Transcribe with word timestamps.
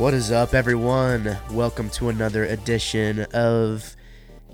What 0.00 0.14
is 0.14 0.32
up, 0.32 0.54
everyone? 0.54 1.36
Welcome 1.50 1.90
to 1.90 2.08
another 2.08 2.44
edition 2.44 3.26
of 3.34 3.94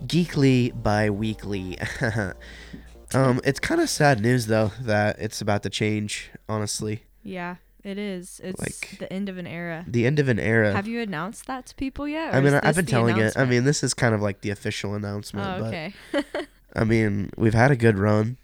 Geekly 0.04 0.82
Bi-Weekly. 0.82 1.78
um, 3.14 3.40
it's 3.44 3.60
kind 3.60 3.80
of 3.80 3.88
sad 3.88 4.20
news 4.20 4.46
though 4.46 4.72
that 4.80 5.20
it's 5.20 5.40
about 5.40 5.62
to 5.62 5.70
change. 5.70 6.32
Honestly, 6.48 7.04
Yeah, 7.22 7.56
it 7.84 7.96
is. 7.96 8.40
It's 8.42 8.58
Like- 8.58 8.98
the 8.98 9.10
end 9.12 9.28
of 9.28 9.38
an 9.38 9.46
era. 9.46 9.84
the 9.86 10.04
end 10.04 10.18
of 10.18 10.28
an 10.28 10.40
era. 10.40 10.72
Have 10.72 10.88
you 10.88 11.00
announced 11.00 11.46
that 11.46 11.66
to 11.66 11.76
people 11.76 12.08
yet? 12.08 12.34
I 12.34 12.40
mean, 12.40 12.54
I've 12.54 12.74
been 12.74 12.84
telling 12.84 13.16
it. 13.18 13.36
I 13.36 13.44
mean, 13.44 13.62
this 13.62 13.84
is 13.84 13.94
kind 13.94 14.16
of 14.16 14.20
like 14.20 14.40
the 14.40 14.50
official 14.50 14.96
announcement. 14.96 15.46
oh, 15.46 15.60
but 15.60 15.68
okay. 15.68 15.94
I 16.74 16.82
mean, 16.82 17.30
we've 17.36 17.54
had 17.54 17.70
a 17.70 17.76
good 17.76 17.98
run. 18.00 18.36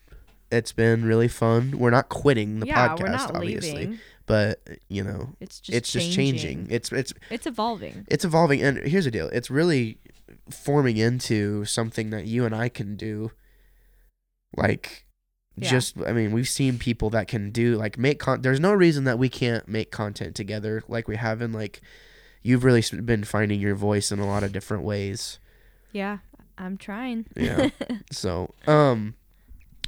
It's 0.53 0.71
been 0.71 1.05
really 1.05 1.29
fun. 1.29 1.79
We're 1.79 1.91
not 1.91 2.11
quitting 2.11 2.61
the 2.61 2.67
yeah, 2.67 2.91
podcast, 2.91 3.01
we're 3.01 3.09
not 3.09 3.35
obviously, 3.35 3.73
leaving. 3.73 3.99
But 4.33 4.61
you 4.89 5.03
know, 5.09 5.21
It's 5.41 5.61
just 5.61 5.77
it's 5.77 5.93
just 5.93 6.13
changing. 6.13 6.59
It's 6.71 6.91
it's 7.01 7.13
It's 7.31 7.47
evolving. 7.47 8.07
it's 8.09 8.25
evolving 8.25 8.63
and 8.63 8.79
here's 8.93 9.05
the 9.05 9.11
deal 9.11 9.29
it's 9.39 9.51
really 9.51 9.99
forming 10.51 10.97
into 10.97 11.65
something 11.67 12.11
that 12.11 12.25
you 12.27 12.45
and 12.47 12.55
i 12.55 12.69
can 12.69 12.97
do 12.97 13.31
like 14.57 15.05
Yeah. 15.57 15.71
just 15.71 15.97
i 16.07 16.13
mean 16.13 16.33
we've 16.33 16.49
seen 16.49 16.79
people 16.79 17.11
that 17.11 17.29
can 17.29 17.51
do 17.51 17.77
like 17.77 17.99
make 17.99 18.19
con 18.19 18.41
there's 18.43 18.61
no 18.61 18.73
reason 18.73 19.05
that 19.05 19.19
we 19.19 19.29
can't 19.29 19.69
make 19.69 19.91
content 19.91 20.35
together 20.35 20.83
like 20.89 21.07
we 21.09 21.17
have 21.17 21.43
in 21.43 21.53
like 21.53 21.81
you've 22.43 22.65
really 22.65 22.83
been 23.05 23.25
finding 23.25 23.61
your 23.61 23.75
voice 23.75 24.11
in 24.13 24.19
a 24.19 24.27
lot 24.27 24.43
of 24.43 24.53
different 24.53 24.83
ways 24.85 25.39
Yeah, 25.93 26.19
I'm 26.59 26.77
trying. 26.79 27.27
Yeah. 27.37 27.69
so 28.11 28.53
um 28.67 29.15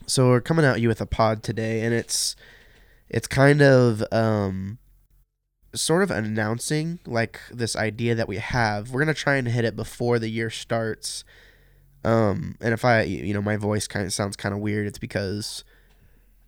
so 0.06 0.28
we're 0.28 0.40
coming 0.50 0.64
at 0.66 0.80
you 0.80 0.88
with 0.88 1.00
a 1.00 1.06
pod 1.06 1.42
today 1.42 1.80
and 1.84 1.92
it's 1.94 2.36
it's 3.14 3.26
kind 3.26 3.62
of 3.62 4.02
um 4.12 4.78
sort 5.74 6.02
of 6.02 6.10
announcing 6.10 6.98
like 7.06 7.40
this 7.50 7.74
idea 7.74 8.14
that 8.14 8.28
we 8.28 8.36
have 8.36 8.90
we're 8.90 9.00
gonna 9.00 9.14
try 9.14 9.36
and 9.36 9.48
hit 9.48 9.64
it 9.64 9.74
before 9.74 10.18
the 10.18 10.28
year 10.28 10.50
starts 10.50 11.24
um 12.04 12.56
and 12.60 12.74
if 12.74 12.84
i 12.84 13.02
you 13.02 13.32
know 13.32 13.42
my 13.42 13.56
voice 13.56 13.86
kind 13.86 14.04
of 14.04 14.12
sounds 14.12 14.36
kind 14.36 14.54
of 14.54 14.60
weird 14.60 14.86
it's 14.86 14.98
because 14.98 15.64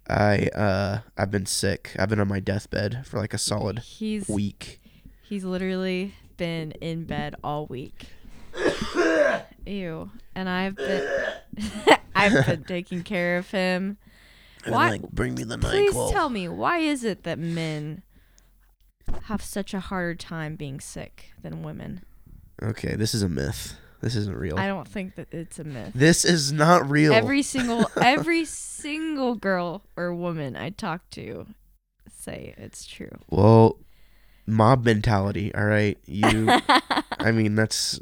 i 0.08 0.48
uh 0.55 0.98
i've 1.17 1.31
been 1.31 1.47
sick 1.47 1.95
i've 1.98 2.08
been 2.08 2.20
on 2.20 2.28
my 2.28 2.41
deathbed 2.41 3.05
for 3.06 3.19
like 3.19 3.34
a 3.34 3.39
solid 3.39 3.78
He's 3.80 4.28
week 4.28 4.80
he's 5.23 5.45
literally 5.45 6.14
been 6.36 6.73
in 6.73 7.05
bed 7.05 7.34
all 7.42 7.67
week. 7.67 8.06
Ew. 9.67 10.11
And 10.34 10.48
I've 10.48 10.77
been 10.77 11.08
I've 12.14 12.47
been 12.47 12.64
taking 12.64 13.03
care 13.03 13.39
of 13.39 13.51
him. 13.51 13.98
And, 14.67 14.75
Why- 14.75 14.91
like 14.91 15.03
bring 15.11 15.34
me 15.34 15.45
the 15.45 15.56
Please 15.59 15.95
NyQuil. 15.95 16.12
tell 16.12 16.28
me 16.28 16.48
why 16.48 16.78
is 16.78 17.03
it 17.05 17.22
that 17.22 17.39
men 17.39 18.03
have 19.25 19.42
such 19.42 19.73
a 19.73 19.81
harder 19.81 20.14
time 20.14 20.56
being 20.56 20.81
sick 20.81 21.31
than 21.42 21.62
women? 21.62 22.03
okay 22.62 22.95
this 22.97 23.14
is 23.14 23.23
a 23.23 23.28
myth 23.28 23.77
this 24.00 24.17
isn't 24.17 24.36
real 24.36 24.58
I 24.58 24.67
don't 24.67 24.89
think 24.89 25.14
that 25.17 25.28
it's 25.33 25.58
a 25.58 25.64
myth. 25.64 25.92
this 25.95 26.25
is 26.25 26.53
not 26.53 26.89
real 26.91 27.12
Every 27.12 27.42
single 27.55 27.91
every 28.00 28.45
single 28.45 29.34
girl 29.34 29.83
or 29.97 30.14
woman 30.14 30.56
I 30.56 30.70
talk 30.70 31.08
to 31.11 31.47
say 32.11 32.55
it's 32.58 32.84
true. 32.86 33.11
Well, 33.30 33.78
mob 34.47 34.84
mentality. 34.84 35.55
All 35.55 35.64
right, 35.64 35.98
you. 36.06 36.48
I 37.19 37.33
mean, 37.33 37.55
that's 37.55 38.00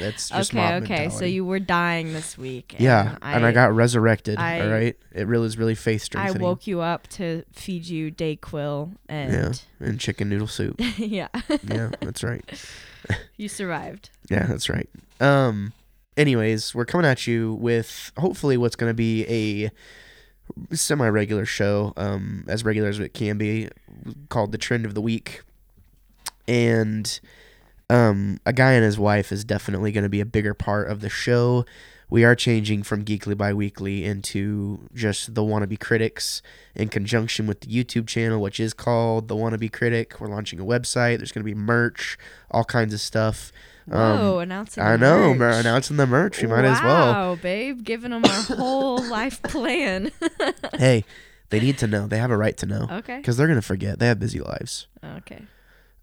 that's 0.00 0.28
just 0.28 0.52
okay, 0.52 0.76
okay. 0.76 0.80
mentality. 0.80 1.16
So 1.16 1.24
you 1.24 1.44
were 1.44 1.60
dying 1.60 2.12
this 2.12 2.36
week. 2.36 2.76
Yeah, 2.78 3.16
and 3.22 3.46
I, 3.46 3.52
got 3.52 3.72
resurrected. 3.74 4.38
I- 4.38 4.60
all 4.60 4.68
right, 4.68 4.96
it 5.12 5.26
really 5.26 5.46
is 5.46 5.56
really 5.56 5.74
faith 5.74 6.02
strengthening. 6.02 6.42
I 6.42 6.44
woke 6.44 6.66
you 6.66 6.80
up 6.80 7.06
to 7.08 7.44
feed 7.52 7.86
you 7.86 8.10
Dayquil 8.10 8.96
and 9.08 9.62
and 9.80 10.00
chicken 10.00 10.28
noodle 10.28 10.48
soup. 10.48 10.76
yeah, 10.98 11.28
yeah, 11.62 11.90
that's 12.00 12.22
right. 12.22 12.44
you 13.36 13.48
survived. 13.48 14.10
Yeah, 14.30 14.46
that's 14.46 14.68
right. 14.68 14.88
Um. 15.20 15.72
Anyways, 16.16 16.74
we're 16.76 16.84
coming 16.84 17.06
at 17.06 17.26
you 17.26 17.54
with 17.54 18.12
hopefully 18.16 18.56
what's 18.56 18.76
going 18.76 18.90
to 18.90 18.94
be 18.94 19.26
a 19.26 19.70
semi-regular 20.74 21.44
show, 21.44 21.92
um, 21.96 22.44
as 22.46 22.64
regular 22.64 22.88
as 22.88 23.00
it 23.00 23.14
can 23.14 23.36
be, 23.36 23.68
called 24.28 24.52
the 24.52 24.58
trend 24.58 24.86
of 24.86 24.94
the 24.94 25.00
week, 25.00 25.42
and 26.46 27.20
um, 27.90 28.38
a 28.46 28.52
guy 28.52 28.72
and 28.72 28.84
his 28.84 28.98
wife 28.98 29.32
is 29.32 29.44
definitely 29.44 29.92
going 29.92 30.04
to 30.04 30.10
be 30.10 30.20
a 30.20 30.26
bigger 30.26 30.54
part 30.54 30.90
of 30.90 31.00
the 31.00 31.08
show. 31.08 31.64
We 32.10 32.24
are 32.24 32.34
changing 32.34 32.82
from 32.82 33.04
Geekly 33.04 33.36
Bi-Weekly 33.36 34.04
into 34.04 34.88
just 34.94 35.34
the 35.34 35.42
Wannabe 35.42 35.80
Critics 35.80 36.42
in 36.74 36.88
conjunction 36.88 37.46
with 37.46 37.62
the 37.62 37.66
YouTube 37.66 38.06
channel, 38.06 38.40
which 38.40 38.60
is 38.60 38.74
called 38.74 39.28
the 39.28 39.34
Wannabe 39.34 39.72
Critic. 39.72 40.20
We're 40.20 40.28
launching 40.28 40.60
a 40.60 40.64
website. 40.64 41.18
There's 41.18 41.32
going 41.32 41.44
to 41.44 41.50
be 41.50 41.54
merch, 41.54 42.18
all 42.50 42.64
kinds 42.64 42.94
of 42.94 43.00
stuff. 43.00 43.52
Um, 43.90 44.38
announcing. 44.38 44.82
I 44.82 44.96
the 44.96 44.98
know, 44.98 45.32
announcing 45.32 45.96
the 45.96 46.06
merch. 46.06 46.40
We 46.40 46.48
might 46.48 46.64
as 46.64 46.82
well. 46.82 47.12
Wow, 47.12 47.34
babe, 47.34 47.84
giving 47.84 48.12
them 48.12 48.24
our 48.24 48.56
whole 48.56 49.02
life 49.10 49.42
plan. 49.42 50.10
Hey, 50.74 51.04
they 51.50 51.60
need 51.60 51.78
to 51.78 51.86
know. 51.86 52.06
They 52.06 52.18
have 52.18 52.30
a 52.30 52.36
right 52.36 52.56
to 52.58 52.66
know 52.66 52.88
okay. 52.90 53.18
because 53.18 53.36
they're 53.36 53.48
gonna 53.48 53.60
forget. 53.60 53.98
They 53.98 54.06
have 54.06 54.18
busy 54.18 54.40
lives. 54.40 54.86
Okay. 55.04 55.42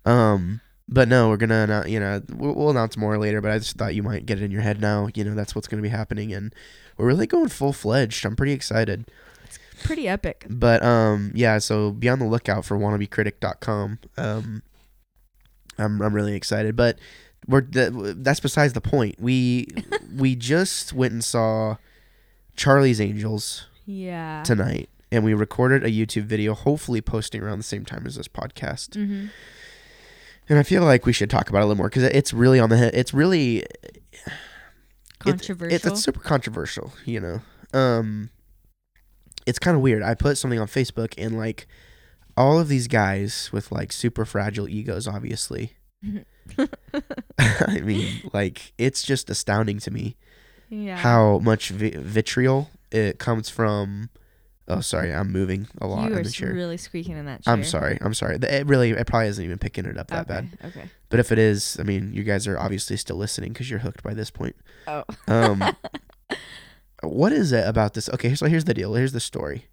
Um, 0.05 0.61
but 0.87 1.07
no, 1.07 1.29
we're 1.29 1.37
gonna, 1.37 1.65
annou- 1.67 1.89
you 1.89 1.99
know, 1.99 2.21
we'll, 2.33 2.53
we'll 2.53 2.69
announce 2.69 2.97
more 2.97 3.17
later. 3.17 3.41
But 3.41 3.51
I 3.51 3.59
just 3.59 3.77
thought 3.77 3.95
you 3.95 4.03
might 4.03 4.25
get 4.25 4.39
it 4.41 4.43
in 4.43 4.51
your 4.51 4.61
head 4.61 4.81
now. 4.81 5.07
You 5.15 5.23
know, 5.23 5.35
that's 5.35 5.55
what's 5.55 5.67
gonna 5.67 5.81
be 5.81 5.89
happening, 5.89 6.33
and 6.33 6.53
we're 6.97 7.07
really 7.07 7.27
going 7.27 7.49
full 7.49 7.73
fledged. 7.73 8.25
I'm 8.25 8.35
pretty 8.35 8.51
excited. 8.53 9.09
It's 9.45 9.59
pretty 9.83 10.07
epic. 10.07 10.45
But 10.49 10.83
um, 10.83 11.31
yeah. 11.33 11.59
So 11.59 11.91
be 11.91 12.09
on 12.09 12.19
the 12.19 12.25
lookout 12.25 12.65
for 12.65 12.77
wannabecritic.com. 12.77 13.99
Um, 14.17 14.63
I'm 15.77 16.01
I'm 16.01 16.13
really 16.13 16.35
excited. 16.35 16.75
But 16.75 16.99
we're 17.47 17.61
th- 17.61 17.91
that's 17.93 18.39
besides 18.39 18.73
the 18.73 18.81
point. 18.81 19.15
We 19.19 19.67
we 20.15 20.35
just 20.35 20.93
went 20.93 21.13
and 21.13 21.23
saw 21.23 21.77
Charlie's 22.55 22.99
Angels. 22.99 23.67
Yeah. 23.85 24.43
tonight 24.45 24.89
and 25.11 25.23
we 25.25 25.33
recorded 25.33 25.83
a 25.83 25.89
YouTube 25.89 26.23
video, 26.23 26.53
hopefully 26.53 27.01
posting 27.01 27.41
around 27.41 27.57
the 27.57 27.63
same 27.63 27.83
time 27.83 28.05
as 28.07 28.15
this 28.15 28.27
podcast. 28.27 28.89
mm-hmm. 28.91 29.25
And 30.51 30.59
I 30.59 30.63
feel 30.63 30.83
like 30.83 31.05
we 31.05 31.13
should 31.13 31.29
talk 31.29 31.47
about 31.47 31.59
it 31.59 31.61
a 31.61 31.65
little 31.67 31.77
more 31.77 31.87
because 31.87 32.03
it's 32.03 32.33
really 32.33 32.59
on 32.59 32.69
the 32.69 32.75
head. 32.75 32.93
It's 32.93 33.13
really 33.13 33.59
it- 33.59 34.27
Controversial. 35.19 35.73
It's, 35.73 35.85
it's 35.85 36.03
super 36.03 36.19
controversial, 36.19 36.91
you 37.05 37.21
know. 37.21 37.41
Um, 37.73 38.31
it's 39.45 39.59
kind 39.59 39.77
of 39.77 39.81
weird. 39.81 40.03
I 40.03 40.13
put 40.13 40.37
something 40.37 40.59
on 40.59 40.67
Facebook 40.67 41.13
and 41.17 41.37
like 41.37 41.67
all 42.35 42.59
of 42.59 42.67
these 42.67 42.89
guys 42.89 43.49
with 43.53 43.71
like 43.71 43.93
super 43.93 44.25
fragile 44.25 44.67
egos, 44.67 45.07
obviously. 45.07 45.77
I 47.39 47.79
mean, 47.81 48.29
like 48.33 48.73
it's 48.77 49.03
just 49.03 49.29
astounding 49.29 49.79
to 49.79 49.91
me 49.91 50.17
yeah. 50.67 50.97
how 50.97 51.39
much 51.39 51.69
vi- 51.69 51.95
vitriol 51.95 52.71
it 52.91 53.19
comes 53.19 53.49
from. 53.49 54.09
Oh, 54.67 54.79
sorry, 54.79 55.13
I'm 55.13 55.31
moving 55.31 55.67
a 55.79 55.87
lot 55.87 56.03
you 56.03 56.13
in 56.13 56.19
are 56.19 56.23
the 56.23 56.29
chair. 56.29 56.53
really 56.53 56.77
squeaking 56.77 57.17
in 57.17 57.25
that 57.25 57.43
chair. 57.43 57.53
I'm 57.53 57.63
sorry. 57.63 57.97
I'm 57.99 58.13
sorry. 58.13 58.37
It 58.37 58.67
really, 58.67 58.91
it 58.91 59.07
probably 59.07 59.27
isn't 59.27 59.43
even 59.43 59.57
picking 59.57 59.85
it 59.85 59.97
up 59.97 60.07
that 60.07 60.29
okay. 60.29 60.41
bad. 60.41 60.57
Okay. 60.65 60.89
But 61.09 61.19
if 61.19 61.31
it 61.31 61.39
is, 61.39 61.77
I 61.79 61.83
mean, 61.83 62.13
you 62.13 62.23
guys 62.23 62.47
are 62.47 62.57
obviously 62.57 62.95
still 62.97 63.17
listening 63.17 63.53
because 63.53 63.69
you're 63.69 63.79
hooked 63.79 64.03
by 64.03 64.13
this 64.13 64.29
point. 64.29 64.55
Oh. 64.87 65.03
Um, 65.27 65.63
what 67.01 67.33
is 67.33 67.51
it 67.51 67.67
about 67.67 67.95
this? 67.95 68.07
Okay, 68.09 68.35
so 68.35 68.45
here's 68.45 68.65
the 68.65 68.73
deal. 68.73 68.93
Here's 68.93 69.11
the 69.11 69.19
story. 69.19 69.67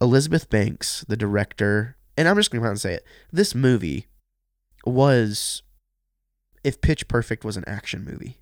Elizabeth 0.00 0.50
Banks, 0.50 1.04
the 1.08 1.16
director, 1.16 1.96
and 2.16 2.28
I'm 2.28 2.36
just 2.36 2.50
going 2.50 2.60
to 2.60 2.64
come 2.64 2.68
out 2.68 2.72
and 2.72 2.80
say 2.80 2.94
it. 2.94 3.04
This 3.32 3.54
movie 3.54 4.06
was, 4.84 5.62
if 6.62 6.80
Pitch 6.80 7.08
Perfect 7.08 7.44
was 7.44 7.56
an 7.56 7.64
action 7.66 8.04
movie. 8.04 8.38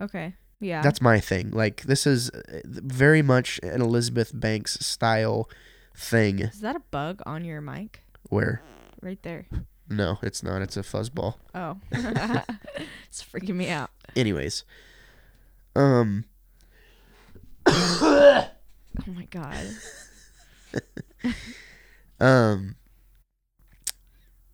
Okay. 0.00 0.34
Yeah. 0.60 0.82
That's 0.82 1.00
my 1.00 1.20
thing. 1.20 1.50
Like, 1.50 1.82
this 1.82 2.06
is 2.06 2.30
uh, 2.30 2.60
very 2.64 3.22
much 3.22 3.60
an 3.62 3.82
Elizabeth 3.82 4.30
Banks 4.34 4.78
style 4.84 5.48
thing 5.96 6.40
Is 6.40 6.60
that 6.60 6.74
a 6.76 6.80
bug 6.90 7.22
on 7.26 7.44
your 7.44 7.60
mic? 7.60 8.00
where, 8.30 8.62
Right 9.02 9.22
there. 9.22 9.46
no, 9.88 10.18
it's 10.22 10.42
not. 10.42 10.62
It's 10.62 10.76
a 10.76 10.82
fuzzball. 10.82 11.34
Oh. 11.54 11.76
it's 11.92 13.22
freaking 13.22 13.56
me 13.56 13.68
out. 13.68 13.90
Anyways, 14.16 14.64
um, 15.76 16.24
Oh 17.66 18.48
my 19.06 19.24
god. 19.30 19.66
um, 22.20 22.76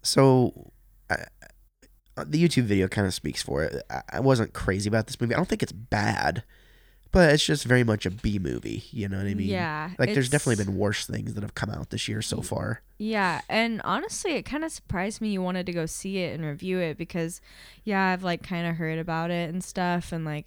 so 0.03 0.70
Uh, 2.21 2.25
the 2.27 2.43
YouTube 2.43 2.65
video 2.65 2.89
kind 2.89 3.07
of 3.07 3.15
speaks 3.15 3.43
for 3.43 3.65
it. 3.65 3.83
I, 3.91 4.03
I 4.15 4.21
wasn't 4.21 4.53
crazy 4.53 4.89
about 4.89 5.07
this 5.07 5.21
movie. 5.21 5.35
I 5.35 5.37
don't 5.37 5.49
think 5.49 5.63
it's 5.63 5.73
bad, 5.73 6.43
but 7.13 7.33
it's 7.33 7.45
just 7.45 7.65
very 7.65 7.85
much 7.85 8.07
a 8.07 8.11
B 8.11 8.39
movie. 8.39 8.85
You 8.91 9.09
know 9.09 9.17
what 9.19 9.27
I 9.27 9.35
mean? 9.35 9.49
yeah. 9.49 9.91
Like, 9.99 10.15
there's 10.15 10.29
definitely 10.29 10.65
been 10.65 10.77
worse 10.77 11.07
things 11.07 11.35
that 11.35 11.43
have 11.43 11.55
come 11.55 11.71
out 11.71 11.91
this 11.91 12.09
year 12.09 12.23
so 12.23 12.43
far. 12.43 12.83
Yeah, 12.99 13.41
and 13.49 13.81
honestly, 13.85 14.33
it 14.33 14.43
kind 14.43 14.65
of 14.65 14.71
surprised 14.73 15.21
me 15.21 15.31
you 15.31 15.43
wanted 15.43 15.67
to 15.67 15.73
go 15.73 15.87
see 15.87 16.19
it 16.19 16.35
and 16.35 16.45
review 16.45 16.79
it 16.79 16.99
because, 16.99 17.41
yeah, 17.85 18.09
I've 18.09 18.23
like 18.23 18.43
kind 18.43 18.67
of 18.67 18.77
heard 18.77 18.99
about 18.99 19.31
it 19.31 19.49
and 19.51 19.65
stuff, 19.65 20.13
and 20.13 20.25
like, 20.25 20.47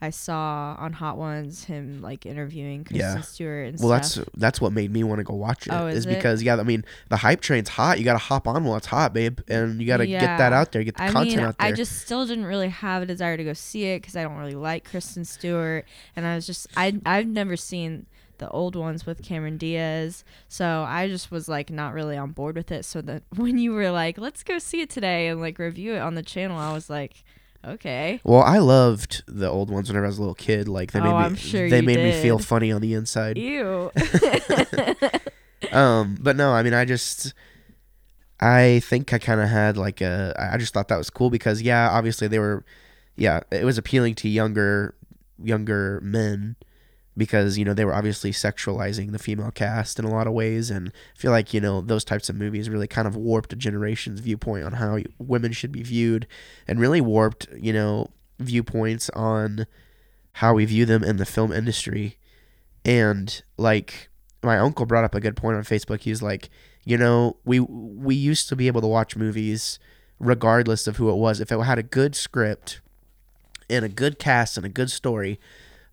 I 0.00 0.10
saw 0.10 0.76
on 0.78 0.92
Hot 0.92 1.18
Ones 1.18 1.64
him 1.64 2.00
like 2.00 2.24
interviewing 2.24 2.84
Kristen 2.84 2.98
Yeah. 3.16 3.20
Stewart 3.22 3.68
and 3.68 3.80
Well, 3.80 4.00
stuff. 4.02 4.24
that's 4.26 4.30
that's 4.36 4.60
what 4.60 4.72
made 4.72 4.92
me 4.92 5.02
want 5.02 5.18
to 5.18 5.24
go 5.24 5.34
watch 5.34 5.66
it. 5.66 5.72
Oh, 5.72 5.86
is 5.88 6.06
it? 6.06 6.08
because 6.14 6.42
yeah, 6.42 6.56
I 6.56 6.62
mean 6.62 6.84
the 7.08 7.16
hype 7.16 7.40
train's 7.40 7.68
hot. 7.68 7.98
You 7.98 8.04
got 8.04 8.12
to 8.12 8.18
hop 8.18 8.46
on 8.46 8.64
while 8.64 8.76
it's 8.76 8.86
hot, 8.86 9.12
babe, 9.12 9.40
and 9.48 9.80
you 9.80 9.86
got 9.86 9.96
to 9.96 10.06
get 10.06 10.38
that 10.38 10.52
out 10.52 10.70
there, 10.72 10.84
get 10.84 10.96
the 10.96 11.02
I 11.02 11.10
content 11.10 11.36
mean, 11.36 11.46
out 11.46 11.58
there. 11.58 11.66
I 11.68 11.72
just 11.72 12.00
still 12.02 12.26
didn't 12.26 12.44
really 12.46 12.68
have 12.68 13.02
a 13.02 13.06
desire 13.06 13.36
to 13.36 13.42
go 13.44 13.52
see 13.54 13.84
it 13.86 14.02
because 14.02 14.14
I 14.14 14.22
don't 14.22 14.36
really 14.36 14.54
like 14.54 14.88
Kristen 14.88 15.24
Stewart, 15.24 15.84
and 16.14 16.26
I 16.26 16.36
was 16.36 16.46
just 16.46 16.68
I 16.76 17.00
I've 17.04 17.26
never 17.26 17.56
seen 17.56 18.06
the 18.38 18.48
old 18.50 18.76
ones 18.76 19.04
with 19.04 19.20
Cameron 19.24 19.56
Diaz, 19.56 20.22
so 20.46 20.84
I 20.86 21.08
just 21.08 21.32
was 21.32 21.48
like 21.48 21.70
not 21.70 21.92
really 21.92 22.16
on 22.16 22.30
board 22.30 22.54
with 22.54 22.70
it. 22.70 22.84
So 22.84 23.00
that 23.02 23.24
when 23.34 23.58
you 23.58 23.72
were 23.72 23.90
like, 23.90 24.16
let's 24.16 24.44
go 24.44 24.58
see 24.60 24.80
it 24.80 24.90
today 24.90 25.26
and 25.26 25.40
like 25.40 25.58
review 25.58 25.94
it 25.94 25.98
on 25.98 26.14
the 26.14 26.22
channel, 26.22 26.56
I 26.56 26.72
was 26.72 26.88
like, 26.88 27.24
okay, 27.64 28.20
well, 28.24 28.42
I 28.42 28.58
loved 28.58 29.22
the 29.26 29.48
old 29.48 29.70
ones 29.70 29.88
whenever 29.88 30.06
I 30.06 30.08
was 30.08 30.18
a 30.18 30.20
little 30.22 30.34
kid. 30.34 30.68
Like 30.68 30.92
they 30.92 31.00
Oh, 31.00 31.02
made 31.02 31.10
me, 31.18 31.24
I'm 31.24 31.34
sure 31.34 31.68
they 31.68 31.80
made 31.82 31.98
me 31.98 32.12
feel 32.12 32.38
funny 32.38 32.72
on 32.72 32.80
the 32.80 32.94
inside. 32.94 33.38
ew. 33.38 33.90
um, 35.72 36.16
but 36.20 36.36
no, 36.36 36.52
I 36.52 36.62
mean, 36.62 36.74
I 36.74 36.84
just, 36.84 37.34
I 38.40 38.80
think 38.84 39.12
I 39.12 39.18
kind 39.18 39.40
of 39.40 39.48
had 39.48 39.76
like 39.76 40.00
a, 40.00 40.34
I 40.38 40.56
just 40.58 40.72
thought 40.74 40.88
that 40.88 40.96
was 40.98 41.10
cool 41.10 41.30
because 41.30 41.60
yeah, 41.62 41.90
obviously 41.90 42.28
they 42.28 42.38
were, 42.38 42.64
yeah, 43.16 43.40
it 43.50 43.64
was 43.64 43.78
appealing 43.78 44.14
to 44.16 44.28
younger, 44.28 44.94
younger 45.42 46.00
men 46.02 46.56
because 47.18 47.58
you 47.58 47.64
know 47.64 47.74
they 47.74 47.84
were 47.84 47.94
obviously 47.94 48.30
sexualizing 48.30 49.10
the 49.10 49.18
female 49.18 49.50
cast 49.50 49.98
in 49.98 50.04
a 50.04 50.10
lot 50.10 50.26
of 50.26 50.32
ways, 50.32 50.70
and 50.70 50.88
I 50.88 51.18
feel 51.18 51.32
like 51.32 51.52
you 51.52 51.60
know 51.60 51.80
those 51.80 52.04
types 52.04 52.28
of 52.28 52.36
movies 52.36 52.70
really 52.70 52.86
kind 52.86 53.08
of 53.08 53.16
warped 53.16 53.52
a 53.52 53.56
generation's 53.56 54.20
viewpoint 54.20 54.64
on 54.64 54.74
how 54.74 55.00
women 55.18 55.52
should 55.52 55.72
be 55.72 55.82
viewed, 55.82 56.26
and 56.66 56.80
really 56.80 57.00
warped 57.00 57.48
you 57.58 57.72
know 57.72 58.08
viewpoints 58.38 59.10
on 59.10 59.66
how 60.34 60.54
we 60.54 60.64
view 60.64 60.86
them 60.86 61.02
in 61.02 61.16
the 61.16 61.26
film 61.26 61.52
industry, 61.52 62.16
and 62.84 63.42
like 63.58 64.08
my 64.42 64.56
uncle 64.56 64.86
brought 64.86 65.04
up 65.04 65.14
a 65.14 65.20
good 65.20 65.36
point 65.36 65.56
on 65.56 65.64
Facebook. 65.64 66.00
He 66.00 66.10
was 66.10 66.22
like, 66.22 66.48
you 66.84 66.96
know, 66.96 67.36
we 67.44 67.58
we 67.60 68.14
used 68.14 68.48
to 68.48 68.56
be 68.56 68.68
able 68.68 68.80
to 68.80 68.86
watch 68.86 69.16
movies 69.16 69.78
regardless 70.20 70.86
of 70.86 70.96
who 70.96 71.10
it 71.10 71.16
was. 71.16 71.40
If 71.40 71.50
it 71.50 71.60
had 71.60 71.78
a 71.78 71.82
good 71.82 72.14
script 72.14 72.80
and 73.68 73.84
a 73.84 73.88
good 73.88 74.18
cast 74.18 74.56
and 74.56 74.64
a 74.64 74.68
good 74.70 74.90
story, 74.90 75.40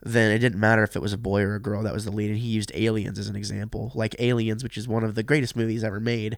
then 0.07 0.31
it 0.31 0.37
didn't 0.37 0.59
matter 0.59 0.83
if 0.83 0.95
it 0.95 1.01
was 1.01 1.13
a 1.13 1.17
boy 1.17 1.41
or 1.41 1.55
a 1.55 1.59
girl 1.59 1.81
that 1.81 1.91
was 1.93 2.05
the 2.05 2.11
lead. 2.11 2.29
And 2.29 2.37
he 2.39 2.47
used 2.47 2.71
Aliens 2.75 3.17
as 3.17 3.27
an 3.27 3.35
example, 3.35 3.91
like 3.95 4.15
Aliens, 4.19 4.63
which 4.63 4.77
is 4.77 4.87
one 4.87 5.03
of 5.03 5.15
the 5.15 5.23
greatest 5.23 5.55
movies 5.55 5.83
ever 5.83 5.99
made, 5.99 6.37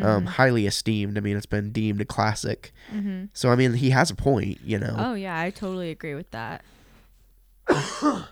um, 0.00 0.26
highly 0.26 0.66
esteemed. 0.66 1.18
I 1.18 1.20
mean, 1.20 1.36
it's 1.36 1.44
been 1.44 1.72
deemed 1.72 2.00
a 2.00 2.04
classic. 2.04 2.72
hmm 2.90 3.24
So 3.32 3.50
I 3.50 3.56
mean, 3.56 3.72
he 3.74 3.90
has 3.90 4.10
a 4.10 4.14
point, 4.14 4.60
you 4.64 4.78
know. 4.78 4.94
Oh 4.96 5.14
yeah, 5.14 5.38
I 5.38 5.50
totally 5.50 5.90
agree 5.90 6.14
with 6.14 6.30
that. 6.30 6.62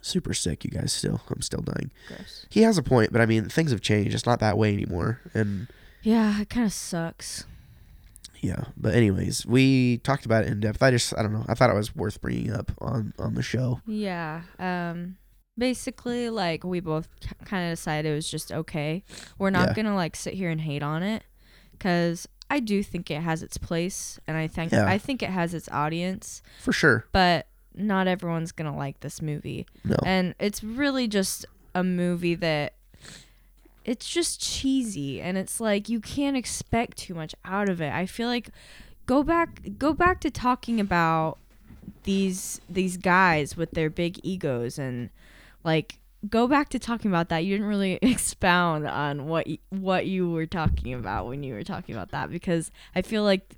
Super 0.00 0.34
sick, 0.34 0.64
you 0.64 0.70
guys. 0.70 0.92
Still, 0.92 1.20
I'm 1.28 1.42
still 1.42 1.62
dying. 1.62 1.90
Gross. 2.06 2.46
He 2.48 2.62
has 2.62 2.78
a 2.78 2.82
point, 2.82 3.10
but 3.12 3.20
I 3.20 3.26
mean, 3.26 3.48
things 3.48 3.72
have 3.72 3.80
changed. 3.80 4.14
It's 4.14 4.26
not 4.26 4.38
that 4.40 4.56
way 4.56 4.72
anymore, 4.72 5.20
and. 5.34 5.66
Yeah, 6.02 6.40
it 6.40 6.48
kind 6.48 6.66
of 6.66 6.72
sucks. 6.72 7.44
Yeah, 8.40 8.64
but 8.76 8.94
anyways, 8.94 9.44
we 9.46 9.98
talked 9.98 10.26
about 10.26 10.44
it 10.44 10.48
in 10.52 10.60
depth. 10.60 10.82
I 10.82 10.90
just 10.90 11.16
I 11.18 11.22
don't 11.22 11.32
know. 11.32 11.44
I 11.48 11.54
thought 11.54 11.70
it 11.70 11.74
was 11.76 11.94
worth 11.96 12.20
bringing 12.20 12.52
up 12.52 12.72
on 12.78 13.12
on 13.18 13.34
the 13.34 13.42
show. 13.42 13.80
Yeah. 13.86 14.42
Um 14.58 15.16
basically 15.58 16.28
like 16.28 16.64
we 16.64 16.80
both 16.80 17.08
kind 17.46 17.66
of 17.66 17.72
decided 17.78 18.10
it 18.12 18.14
was 18.14 18.30
just 18.30 18.52
okay. 18.52 19.02
We're 19.38 19.50
not 19.50 19.68
Yeah. 19.68 19.74
going 19.74 19.86
to 19.86 19.94
like 19.94 20.14
sit 20.14 20.34
here 20.34 20.50
and 20.50 20.60
hate 20.60 20.82
on 20.82 21.02
it 21.02 21.22
cuz 21.78 22.28
I 22.50 22.60
do 22.60 22.82
think 22.82 23.10
it 23.10 23.22
has 23.22 23.42
its 23.42 23.56
place 23.58 24.20
and 24.26 24.36
I 24.36 24.46
think 24.48 24.70
Yeah. 24.72 24.86
I 24.86 24.98
think 24.98 25.22
it 25.22 25.30
has 25.30 25.54
its 25.54 25.68
audience, 25.70 26.42
For 26.60 26.72
sure. 26.72 27.06
but 27.10 27.46
not 27.74 28.06
everyone's 28.06 28.52
going 28.52 28.70
to 28.70 28.76
like 28.76 29.00
this 29.00 29.20
movie. 29.20 29.66
No. 29.84 29.96
And 30.04 30.34
it's 30.38 30.62
really 30.62 31.08
just 31.08 31.44
a 31.74 31.82
movie 31.82 32.34
that 32.36 32.74
it's 33.86 34.08
just 34.08 34.40
cheesy 34.40 35.20
and 35.20 35.38
it's 35.38 35.60
like 35.60 35.88
you 35.88 36.00
can't 36.00 36.36
expect 36.36 36.98
too 36.98 37.14
much 37.14 37.34
out 37.44 37.68
of 37.68 37.80
it. 37.80 37.92
I 37.92 38.04
feel 38.04 38.28
like 38.28 38.50
go 39.06 39.22
back 39.22 39.62
go 39.78 39.94
back 39.94 40.20
to 40.20 40.30
talking 40.30 40.80
about 40.80 41.38
these 42.02 42.60
these 42.68 42.96
guys 42.96 43.56
with 43.56 43.70
their 43.70 43.88
big 43.88 44.18
egos 44.24 44.78
and 44.78 45.08
like 45.62 46.00
go 46.28 46.48
back 46.48 46.68
to 46.70 46.80
talking 46.80 47.10
about 47.10 47.28
that. 47.28 47.44
You 47.44 47.54
didn't 47.54 47.68
really 47.68 47.92
expound 48.02 48.88
on 48.88 49.26
what 49.28 49.46
what 49.70 50.06
you 50.06 50.30
were 50.30 50.46
talking 50.46 50.92
about 50.92 51.28
when 51.28 51.44
you 51.44 51.54
were 51.54 51.64
talking 51.64 51.94
about 51.94 52.10
that 52.10 52.28
because 52.28 52.72
I 52.94 53.02
feel 53.02 53.22
like 53.22 53.54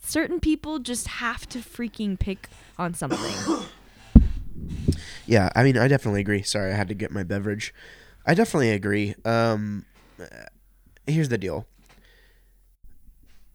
certain 0.00 0.40
people 0.40 0.78
just 0.78 1.06
have 1.06 1.46
to 1.50 1.58
freaking 1.58 2.18
pick 2.18 2.48
on 2.78 2.94
something. 2.94 3.66
Yeah, 5.26 5.48
I 5.54 5.62
mean, 5.62 5.78
I 5.78 5.86
definitely 5.86 6.22
agree. 6.22 6.42
Sorry, 6.42 6.72
I 6.72 6.74
had 6.74 6.88
to 6.88 6.94
get 6.94 7.12
my 7.12 7.22
beverage. 7.22 7.72
I 8.30 8.34
definitely 8.34 8.70
agree. 8.70 9.16
Um, 9.24 9.84
here's 11.04 11.30
the 11.30 11.36
deal. 11.36 11.66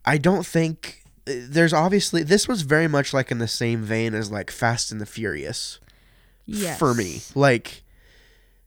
I 0.04 0.18
don't 0.18 0.44
think 0.44 1.02
there's 1.24 1.72
obviously 1.72 2.22
this 2.22 2.46
was 2.46 2.60
very 2.60 2.86
much 2.86 3.14
like 3.14 3.30
in 3.30 3.38
the 3.38 3.48
same 3.48 3.80
vein 3.84 4.12
as 4.12 4.30
like 4.30 4.50
Fast 4.50 4.92
and 4.92 5.00
the 5.00 5.06
Furious 5.06 5.80
yes. 6.44 6.78
for 6.78 6.92
me. 6.92 7.22
Like 7.34 7.84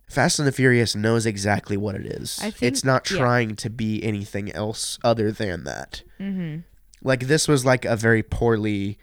Fast 0.10 0.40
and 0.40 0.48
the 0.48 0.52
Furious 0.52 0.96
knows 0.96 1.28
exactly 1.28 1.78
what 1.78 1.94
it 1.94 2.08
is. 2.08 2.40
I 2.42 2.50
think- 2.50 2.64
it's 2.64 2.84
not 2.84 3.08
yeah. 3.12 3.18
trying 3.20 3.56
to 3.58 3.70
be 3.70 4.04
anything 4.04 4.52
else 4.52 4.98
other 5.04 5.32
than 5.32 5.64
that. 5.66 6.02
Mhm. 6.20 6.64
like 7.04 7.28
this 7.28 7.48
was 7.48 7.64
like 7.66 7.86
a 7.86 7.96
very 7.96 8.24
poorly 8.24 8.98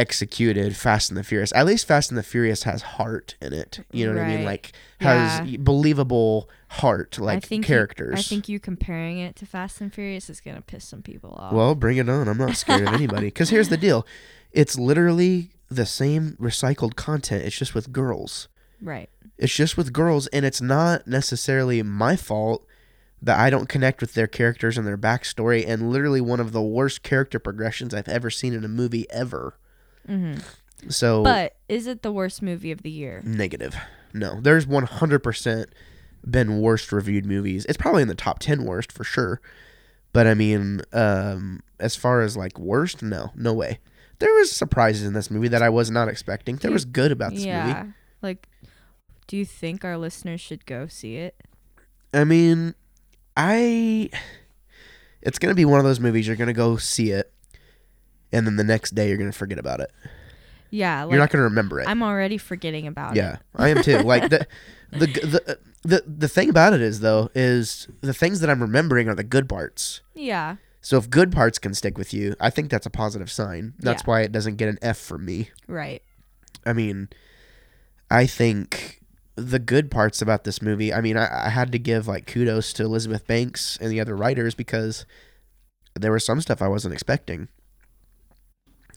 executed 0.00 0.76
Fast 0.76 1.10
and 1.10 1.16
the 1.18 1.22
Furious. 1.22 1.52
At 1.54 1.66
least 1.66 1.86
Fast 1.86 2.10
and 2.10 2.18
the 2.18 2.22
Furious 2.22 2.62
has 2.64 2.82
heart 2.82 3.36
in 3.40 3.52
it. 3.52 3.80
You 3.92 4.06
know 4.06 4.14
what 4.14 4.22
I 4.22 4.36
mean? 4.36 4.44
Like 4.44 4.72
has 5.00 5.46
Yeah. 5.48 5.58
believable 5.60 6.48
heart, 6.68 7.18
like 7.18 7.36
I 7.36 7.40
think 7.40 7.64
you- 7.64 7.74
characters. 7.74 8.18
I 8.18 8.22
think 8.22 8.48
you 8.48 8.58
comparing 8.58 9.18
it 9.18 9.36
to 9.36 9.46
Fast 9.46 9.80
and 9.80 9.92
Furious 9.92 10.30
is 10.30 10.40
gonna 10.40 10.62
piss 10.62 10.84
some 10.84 11.02
people 11.02 11.30
off. 11.38 11.52
well, 11.52 11.74
bring 11.74 11.98
it 11.98 12.08
on. 12.08 12.28
I'm 12.28 12.38
not 12.38 12.56
scared 12.56 12.88
of 12.88 12.94
anybody. 12.94 13.26
Because 13.30 13.50
here's 13.50 13.68
the 13.68 13.76
deal: 13.76 14.06
it's 14.52 14.78
literally 14.78 15.50
the 15.70 15.86
same 15.86 16.36
recycled 16.40 16.96
content. 16.96 17.44
It's 17.44 17.56
just 17.58 17.74
with 17.74 17.92
girls. 17.92 18.48
right. 18.82 19.08
It's 19.38 19.54
just 19.54 19.76
with 19.78 19.92
girls, 19.94 20.26
and 20.28 20.44
it's 20.44 20.60
not 20.60 21.06
necessarily 21.06 21.82
my 21.82 22.14
fault 22.16 22.66
that 23.22 23.38
I 23.38 23.48
don't 23.50 23.68
connect 23.70 24.00
with 24.02 24.12
their 24.14 24.26
characters 24.26 24.76
and 24.76 24.86
their 24.86 24.98
backstory. 24.98 25.64
And 25.66 25.90
literally, 25.90 26.20
one 26.20 26.40
of 26.40 26.52
the 26.52 26.60
worst 26.60 27.02
character 27.02 27.38
progressions 27.38 27.94
I've 27.94 28.08
ever 28.08 28.28
seen 28.30 28.52
in 28.52 28.64
a 28.64 28.68
movie 28.68 29.06
ever. 29.10 29.56
Hmm 30.06 30.34
So, 30.88 31.22
But 31.22 31.56
is 31.68 31.86
it 31.86 32.02
the 32.02 32.12
worst 32.12 32.42
movie 32.42 32.72
of 32.72 32.82
the 32.82 32.90
year? 32.90 33.22
Negative. 33.24 33.76
No, 34.12 34.40
there's 34.40 34.66
100% 34.66 35.66
been 36.28 36.60
worst 36.60 36.92
reviewed 36.92 37.26
movies. 37.26 37.64
It's 37.66 37.78
probably 37.78 38.02
in 38.02 38.08
the 38.08 38.14
top 38.14 38.38
10 38.40 38.64
worst 38.64 38.92
for 38.92 39.04
sure. 39.04 39.40
But 40.12 40.26
I 40.26 40.34
mean, 40.34 40.82
um, 40.92 41.62
as 41.78 41.96
far 41.96 42.20
as 42.20 42.36
like 42.36 42.58
worst, 42.58 43.02
no, 43.02 43.30
no 43.34 43.52
way. 43.52 43.78
There 44.18 44.32
was 44.34 44.52
surprises 44.52 45.06
in 45.06 45.14
this 45.14 45.30
movie 45.30 45.48
that 45.48 45.62
I 45.62 45.70
was 45.70 45.90
not 45.90 46.08
expecting. 46.08 46.56
There 46.56 46.70
was 46.70 46.84
good 46.84 47.12
about 47.12 47.32
this 47.32 47.44
yeah. 47.44 47.66
movie. 47.66 47.92
Like, 48.20 48.48
do 49.26 49.36
you 49.36 49.44
think 49.44 49.84
our 49.84 49.96
listeners 49.96 50.40
should 50.40 50.66
go 50.66 50.88
see 50.88 51.16
it? 51.16 51.36
I 52.12 52.24
mean, 52.24 52.74
I. 53.36 54.10
It's 55.22 55.38
gonna 55.38 55.54
be 55.54 55.64
one 55.64 55.78
of 55.78 55.84
those 55.84 56.00
movies 56.00 56.26
you're 56.26 56.36
gonna 56.36 56.52
go 56.52 56.76
see 56.76 57.10
it, 57.10 57.32
and 58.32 58.46
then 58.46 58.56
the 58.56 58.64
next 58.64 58.94
day 58.94 59.08
you're 59.08 59.18
gonna 59.18 59.32
forget 59.32 59.58
about 59.58 59.80
it. 59.80 59.90
Yeah. 60.70 61.02
Like, 61.04 61.10
you're 61.12 61.20
not 61.20 61.30
gonna 61.30 61.44
remember 61.44 61.80
it. 61.80 61.88
I'm 61.88 62.02
already 62.02 62.38
forgetting 62.38 62.86
about 62.86 63.16
Yeah, 63.16 63.34
it. 63.34 63.38
Yeah, 63.58 63.62
I 63.64 63.68
am 63.70 63.82
too. 63.82 63.98
Like 64.04 64.30
the, 64.30 64.46
the 64.92 65.06
the 65.06 65.58
the 65.82 66.04
the 66.06 66.28
thing 66.28 66.48
about 66.50 66.72
it 66.74 66.80
is 66.80 67.00
though 67.00 67.30
is 67.34 67.88
the 68.02 68.14
things 68.14 68.40
that 68.40 68.50
I'm 68.50 68.60
remembering 68.60 69.08
are 69.08 69.14
the 69.14 69.24
good 69.24 69.48
parts. 69.48 70.00
Yeah. 70.14 70.56
So 70.82 70.96
if 70.96 71.10
good 71.10 71.30
parts 71.32 71.58
can 71.58 71.74
stick 71.74 71.98
with 71.98 72.14
you, 72.14 72.34
I 72.40 72.48
think 72.50 72.70
that's 72.70 72.86
a 72.86 72.90
positive 72.90 73.30
sign. 73.30 73.74
That's 73.80 74.02
Yeah. 74.02 74.06
why 74.06 74.20
it 74.22 74.32
doesn't 74.32 74.56
get 74.56 74.68
an 74.68 74.78
F 74.80 74.96
from 74.98 75.24
me. 75.26 75.50
Right. 75.66 76.02
I 76.64 76.72
mean, 76.72 77.08
I 78.10 78.26
think 78.26 79.00
the 79.36 79.58
good 79.58 79.90
parts 79.90 80.20
about 80.22 80.44
this 80.44 80.60
movie. 80.62 80.92
I 80.92 81.00
mean, 81.00 81.16
I, 81.16 81.46
I 81.46 81.48
had 81.50 81.72
to 81.72 81.78
give 81.78 82.06
like 82.08 82.26
kudos 82.26 82.72
to 82.74 82.84
Elizabeth 82.84 83.26
Banks 83.26 83.78
and 83.80 83.90
the 83.90 84.00
other 84.00 84.16
writers 84.16 84.54
because 84.54 85.04
there 85.98 86.12
was 86.12 86.24
some 86.24 86.40
stuff 86.40 86.62
I 86.62 86.68
wasn't 86.68 86.94
expecting. 86.94 87.48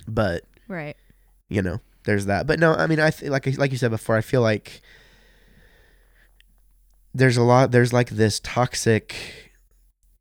But 0.07 0.43
Right. 0.67 0.95
you 1.49 1.61
know 1.61 1.79
there's 2.05 2.25
that 2.25 2.45
but 2.47 2.59
no 2.59 2.73
i 2.73 2.85
mean 2.87 2.99
i 2.99 3.09
th- 3.09 3.31
like 3.31 3.45
like 3.57 3.71
you 3.71 3.77
said 3.77 3.89
before 3.91 4.17
i 4.17 4.21
feel 4.21 4.41
like 4.41 4.81
there's 7.13 7.37
a 7.37 7.43
lot 7.43 7.71
there's 7.71 7.93
like 7.93 8.09
this 8.09 8.39
toxic 8.39 9.15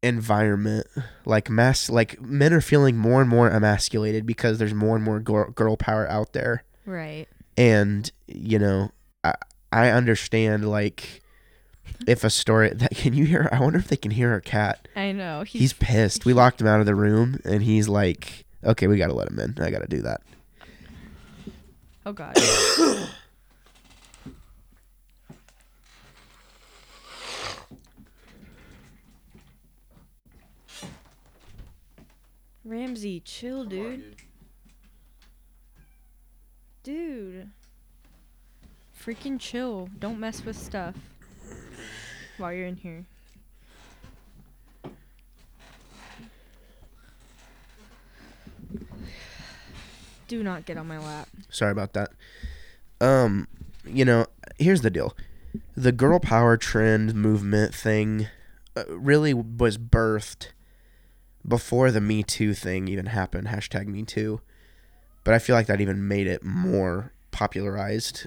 environment 0.02 0.86
like 1.24 1.48
mass 1.48 1.88
like 1.88 2.20
men 2.20 2.52
are 2.52 2.60
feeling 2.60 2.96
more 2.96 3.20
and 3.20 3.30
more 3.30 3.48
emasculated 3.50 4.26
because 4.26 4.58
there's 4.58 4.74
more 4.74 4.96
and 4.96 5.04
more 5.04 5.20
girl, 5.20 5.50
girl 5.52 5.76
power 5.76 6.08
out 6.10 6.32
there 6.32 6.64
Right. 6.84 7.26
and 7.56 8.10
you 8.26 8.58
know 8.58 8.90
i 9.24 9.34
i 9.72 9.90
understand 9.90 10.68
like 10.68 11.22
if 12.06 12.24
a 12.24 12.30
story 12.30 12.70
that 12.74 12.94
can 12.96 13.14
you 13.14 13.24
hear 13.26 13.48
i 13.52 13.60
wonder 13.60 13.78
if 13.78 13.88
they 13.88 13.96
can 13.96 14.10
hear 14.10 14.30
our 14.32 14.40
cat 14.40 14.86
I 14.96 15.12
know. 15.12 15.44
he's 15.44 15.72
pissed 15.72 16.24
we 16.26 16.32
locked 16.32 16.60
him 16.60 16.66
out 16.66 16.80
of 16.80 16.86
the 16.86 16.94
room 16.96 17.38
and 17.44 17.62
he's 17.62 17.88
like 17.88 18.44
okay 18.64 18.86
we 18.86 18.96
gotta 18.98 19.14
let 19.14 19.28
him 19.28 19.38
in 19.38 19.54
i 19.60 19.70
gotta 19.70 19.86
do 19.86 20.02
that 20.02 20.22
Oh 22.04 22.12
god. 22.12 22.36
Ramsey, 32.64 33.20
chill, 33.20 33.64
dude. 33.64 34.16
Dude. 36.82 37.50
Freaking 39.00 39.38
chill. 39.38 39.88
Don't 40.00 40.18
mess 40.18 40.44
with 40.44 40.58
stuff 40.58 40.96
while 42.38 42.52
you're 42.52 42.66
in 42.66 42.74
here. 42.76 43.06
Do 50.32 50.42
not 50.42 50.64
get 50.64 50.78
on 50.78 50.88
my 50.88 50.96
lap. 50.96 51.28
Sorry 51.50 51.72
about 51.72 51.92
that. 51.92 52.12
Um, 53.02 53.48
you 53.84 54.02
know, 54.02 54.24
here's 54.58 54.80
the 54.80 54.88
deal. 54.88 55.14
The 55.76 55.92
girl 55.92 56.20
power 56.20 56.56
trend 56.56 57.14
movement 57.14 57.74
thing 57.74 58.28
uh, 58.74 58.84
really 58.88 59.34
was 59.34 59.76
birthed 59.76 60.52
before 61.46 61.90
the 61.90 62.00
Me 62.00 62.22
Too 62.22 62.54
thing 62.54 62.88
even 62.88 63.04
happened. 63.04 63.48
Hashtag 63.48 63.88
Me 63.88 64.04
Too. 64.04 64.40
But 65.22 65.34
I 65.34 65.38
feel 65.38 65.54
like 65.54 65.66
that 65.66 65.82
even 65.82 66.08
made 66.08 66.26
it 66.26 66.42
more 66.42 67.12
popularized. 67.30 68.26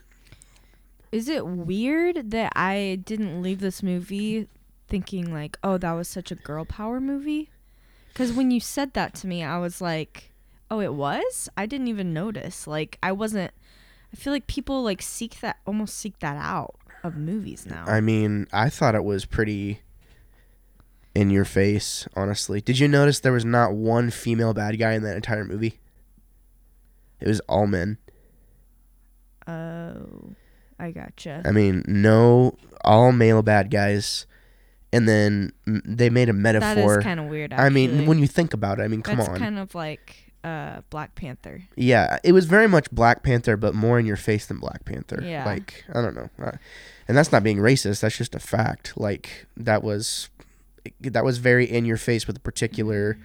Is 1.11 1.27
it 1.27 1.47
weird 1.47 2.29
that 2.29 2.53
I 2.55 2.99
didn't 3.03 3.41
leave 3.41 3.61
this 3.61 3.81
movie 3.81 4.47
thinking 4.87 5.33
like, 5.33 5.57
"Oh, 5.63 5.79
that 5.79 5.93
was 5.93 6.07
such 6.07 6.31
a 6.31 6.35
girl 6.35 6.65
power 6.65 7.01
movie"? 7.01 7.49
Cuz 8.13 8.31
when 8.31 8.51
you 8.51 8.59
said 8.59 8.93
that 8.93 9.15
to 9.15 9.27
me, 9.27 9.43
I 9.43 9.57
was 9.57 9.81
like, 9.81 10.29
"Oh, 10.69 10.79
it 10.79 10.93
was?" 10.93 11.49
I 11.57 11.65
didn't 11.65 11.87
even 11.87 12.13
notice. 12.13 12.67
Like 12.67 12.97
I 13.03 13.11
wasn't 13.11 13.51
I 14.13 14.15
feel 14.15 14.31
like 14.31 14.47
people 14.47 14.83
like 14.83 15.01
seek 15.01 15.39
that 15.41 15.57
almost 15.65 15.97
seek 15.97 16.19
that 16.19 16.37
out 16.37 16.75
of 17.03 17.17
movies 17.17 17.65
now. 17.65 17.83
I 17.85 17.99
mean, 18.01 18.47
I 18.53 18.69
thought 18.69 18.95
it 18.95 19.03
was 19.03 19.25
pretty 19.25 19.81
in 21.13 21.29
your 21.29 21.45
face, 21.45 22.07
honestly. 22.15 22.61
Did 22.61 22.79
you 22.79 22.87
notice 22.87 23.19
there 23.19 23.31
was 23.33 23.45
not 23.45 23.73
one 23.73 24.09
female 24.11 24.53
bad 24.53 24.79
guy 24.79 24.93
in 24.93 25.03
that 25.03 25.15
entire 25.15 25.43
movie? 25.43 25.79
It 27.19 27.27
was 27.27 27.39
all 27.41 27.67
men. 27.67 27.97
oh, 29.47 30.33
I 30.79 30.91
gotcha. 30.91 31.41
I 31.45 31.51
mean, 31.51 31.83
no, 31.87 32.57
all 32.83 33.11
male 33.11 33.41
bad 33.41 33.71
guys, 33.71 34.25
and 34.91 35.07
then 35.07 35.51
they 35.65 36.09
made 36.09 36.29
a 36.29 36.33
metaphor. 36.33 36.99
is 36.99 37.03
kind 37.03 37.19
of 37.19 37.27
weird. 37.27 37.53
I 37.53 37.69
mean, 37.69 38.05
when 38.05 38.19
you 38.19 38.27
think 38.27 38.53
about 38.53 38.79
it, 38.79 38.83
I 38.83 38.87
mean, 38.87 39.01
come 39.01 39.17
that's 39.17 39.29
on. 39.29 39.37
kind 39.37 39.57
of 39.57 39.73
like 39.75 40.24
uh, 40.45 40.81
Black 40.89 41.15
Panther. 41.15 41.63
yeah, 41.75 42.17
it 42.23 42.31
was 42.33 42.45
very 42.45 42.67
much 42.67 42.91
Black 42.91 43.23
Panther, 43.23 43.57
but 43.57 43.73
more 43.73 43.97
in 43.99 44.05
your 44.05 44.17
face 44.17 44.45
than 44.45 44.59
Black 44.59 44.85
Panther. 44.85 45.19
Yeah. 45.23 45.45
Like, 45.45 45.83
I 45.93 46.01
don't 46.01 46.15
know. 46.15 46.29
Uh, 46.41 46.51
and 47.07 47.17
that's 47.17 47.31
not 47.31 47.43
being 47.43 47.57
racist. 47.57 48.01
That's 48.01 48.17
just 48.17 48.35
a 48.35 48.39
fact. 48.39 48.93
Like, 48.97 49.45
that 49.57 49.83
was 49.83 50.29
that 51.01 51.25
was 51.25 51.39
very 51.39 51.65
in 51.65 51.83
your 51.85 51.97
face 51.97 52.27
with 52.27 52.37
a 52.37 52.39
particular 52.39 53.17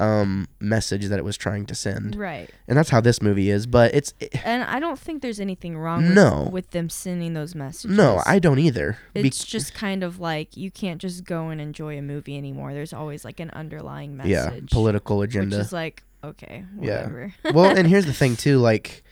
um 0.00 0.48
message 0.58 1.04
that 1.06 1.18
it 1.20 1.24
was 1.24 1.36
trying 1.36 1.66
to 1.66 1.74
send. 1.74 2.16
Right. 2.16 2.50
And 2.66 2.76
that's 2.76 2.90
how 2.90 3.00
this 3.00 3.22
movie 3.22 3.48
is, 3.50 3.64
but 3.66 3.94
it's 3.94 4.12
And 4.44 4.64
I 4.64 4.80
don't 4.80 4.98
think 4.98 5.22
there's 5.22 5.38
anything 5.38 5.78
wrong 5.78 6.02
with, 6.02 6.14
No. 6.14 6.48
with 6.50 6.70
them 6.72 6.88
sending 6.90 7.34
those 7.34 7.54
messages. 7.54 7.96
no, 7.96 8.20
I 8.26 8.40
don't 8.40 8.58
either. 8.58 8.98
Be- 9.14 9.20
It's 9.20 9.44
just 9.44 9.72
kind 9.72 10.02
of 10.02 10.18
like 10.18 10.56
you 10.56 10.70
can't 10.72 11.00
just 11.00 11.24
go 11.24 11.48
and 11.50 11.60
enjoy 11.60 11.96
a 11.96 12.02
movie 12.02 12.36
anymore. 12.36 12.72
There's 12.74 12.92
always 12.92 13.24
like 13.24 13.38
an 13.38 13.50
underlying 13.50 14.16
message. 14.16 14.32
yeah, 14.32 14.50
political 14.72 15.18
Which 15.18 15.30
agenda. 15.30 15.60
is 15.60 15.72
like, 15.72 16.02
okay, 16.30 16.64
Yeah. 16.80 17.28
well, 17.52 17.76
and 17.76 17.86
here's 17.88 18.06
the 18.06 18.12
thing 18.12 18.36
too, 18.36 18.58
like 18.58 19.02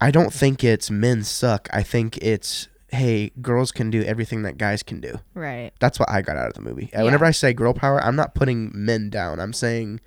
I 0.00 0.10
don't 0.10 0.32
think 0.32 0.62
it's 0.64 0.90
men 0.90 1.24
suck. 1.24 1.68
I 1.72 1.82
think 1.82 2.18
it's 2.18 2.68
hey, 2.90 3.30
girls 3.42 3.72
can 3.72 3.90
do 3.90 4.02
everything 4.04 4.42
that 4.42 4.56
guys 4.58 4.82
can 4.82 5.00
do. 5.00 5.18
right. 5.34 5.72
That's 5.80 5.98
what 5.98 6.08
I 6.08 6.22
got 6.22 6.36
out 6.36 6.48
of 6.48 6.54
the 6.54 6.60
movie. 6.62 6.84
Uh, 6.94 6.98
Yeah. 6.98 7.02
Whenever 7.04 7.24
I 7.24 7.30
say 7.32 7.52
girl 7.52 7.74
power, 7.74 8.02
I'm 8.02 8.16
not 8.16 8.34
putting 8.34 8.70
men 8.72 9.10
down. 9.10 9.40
I'm 9.40 9.52
saying 9.52 10.00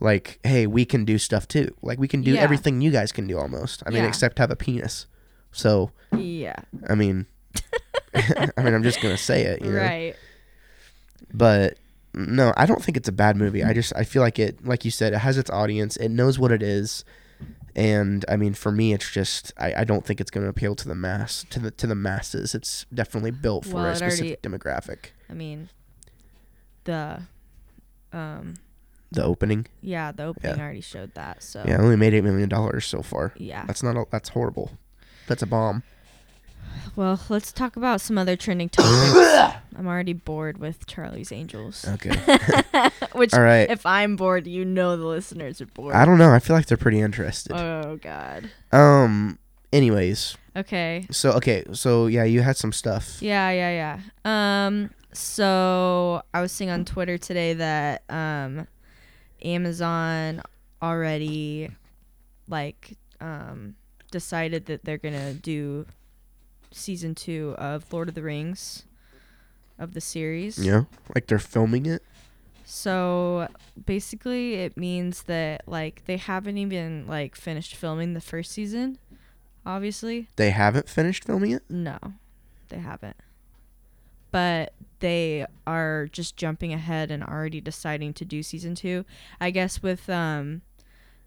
like, 0.00 0.38
hey, 0.44 0.66
we 0.66 0.84
can 0.84 1.04
do 1.04 1.16
stuff 1.18 1.46
too. 1.48 1.74
Like 1.82 1.98
we 1.98 2.08
can 2.08 2.22
do 2.22 2.32
Yeah. 2.32 2.40
everything 2.40 2.80
you 2.80 2.90
guys 2.90 3.12
can 3.12 3.26
do 3.26 3.38
almost. 3.38 3.82
I 3.86 3.90
mean, 3.90 4.02
Yeah. 4.02 4.08
except 4.08 4.38
have 4.38 4.50
a 4.50 4.56
penis. 4.56 5.06
So, 5.52 5.92
Yeah. 6.16 6.56
I 6.88 6.94
mean 6.94 7.26
I 8.14 8.62
mean, 8.62 8.74
I'm 8.74 8.82
just 8.82 9.00
going 9.00 9.14
to 9.16 9.22
say 9.22 9.42
it, 9.44 9.62
you 9.62 9.70
know. 9.72 9.78
Right. 9.80 10.14
But 11.32 11.78
no, 12.16 12.52
I 12.56 12.66
don't 12.66 12.82
think 12.82 12.96
it's 12.96 13.08
a 13.08 13.12
bad 13.12 13.36
movie. 13.36 13.62
I 13.62 13.72
just 13.72 13.92
I 13.94 14.02
feel 14.04 14.22
like 14.22 14.38
it 14.38 14.64
like 14.66 14.84
you 14.84 14.90
said, 14.90 15.12
it 15.12 15.18
has 15.18 15.36
its 15.38 15.50
audience. 15.50 15.96
It 15.96 16.08
knows 16.08 16.38
what 16.38 16.50
it 16.50 16.62
is. 16.62 17.04
And 17.76 18.24
I 18.26 18.36
mean 18.36 18.54
for 18.54 18.72
me 18.72 18.94
it's 18.94 19.10
just 19.10 19.52
I, 19.58 19.74
I 19.82 19.84
don't 19.84 20.04
think 20.04 20.20
it's 20.20 20.30
gonna 20.30 20.48
appeal 20.48 20.74
to 20.76 20.88
the 20.88 20.94
mass 20.94 21.44
to 21.50 21.60
the 21.60 21.70
to 21.72 21.86
the 21.86 21.94
masses. 21.94 22.54
It's 22.54 22.86
definitely 22.92 23.30
built 23.32 23.66
for 23.66 23.74
Well, 23.74 23.86
a 23.88 23.96
specific 23.96 24.40
demographic. 24.42 25.10
I 25.28 25.34
mean, 25.34 25.68
the, 26.84 27.22
um, 28.12 28.54
The 29.12 29.22
opening. 29.24 29.66
yeah, 29.82 30.12
the 30.12 30.24
opening 30.24 30.56
Yeah. 30.56 30.62
already 30.62 30.80
showed 30.80 31.12
that. 31.14 31.42
So 31.42 31.64
Yeah, 31.66 31.78
only 31.78 31.96
made 31.96 32.14
eight 32.14 32.24
million 32.24 32.48
dollars 32.48 32.86
so 32.86 33.02
far. 33.02 33.32
yeah. 33.36 33.64
That's 33.66 33.82
not 33.82 33.96
a, 33.96 34.06
that's 34.10 34.30
horrible. 34.30 34.70
That's 35.26 35.42
a 35.42 35.46
bomb. 35.46 35.82
Well, 36.94 37.20
let's 37.28 37.52
talk 37.52 37.76
about 37.76 38.00
some 38.00 38.16
other 38.16 38.36
trending 38.36 38.68
topics. 38.68 39.56
I'm 39.76 39.86
already 39.86 40.14
bored 40.14 40.58
with 40.58 40.86
Charlie's 40.86 41.30
Angels. 41.30 41.86
Okay. 41.86 42.10
Which, 43.12 43.34
All 43.34 43.42
right. 43.42 43.68
if 43.68 43.84
I'm 43.84 44.16
bored, 44.16 44.46
you 44.46 44.64
know 44.64 44.96
the 44.96 45.04
listeners 45.04 45.60
are 45.60 45.66
bored. 45.66 45.94
I 45.94 46.04
don't 46.06 46.16
know. 46.16 46.32
I 46.32 46.38
feel 46.38 46.56
like 46.56 46.66
they're 46.66 46.78
pretty 46.78 47.00
interested. 47.00 47.52
Oh 47.52 47.98
God. 48.00 48.50
Um 48.72 49.38
anyways. 49.72 50.36
Okay. 50.56 51.06
So 51.10 51.32
okay, 51.32 51.64
so 51.72 52.06
yeah, 52.06 52.24
you 52.24 52.40
had 52.40 52.56
some 52.56 52.72
stuff. 52.72 53.18
Yeah, 53.20 53.50
yeah, 53.50 53.98
yeah. 54.24 54.66
Um, 54.66 54.90
so 55.12 56.22
I 56.32 56.40
was 56.40 56.50
seeing 56.50 56.70
on 56.70 56.84
Twitter 56.84 57.18
today 57.18 57.52
that 57.54 58.02
um, 58.08 58.66
Amazon 59.44 60.42
already 60.82 61.70
like 62.48 62.96
um 63.20 63.74
decided 64.10 64.66
that 64.66 64.84
they're 64.84 64.98
gonna 64.98 65.34
do 65.34 65.86
season 66.70 67.14
two 67.14 67.54
of 67.58 67.92
Lord 67.92 68.08
of 68.08 68.14
the 68.14 68.22
Rings 68.22 68.84
of 69.78 69.92
the 69.94 70.00
series. 70.00 70.58
Yeah. 70.58 70.84
Like 71.14 71.26
they're 71.26 71.38
filming 71.38 71.86
it. 71.86 72.02
So 72.64 73.48
basically, 73.86 74.54
it 74.54 74.76
means 74.76 75.22
that 75.24 75.62
like 75.66 76.02
they 76.06 76.16
haven't 76.16 76.58
even 76.58 77.06
like 77.06 77.36
finished 77.36 77.76
filming 77.76 78.14
the 78.14 78.20
first 78.20 78.50
season. 78.52 78.98
Obviously, 79.64 80.28
They 80.36 80.50
haven't 80.50 80.88
finished 80.88 81.24
filming 81.24 81.50
it? 81.52 81.62
no, 81.68 81.98
they 82.68 82.78
haven't. 82.78 83.16
But 84.30 84.72
they 85.00 85.46
are 85.66 86.08
just 86.10 86.36
jumping 86.36 86.72
ahead 86.72 87.10
and 87.10 87.22
already 87.22 87.60
deciding 87.60 88.14
to 88.14 88.24
do 88.24 88.42
season 88.42 88.74
two. 88.74 89.04
I 89.40 89.50
guess 89.50 89.82
with 89.82 90.08
um 90.10 90.62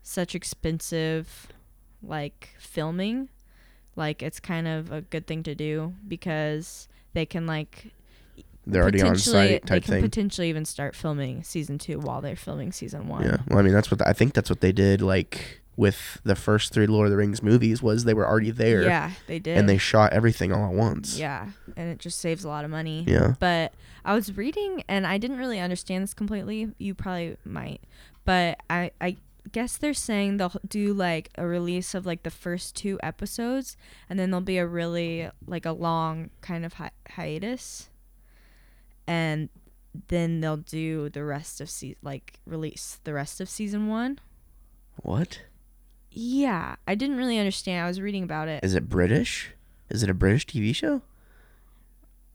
such 0.01 0.35
expensive 0.35 1.47
like 2.01 2.49
filming, 2.59 3.29
like 3.99 4.23
it's 4.23 4.39
kind 4.39 4.67
of 4.67 4.91
a 4.91 5.01
good 5.01 5.27
thing 5.27 5.43
to 5.43 5.53
do 5.53 5.93
because 6.07 6.87
they 7.13 7.25
can 7.25 7.45
like 7.45 7.91
They're 8.65 8.81
already 8.81 9.01
on 9.03 9.15
site 9.17 9.65
they 9.67 9.79
can 9.81 9.93
thing. 9.95 10.01
potentially 10.01 10.49
even 10.49 10.65
start 10.65 10.95
filming 10.95 11.43
season 11.43 11.77
two 11.77 11.99
while 11.99 12.21
they're 12.21 12.35
filming 12.35 12.71
season 12.71 13.07
one. 13.07 13.23
Yeah. 13.23 13.37
Well, 13.47 13.59
I 13.59 13.61
mean, 13.61 13.73
that's 13.73 13.91
what 13.91 14.05
I 14.07 14.13
think. 14.13 14.33
That's 14.33 14.49
what 14.49 14.61
they 14.61 14.71
did. 14.71 15.01
Like 15.01 15.61
with 15.75 16.19
the 16.25 16.35
first 16.35 16.73
three 16.73 16.87
Lord 16.87 17.05
of 17.07 17.11
the 17.11 17.17
Rings 17.17 17.41
movies, 17.41 17.81
was 17.81 18.03
they 18.03 18.13
were 18.13 18.27
already 18.27 18.51
there 18.51 18.83
Yeah, 18.83 19.11
they 19.27 19.39
did. 19.39 19.57
and 19.57 19.69
they 19.69 19.77
shot 19.77 20.11
everything 20.11 20.51
all 20.51 20.65
at 20.67 20.73
once. 20.73 21.17
yeah, 21.17 21.47
and 21.77 21.89
it 21.89 21.99
just 21.99 22.19
saves 22.19 22.43
a 22.43 22.47
lot 22.49 22.65
of 22.65 22.71
money. 22.71 23.05
Yeah. 23.07 23.35
But 23.39 23.73
I 24.03 24.13
was 24.13 24.35
reading 24.35 24.83
and 24.89 25.05
I 25.07 25.17
didn't 25.17 25.37
really 25.37 25.59
understand 25.59 26.03
this 26.03 26.13
completely. 26.13 26.71
You 26.79 26.93
probably 26.95 27.37
might, 27.45 27.81
but 28.25 28.59
I 28.69 28.91
I 28.99 29.17
guess 29.51 29.77
they're 29.77 29.93
saying 29.93 30.37
they'll 30.37 30.53
do 30.67 30.93
like 30.93 31.29
a 31.37 31.45
release 31.45 31.93
of 31.95 32.05
like 32.05 32.23
the 32.23 32.29
first 32.31 32.75
two 32.75 32.99
episodes, 33.03 33.75
and 34.09 34.17
then 34.19 34.31
there'll 34.31 34.41
be 34.43 34.57
a 34.57 34.67
really 34.67 35.29
like 35.45 35.65
a 35.65 35.71
long 35.71 36.29
kind 36.41 36.65
of 36.65 36.73
hi- 36.73 36.91
hiatus, 37.09 37.89
and 39.07 39.49
then 40.07 40.39
they'll 40.41 40.57
do 40.57 41.09
the 41.09 41.23
rest 41.23 41.59
of 41.61 41.69
se- 41.69 41.97
like 42.01 42.39
release 42.45 42.99
the 43.03 43.13
rest 43.13 43.41
of 43.41 43.49
season 43.49 43.87
one. 43.87 44.19
What 44.97 45.41
Yeah, 46.11 46.75
I 46.87 46.95
didn't 46.95 47.17
really 47.17 47.37
understand. 47.37 47.83
I 47.83 47.87
was 47.87 48.01
reading 48.01 48.23
about 48.23 48.47
it. 48.47 48.63
is 48.63 48.75
it? 48.75 48.89
British? 48.89 49.51
Is 49.89 50.03
it 50.03 50.09
a 50.09 50.13
British 50.13 50.45
TV 50.45 50.75
show? 50.75 51.01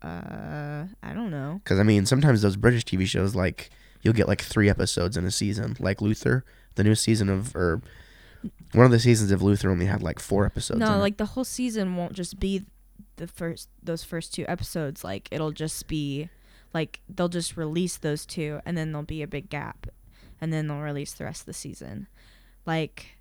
Uh, 0.03 0.87
I 1.03 1.13
don't 1.15 1.31
know. 1.31 1.61
Because 1.65 1.79
I 1.79 1.83
mean, 1.83 2.05
sometimes 2.07 2.43
those 2.43 2.57
British 2.57 2.85
TV 2.85 3.07
shows, 3.07 3.35
like 3.35 3.71
you'll 4.03 4.13
get 4.15 4.29
like 4.29 4.43
three 4.43 4.69
episodes 4.69 5.17
in 5.17 5.25
a 5.25 5.31
season. 5.31 5.77
Like 5.79 6.03
Luther, 6.03 6.45
the 6.75 6.85
new 6.85 6.95
season 6.95 7.29
of 7.29 7.55
or 7.55 7.81
one 8.73 8.85
of 8.85 8.91
the 8.91 8.99
seasons 8.99 9.31
of 9.31 9.43
Luther 9.43 9.71
only 9.71 9.87
had 9.87 10.03
like 10.03 10.19
four 10.19 10.45
episodes. 10.45 10.81
no, 10.81 10.95
it. 10.95 10.99
like 10.99 11.17
the 11.17 11.27
whole 11.27 11.45
season 11.45 11.97
won't 11.97 12.13
just 12.13 12.39
be 12.39 12.65
the 13.17 13.27
first 13.27 13.69
those 13.83 14.05
first 14.05 14.35
two 14.35 14.45
episodes. 14.49 15.05
Like 15.05 15.29
it'll 15.31 15.53
just 15.53 15.87
be 15.89 16.29
like 16.73 17.01
they'll 17.09 17.29
just 17.29 17.57
release 17.57 17.97
those 17.97 18.27
two 18.27 18.61
and 18.67 18.77
then 18.77 18.93
there'll 18.93 19.05
be 19.05 19.23
a 19.23 19.29
big 19.29 19.49
gap 19.49 19.87
and 20.41 20.53
then 20.53 20.67
they'll 20.67 20.81
release 20.81 21.13
the 21.13 21.25
rest 21.25 21.43
of 21.43 21.47
the 21.47 21.53
season. 21.53 22.09
Like 22.67 23.17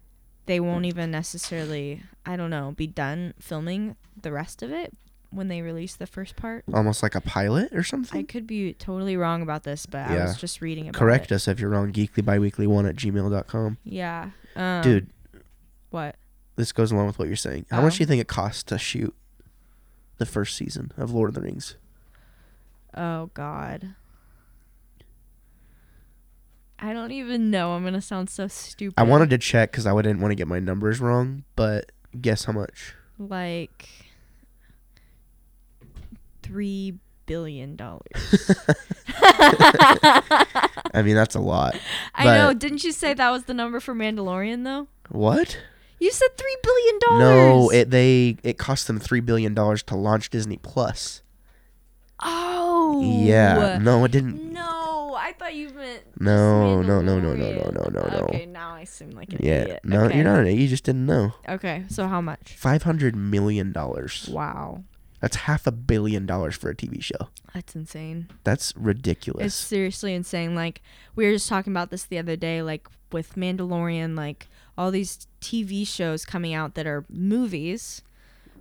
they 0.45 0.59
won't 0.59 0.85
even 0.85 1.11
necessarily, 1.11 2.03
I 2.25 2.35
don't 2.35 2.49
know, 2.49 2.73
be 2.75 2.87
done 2.87 3.33
filming 3.39 3.95
the 4.21 4.31
rest 4.31 4.61
of 4.61 4.71
it 4.71 4.93
when 5.35 5.47
they 5.47 5.61
released 5.61 5.99
the 5.99 6.07
first 6.07 6.35
part. 6.35 6.63
Almost 6.73 7.01
like 7.03 7.15
a 7.15 7.21
pilot 7.21 7.73
or 7.73 7.83
something. 7.83 8.19
I 8.19 8.23
could 8.23 8.45
be 8.47 8.73
totally 8.73 9.17
wrong 9.17 9.41
about 9.41 9.63
this, 9.63 9.85
but 9.85 10.09
I 10.09 10.15
Yeah. 10.15 10.23
was 10.25 10.37
just 10.37 10.61
reading 10.61 10.85
about 10.89 10.97
it. 10.97 10.99
Correct 10.99 11.31
it. 11.31 11.35
us 11.35 11.47
if 11.47 11.59
you're 11.59 11.69
wrong. 11.69 11.91
Geeklybiweekly1 11.91 12.87
at 12.89 12.95
gmail.com. 12.95 13.77
Yeah. 13.83 14.29
Um, 14.55 14.81
Dude, 14.83 15.09
What? 15.89 16.15
this 16.55 16.71
goes 16.71 16.91
along 16.91 17.07
with 17.07 17.19
what 17.19 17.27
you're 17.27 17.35
saying. 17.37 17.65
How 17.71 17.81
much 17.81 17.95
Oh. 17.95 17.97
do 17.97 18.03
you 18.03 18.07
think 18.07 18.21
it 18.21 18.27
costs 18.27 18.63
to 18.63 18.77
shoot 18.77 19.13
the 20.17 20.25
first 20.25 20.55
season 20.55 20.91
of 20.97 21.11
Lord 21.11 21.29
of 21.29 21.35
the 21.35 21.41
Rings? 21.41 21.75
Oh 22.95 23.31
God. 23.33 23.95
I 26.79 26.91
don't 26.93 27.11
even 27.11 27.49
know. 27.49 27.71
I'm 27.73 27.83
gonna 27.83 28.01
sound 28.01 28.29
so 28.29 28.47
stupid. 28.47 28.95
I 28.99 29.03
wanted 29.03 29.29
to 29.29 29.37
check 29.37 29.71
because 29.71 29.87
I 29.87 29.95
didn't 30.01 30.19
want 30.19 30.31
to 30.31 30.35
get 30.35 30.47
my 30.47 30.59
numbers 30.59 30.99
wrong, 30.99 31.43
but 31.55 31.91
guess 32.19 32.45
how 32.45 32.53
much? 32.53 32.95
like 33.19 33.87
three 36.43 36.99
billion 37.25 37.75
dollars. 37.75 38.01
I 40.93 41.01
mean, 41.03 41.15
that's 41.15 41.35
a 41.35 41.39
lot. 41.39 41.75
I 42.13 42.25
know. 42.25 42.53
Didn't 42.53 42.83
you 42.83 42.91
say 42.91 43.13
that 43.13 43.29
was 43.31 43.45
the 43.45 43.53
number 43.53 43.79
for 43.79 43.95
Mandalorian 43.95 44.63
though? 44.63 44.87
What? 45.09 45.57
You 45.99 46.11
said 46.11 46.37
three 46.37 46.57
billion 46.61 46.99
dollars. 46.99 47.19
No, 47.19 47.69
it 47.71 47.89
they 47.89 48.37
it 48.43 48.57
cost 48.57 48.87
them 48.87 48.99
three 48.99 49.21
billion 49.21 49.53
dollars 49.53 49.83
to 49.83 49.95
launch 49.95 50.29
Disney 50.29 50.57
Plus. 50.57 51.21
Oh. 52.19 53.01
Yeah, 53.03 53.79
no, 53.81 54.03
it 54.05 54.11
didn't. 54.11 54.53
No, 54.53 55.15
I 55.17 55.33
thought 55.33 55.55
you 55.55 55.69
meant. 55.69 56.03
No, 56.19 56.81
no, 56.81 57.01
no, 57.01 57.19
no, 57.19 57.33
no, 57.33 57.51
no, 57.53 57.69
no, 57.71 57.89
no, 57.89 58.07
no. 58.09 58.25
Okay, 58.29 58.45
now 58.45 58.73
I 58.73 58.83
seem 58.83 59.11
like 59.11 59.33
an 59.33 59.39
Yeah, 59.41 59.61
idiot. 59.63 59.79
no, 59.83 60.03
okay. 60.05 60.15
you're 60.15 60.23
not. 60.23 60.39
an- 60.39 60.45
idiot. 60.47 60.59
You 60.61 60.67
just 60.67 60.83
didn't 60.83 61.05
know. 61.05 61.33
Okay, 61.49 61.83
so 61.89 62.07
how 62.07 62.21
much? 62.21 62.55
Five 62.57 62.83
hundred 62.83 63.15
million 63.15 63.71
dollars. 63.71 64.29
Wow, 64.31 64.83
That's 65.23 65.37
half 65.37 65.65
a 65.65 65.71
billion 65.71 66.25
dollars 66.25 66.53
for 66.57 66.69
a 66.69 66.75
TV 66.75 67.01
show. 67.01 67.29
that's 67.53 67.77
insane. 67.77 68.27
That's 68.43 68.73
ridiculous. 68.75 69.45
It's 69.45 69.55
seriously 69.55 70.13
insane. 70.13 70.53
Like 70.53 70.81
we 71.15 71.25
were 71.25 71.31
just 71.31 71.47
talking 71.47 71.71
about 71.71 71.91
this 71.91 72.03
the 72.03 72.17
other 72.17 72.35
day, 72.35 72.61
like 72.61 72.89
with 73.13 73.35
Mandalorian, 73.35 74.17
like 74.17 74.47
all 74.77 74.91
these 74.91 75.25
TV 75.39 75.87
shows 75.87 76.25
coming 76.25 76.53
out 76.53 76.75
that 76.75 76.85
are 76.85 77.05
movies, 77.09 78.01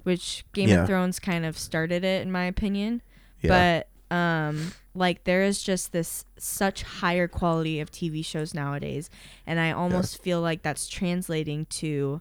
which 0.05 0.45
Game 0.53 0.69
Yeah. 0.69 0.83
of 0.83 0.87
Thrones 0.87 1.19
kind 1.19 1.45
of 1.45 1.59
started 1.59 2.05
it, 2.05 2.23
in 2.23 2.31
my 2.31 2.45
opinion. 2.45 3.03
yeah. 3.41 3.83
But 4.11 4.17
um, 4.17 4.73
like 4.95 5.25
there 5.25 5.43
is 5.43 5.65
just 5.65 5.91
this 5.91 6.25
such 6.39 6.85
higher 6.85 7.27
quality 7.27 7.81
of 7.81 7.91
TV 7.91 8.25
shows 8.25 8.55
nowadays, 8.55 9.11
and 9.49 9.59
I 9.59 9.73
almost 9.73 10.23
feel 10.23 10.41
like 10.41 10.63
that's 10.63 10.87
translating 10.87 11.65
to 11.81 12.21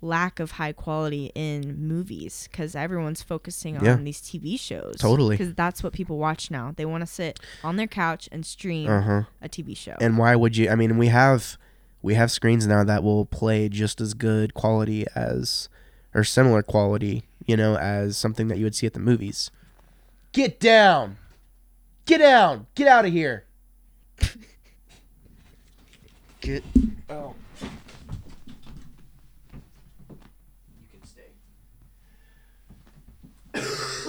lack 0.00 0.38
of 0.38 0.52
high 0.52 0.72
quality 0.72 1.32
in 1.34 1.76
movies 1.88 2.48
because 2.50 2.76
everyone's 2.76 3.22
focusing 3.22 3.76
on 3.76 3.84
Yeah. 3.84 3.96
these 3.96 4.20
TV 4.20 4.58
shows. 4.58 4.96
Totally. 4.98 5.36
because 5.36 5.54
that's 5.54 5.82
what 5.82 5.92
people 5.92 6.18
watch 6.18 6.50
now. 6.50 6.72
They 6.76 6.84
want 6.84 7.02
to 7.02 7.06
sit 7.06 7.40
on 7.64 7.76
their 7.76 7.88
couch 7.88 8.28
and 8.30 8.46
stream 8.46 8.88
uh 8.88 9.00
huh. 9.02 9.22
a 9.42 9.48
TV 9.48 9.76
show. 9.76 9.94
And 10.00 10.18
why 10.18 10.36
would 10.36 10.56
you? 10.56 10.70
I 10.70 10.76
mean, 10.76 10.98
we 10.98 11.08
have 11.08 11.56
we 12.00 12.14
have 12.14 12.30
screens 12.30 12.66
now 12.66 12.84
that 12.84 13.02
will 13.02 13.26
play 13.26 13.68
just 13.68 14.00
as 14.00 14.14
good 14.14 14.54
quality 14.54 15.04
as 15.14 15.68
or 16.14 16.22
similar 16.24 16.62
quality, 16.62 17.24
you 17.46 17.56
know, 17.56 17.76
as 17.76 18.16
something 18.16 18.48
that 18.48 18.58
you 18.58 18.64
would 18.64 18.74
see 18.76 18.86
at 18.86 18.94
the 18.94 19.00
movies. 19.00 19.50
Get 20.32 20.60
down. 20.60 21.16
Get 22.06 22.18
down. 22.18 22.66
Get 22.74 22.86
out 22.86 23.04
of 23.04 23.12
here. 23.12 23.44
Get 26.40 26.62
oh. 27.10 27.34
You 30.10 30.16
can 30.90 31.04
stay. 31.06 31.22
He's 33.58 34.06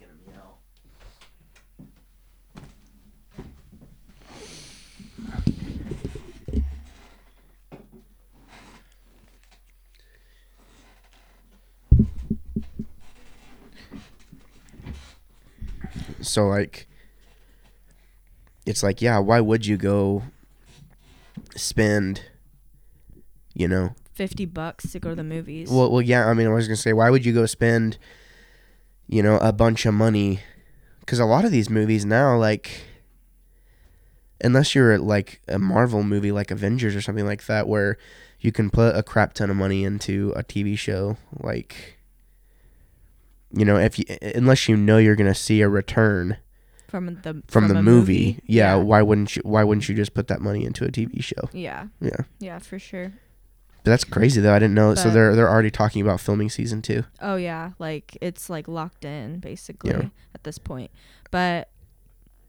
gonna 0.00 0.12
meow. 0.26 0.58
So 16.20 16.48
like 16.48 16.88
it's 18.64 18.82
like, 18.82 19.00
yeah, 19.00 19.18
why 19.18 19.40
would 19.40 19.64
you 19.64 19.76
go 19.76 20.24
spend 21.54 22.22
you 23.56 23.66
know, 23.66 23.94
Fifty 24.16 24.46
bucks 24.46 24.92
to 24.92 24.98
go 24.98 25.10
to 25.10 25.14
the 25.14 25.22
movies. 25.22 25.70
well, 25.70 25.90
well, 25.90 26.00
yeah. 26.00 26.26
I 26.26 26.32
mean, 26.32 26.46
I 26.46 26.50
was 26.50 26.66
gonna 26.66 26.76
say, 26.76 26.94
why 26.94 27.10
would 27.10 27.26
you 27.26 27.34
go 27.34 27.44
spend, 27.44 27.98
you 29.06 29.22
know, 29.22 29.36
a 29.36 29.52
bunch 29.52 29.84
of 29.84 29.92
money? 29.92 30.40
Because 31.00 31.18
a 31.18 31.26
lot 31.26 31.44
of 31.44 31.50
these 31.52 31.68
movies 31.68 32.06
now, 32.06 32.34
like, 32.34 32.80
unless 34.40 34.74
you're 34.74 34.98
like 34.98 35.42
a 35.48 35.58
Marvel 35.58 36.02
movie 36.02 36.32
like 36.32 36.50
Avengers 36.50 36.96
or 36.96 37.02
something 37.02 37.26
like 37.26 37.44
that, 37.44 37.68
where 37.68 37.98
you 38.40 38.52
can 38.52 38.70
put 38.70 38.96
a 38.96 39.02
crap 39.02 39.34
ton 39.34 39.50
of 39.50 39.56
money 39.56 39.84
into 39.84 40.32
a 40.34 40.42
TV 40.42 40.78
show, 40.78 41.18
like, 41.38 41.98
you 43.52 43.66
know, 43.66 43.76
if 43.76 43.98
you 43.98 44.06
unless 44.34 44.66
you 44.66 44.78
know 44.78 44.96
you're 44.96 45.14
gonna 45.14 45.34
see 45.34 45.60
a 45.60 45.68
return 45.68 46.38
from 46.88 47.18
the 47.22 47.42
from, 47.48 47.68
the 47.68 47.76
a 47.78 47.82
movie, 47.82 48.40
yeah, 48.46 48.76
yeah, 48.76 48.82
why 48.82 49.02
wouldn't 49.02 49.36
you? 49.36 49.42
Why 49.44 49.62
wouldn't 49.62 49.90
you 49.90 49.94
just 49.94 50.14
put 50.14 50.28
that 50.28 50.40
money 50.40 50.64
into 50.64 50.86
a 50.86 50.88
TV 50.88 51.22
show? 51.22 51.50
yeah, 51.52 51.88
Yeah, 52.00 52.16
yeah, 52.40 52.58
for 52.58 52.78
sure. 52.78 53.12
But 53.86 53.92
that's 53.92 54.04
crazy 54.04 54.40
though. 54.40 54.52
I 54.52 54.58
didn't 54.58 54.74
know. 54.74 54.94
so 54.96 55.10
they're 55.10 55.36
they're 55.36 55.48
already 55.48 55.70
talking 55.70 56.02
about 56.02 56.20
filming 56.20 56.50
season 56.50 56.82
two. 56.82 57.04
Oh 57.22 57.36
yeah, 57.36 57.70
like 57.78 58.18
it's 58.20 58.50
like 58.50 58.66
locked 58.66 59.04
in 59.04 59.38
basically 59.38 59.90
Yeah. 59.92 60.08
at 60.34 60.42
this 60.42 60.58
point. 60.58 60.90
But 61.30 61.68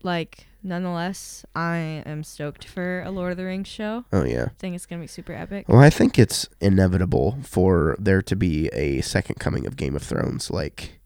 like 0.01 0.47
nonetheless, 0.63 1.45
I 1.55 2.01
am 2.05 2.23
stoked 2.23 2.65
for 2.65 3.01
a 3.03 3.11
Lord 3.11 3.31
of 3.31 3.37
the 3.37 3.45
Rings 3.45 3.67
show. 3.67 4.05
Oh 4.11 4.23
yeah. 4.23 4.45
I 4.45 4.51
think 4.57 4.75
it's 4.75 4.85
gonna 4.87 5.01
be 5.01 5.07
super 5.07 5.33
epic. 5.33 5.69
Well, 5.69 5.79
I 5.79 5.89
think 5.91 6.17
it's 6.17 6.47
inevitable 6.59 7.37
for 7.43 7.95
there 7.99 8.21
to 8.23 8.35
be 8.35 8.67
a 8.73 9.01
second 9.01 9.35
coming 9.39 9.65
of 9.67 9.75
Game 9.77 9.95
of 9.95 10.01
Thrones. 10.01 10.49
Like 10.49 10.99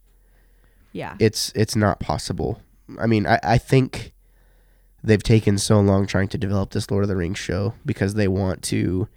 Yeah. 0.94 1.16
it's 1.20 1.52
it's 1.56 1.76
not 1.76 2.00
possible. 2.00 2.62
I 3.00 3.06
mean, 3.08 3.28
I, 3.28 3.40
I 3.44 3.58
think 3.58 4.14
they've 5.04 5.24
taken 5.24 5.58
so 5.58 5.80
long 5.80 6.06
trying 6.08 6.28
to 6.30 6.38
develop 6.38 6.72
this 6.72 6.90
Lord 6.92 7.04
of 7.04 7.08
the 7.10 7.16
Rings 7.16 7.40
show 7.40 7.74
because 7.86 8.14
they 8.14 8.28
want 8.28 8.62
to 8.64 9.08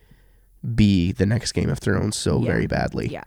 be 0.75 1.13
the 1.13 1.27
next 1.27 1.53
Game 1.53 1.69
of 1.69 1.79
Thrones 1.79 2.17
so 2.17 2.41
Yeah. 2.41 2.53
very 2.53 2.67
badly. 2.67 3.09
Yeah. 3.09 3.25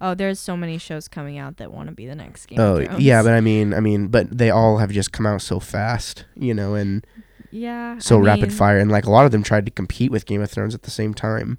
Oh, 0.00 0.14
there's 0.14 0.38
so 0.38 0.56
many 0.56 0.76
shows 0.76 1.08
coming 1.08 1.38
out 1.38 1.56
that 1.56 1.72
want 1.72 1.88
to 1.88 1.94
be 1.94 2.06
the 2.06 2.14
next 2.14 2.46
Game 2.46 2.60
Oh 2.60 2.76
of 2.76 2.84
Thrones. 2.84 2.96
Oh 2.96 2.98
yeah, 2.98 3.22
but 3.22 3.32
I 3.32 3.40
mean, 3.40 3.72
I 3.72 3.80
mean, 3.80 4.08
but 4.08 4.36
they 4.36 4.50
all 4.50 4.76
have 4.78 4.90
just 4.90 5.10
come 5.12 5.24
out 5.26 5.40
so 5.40 5.58
fast, 5.58 6.26
you 6.34 6.52
know, 6.52 6.74
and 6.74 7.06
yeah, 7.50 7.98
so 7.98 8.18
I 8.18 8.20
rapid 8.26 8.48
mean, 8.48 8.50
fire, 8.50 8.78
and 8.78 8.90
like 8.90 9.06
a 9.06 9.10
lot 9.10 9.24
of 9.24 9.32
them 9.32 9.42
tried 9.42 9.64
to 9.66 9.72
compete 9.72 10.10
with 10.10 10.26
Game 10.26 10.42
of 10.42 10.50
Thrones 10.50 10.74
at 10.74 10.82
the 10.82 10.90
same 10.90 11.14
time. 11.14 11.58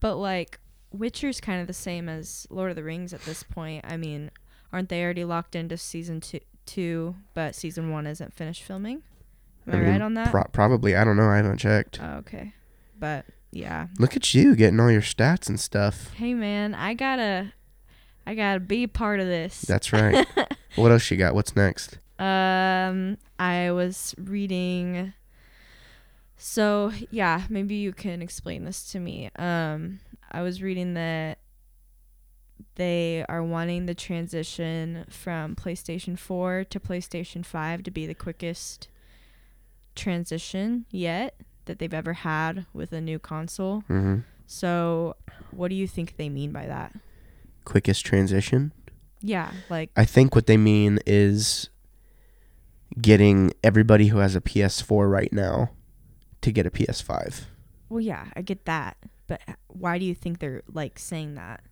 But 0.00 0.16
like 0.16 0.58
Witcher's 0.92 1.40
kind 1.40 1.60
of 1.60 1.66
the 1.66 1.72
same 1.74 2.08
as 2.08 2.46
Lord 2.48 2.70
of 2.70 2.76
the 2.76 2.84
Rings 2.84 3.12
at 3.12 3.20
this 3.22 3.42
point. 3.42 3.84
I 3.86 3.98
mean, 3.98 4.30
aren't 4.72 4.88
they 4.88 5.02
already 5.04 5.24
locked 5.24 5.54
into 5.54 5.76
season 5.76 6.20
two? 6.20 6.40
Two, 6.66 7.16
but 7.34 7.54
season 7.54 7.90
one 7.90 8.06
isn't 8.06 8.32
finished 8.32 8.62
filming. 8.62 9.02
Am 9.66 9.74
I, 9.74 9.76
mean, 9.80 9.90
right 9.90 10.00
on 10.00 10.14
that? 10.14 10.30
Pro- 10.30 10.44
probably, 10.44 10.96
I 10.96 11.04
don't 11.04 11.18
know. 11.18 11.28
I 11.28 11.36
haven't 11.36 11.58
checked. 11.58 11.98
oh, 12.02 12.16
okay, 12.20 12.54
but 12.98 13.26
yeah. 13.54 13.86
Look 13.98 14.16
at 14.16 14.34
you 14.34 14.56
getting 14.56 14.80
all 14.80 14.90
your 14.90 15.00
stats 15.00 15.48
and 15.48 15.58
stuff. 15.58 16.12
Hey 16.14 16.34
man, 16.34 16.74
I 16.74 16.94
gotta, 16.94 17.52
I 18.26 18.34
gotta 18.34 18.60
be 18.60 18.86
part 18.86 19.20
of 19.20 19.26
this. 19.26 19.62
That's 19.62 19.92
right. 19.92 20.26
what 20.76 20.90
else 20.90 21.10
you 21.10 21.16
got? 21.16 21.34
What's 21.34 21.54
next? 21.54 21.98
Um, 22.18 23.16
I 23.38 23.70
was 23.70 24.14
reading. 24.18 25.12
So 26.36 26.92
yeah, 27.10 27.42
maybe 27.48 27.76
you 27.76 27.92
can 27.92 28.22
explain 28.22 28.64
this 28.64 28.90
to 28.92 28.98
me. 28.98 29.30
Um, 29.36 30.00
I 30.32 30.42
was 30.42 30.60
reading 30.60 30.94
that 30.94 31.38
they 32.74 33.24
are 33.28 33.42
wanting 33.42 33.86
the 33.86 33.94
transition 33.94 35.04
from 35.08 35.54
PlayStation 35.54 36.18
4 36.18 36.64
to 36.64 36.80
PlayStation 36.80 37.46
5 37.46 37.84
to 37.84 37.90
be 37.92 38.04
the 38.04 38.14
quickest 38.14 38.88
transition 39.94 40.86
yet 40.90 41.40
that 41.66 41.78
they've 41.78 41.94
ever 41.94 42.12
had 42.12 42.66
with 42.72 42.92
a 42.92 43.00
new 43.00 43.18
console. 43.18 43.80
hmm 43.88 44.18
So, 44.46 45.16
what 45.50 45.68
do 45.68 45.74
you 45.74 45.86
think 45.88 46.16
they 46.16 46.28
mean 46.28 46.52
by 46.52 46.66
that? 46.66 46.92
Quickest 47.64 48.04
transition. 48.04 48.72
Yeah, 49.20 49.50
like 49.70 49.90
I 49.96 50.04
think 50.04 50.34
what 50.34 50.46
they 50.46 50.56
mean 50.58 50.98
is 51.06 51.70
getting 53.00 53.52
everybody 53.62 54.08
who 54.08 54.18
has 54.18 54.36
a 54.36 54.40
PS4 54.40 55.10
right 55.10 55.32
now 55.32 55.70
to 56.42 56.52
get 56.52 56.66
a 56.66 56.70
PS5. 56.70 57.44
Well, 57.88 58.00
yeah, 58.00 58.26
I 58.36 58.42
get 58.42 58.64
that, 58.66 58.96
but 59.26 59.40
why 59.68 59.98
do 59.98 60.04
you 60.04 60.14
think 60.14 60.38
they're 60.40 60.62
like 60.72 60.98
saying 60.98 61.34
that? 61.36 61.62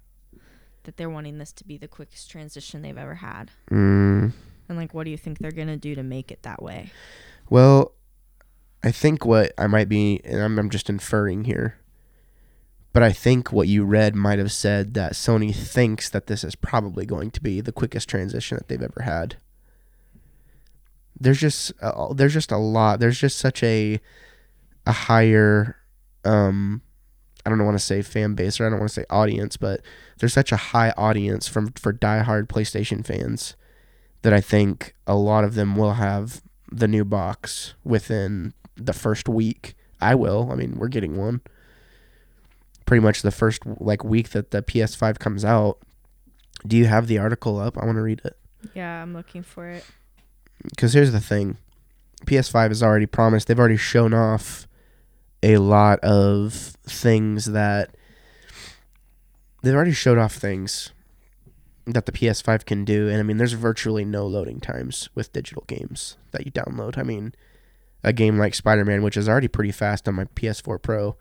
That 0.85 0.97
they're 0.97 1.11
wanting 1.11 1.39
this 1.39 1.53
to 1.53 1.65
be 1.65 1.77
the 1.77 1.87
quickest 1.89 2.31
transition 2.31 2.83
they've 2.83 2.99
ever 2.99 3.15
had, 3.17 3.51
Mm, 3.71 4.33
and 4.69 4.79
like, 4.79 4.95
what 4.95 5.05
do 5.05 5.11
you 5.11 5.17
think 5.17 5.39
they're 5.39 5.53
gonna 5.53 5.77
do 5.77 5.95
to 5.95 6.03
make 6.03 6.33
it 6.33 6.43
that 6.43 6.63
way? 6.63 6.91
well, 7.51 7.93
I 8.85 8.91
think 8.91 9.25
what 9.25 9.53
I 9.57 9.67
might 9.67 9.89
be, 9.89 10.21
and 10.25 10.41
I'm, 10.41 10.59
I'm 10.59 10.71
just 10.71 10.91
inferring 10.91 11.45
here, 11.45 11.77
but 12.93 13.03
I 13.03 13.13
think 13.13 13.53
what 13.53 13.69
you 13.69 13.85
read 13.85 14.15
might 14.15 14.39
have 14.39 14.53
said 14.53 14.95
that 14.95 15.13
Sony 15.13 15.55
thinks 15.55 16.11
that 16.11 16.27
this 16.27 16.45
is 16.45 16.55
probably 16.55 17.07
going 17.07 17.31
to 17.31 17.41
be 17.41 17.61
the 17.61 17.73
quickest 17.73 18.09
transition 18.09 18.59
that 18.59 18.69
they've 18.69 18.83
ever 18.83 19.03
had. 19.03 19.37
There's 21.19 21.41
just 21.41 21.73
uh, 21.81 22.13
there's 22.13 22.35
just 22.35 22.51
a 22.51 22.59
lot. 22.59 22.99
There's 22.99 23.19
just 23.19 23.39
such 23.39 23.63
a 23.63 24.01
a 24.85 24.93
higher 24.93 25.77
um 26.25 26.83
I 27.47 27.51
don't 27.51 27.65
want 27.65 27.79
to 27.79 27.85
say 27.85 28.03
fan 28.03 28.35
base 28.35 28.61
or 28.61 28.67
I 28.67 28.71
don't 28.71 28.81
want 28.81 28.91
to 28.91 29.01
say 29.01 29.05
audience, 29.09 29.57
but 29.57 29.81
there's 30.19 30.33
such 30.33 30.53
a 30.53 30.57
high 30.57 30.93
audience 30.97 31.49
from 31.49 31.73
for 31.73 31.93
diehard 31.93 32.49
PlayStation 32.49 33.07
fans 33.07 33.57
that 34.23 34.33
I 34.33 34.41
think 34.41 34.95
a 35.07 35.15
lot 35.15 35.45
of 35.45 35.55
them 35.55 35.77
will 35.77 35.95
have 35.95 36.43
the 36.71 36.89
new 36.89 37.05
box 37.05 37.75
within 37.85 38.55
the 38.77 38.93
first 38.93 39.29
week. 39.29 39.75
I 40.01 40.15
will. 40.15 40.51
I 40.51 40.57
mean, 40.57 40.77
we're 40.79 40.89
getting 40.89 41.17
one. 41.17 41.41
Pretty 42.87 43.03
much 43.03 43.23
the 43.23 43.31
first 43.31 43.63
like 43.65 44.05
week 44.05 44.31
that 44.31 44.51
the 44.51 44.63
PS5 44.63 45.19
comes 45.19 45.45
out. 45.45 45.79
Do 46.67 46.77
you 46.77 46.87
have 46.87 47.07
the 47.07 47.19
article 47.19 47.59
up? 47.59 47.79
I 47.79 47.85
want 47.85 47.97
to 47.97 48.03
read 48.03 48.21
it. 48.25 48.37
Yeah, 48.75 49.03
I'm 49.03 49.13
looking 49.15 49.43
for 49.43 49.69
it. 49.69 49.85
Cuz 50.77 50.93
here's 50.93 51.13
the 51.13 51.21
thing. 51.21 51.57
PS5 52.27 52.69
has 52.69 52.83
already 52.83 53.07
promised. 53.07 53.49
They've 53.49 53.59
already 53.59 53.77
shown 53.77 54.15
off 54.15 54.67
a 55.43 55.57
lot 55.59 55.99
of 56.01 56.53
things 56.87 57.47
that 57.47 57.97
they've 59.63 59.75
already 59.75 59.93
showed 59.93 60.19
off 60.19 60.35
things 60.35 60.93
that 61.85 62.07
the 62.07 62.13
PS5 62.13 62.65
can 62.65 62.85
do 62.85 63.09
and 63.09 63.19
I 63.19 63.23
mean 63.25 63.39
there's 63.39 63.55
virtually 63.55 64.05
no 64.05 64.25
loading 64.25 64.61
times 64.61 65.09
with 65.17 65.33
digital 65.33 65.65
games 65.67 66.17
that 66.31 66.47
you 66.47 66.53
download. 66.53 66.97
I 66.97 67.03
mean 67.03 67.35
a 68.05 68.13
game 68.13 68.39
like 68.39 68.55
Spider-Man 68.55 69.03
which 69.03 69.17
is 69.17 69.29
already 69.29 69.49
pretty 69.49 69.73
fast 69.73 70.09
on 70.09 70.15
my 70.15 70.25
PS4 70.25 70.81
Pro 70.81 71.17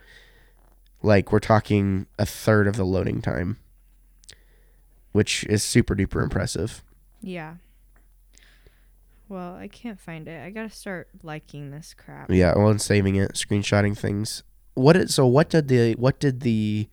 like 1.03 1.31
we're 1.31 1.39
talking 1.39 2.07
a 2.17 2.25
third 2.25 2.67
of 2.67 2.75
the 2.75 2.85
loading 2.85 3.21
time 3.21 3.57
which 5.11 5.43
is 5.45 5.63
super 5.63 5.95
duper 5.95 6.23
impressive. 6.23 6.83
Yeah. 7.21 7.55
Well, 9.29 9.55
I 9.55 9.67
can't 9.67 9.99
find 9.99 10.27
it. 10.27 10.43
I 10.43 10.49
gotta 10.49 10.69
start 10.69 11.07
liking 11.23 11.71
this 11.71 11.93
crap. 11.93 12.29
Yeah, 12.29 12.53
well, 12.55 12.69
and 12.69 12.81
saving 12.81 13.15
it, 13.15 13.33
screenshotting 13.33 13.97
things. 13.97 14.43
What 14.73 14.93
did 14.93 15.09
so? 15.09 15.25
What 15.25 15.49
did 15.49 15.67
the 15.67 15.93
what 15.93 16.19
did 16.19 16.41
the 16.41 16.89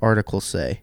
article 0.00 0.40
say? 0.40 0.82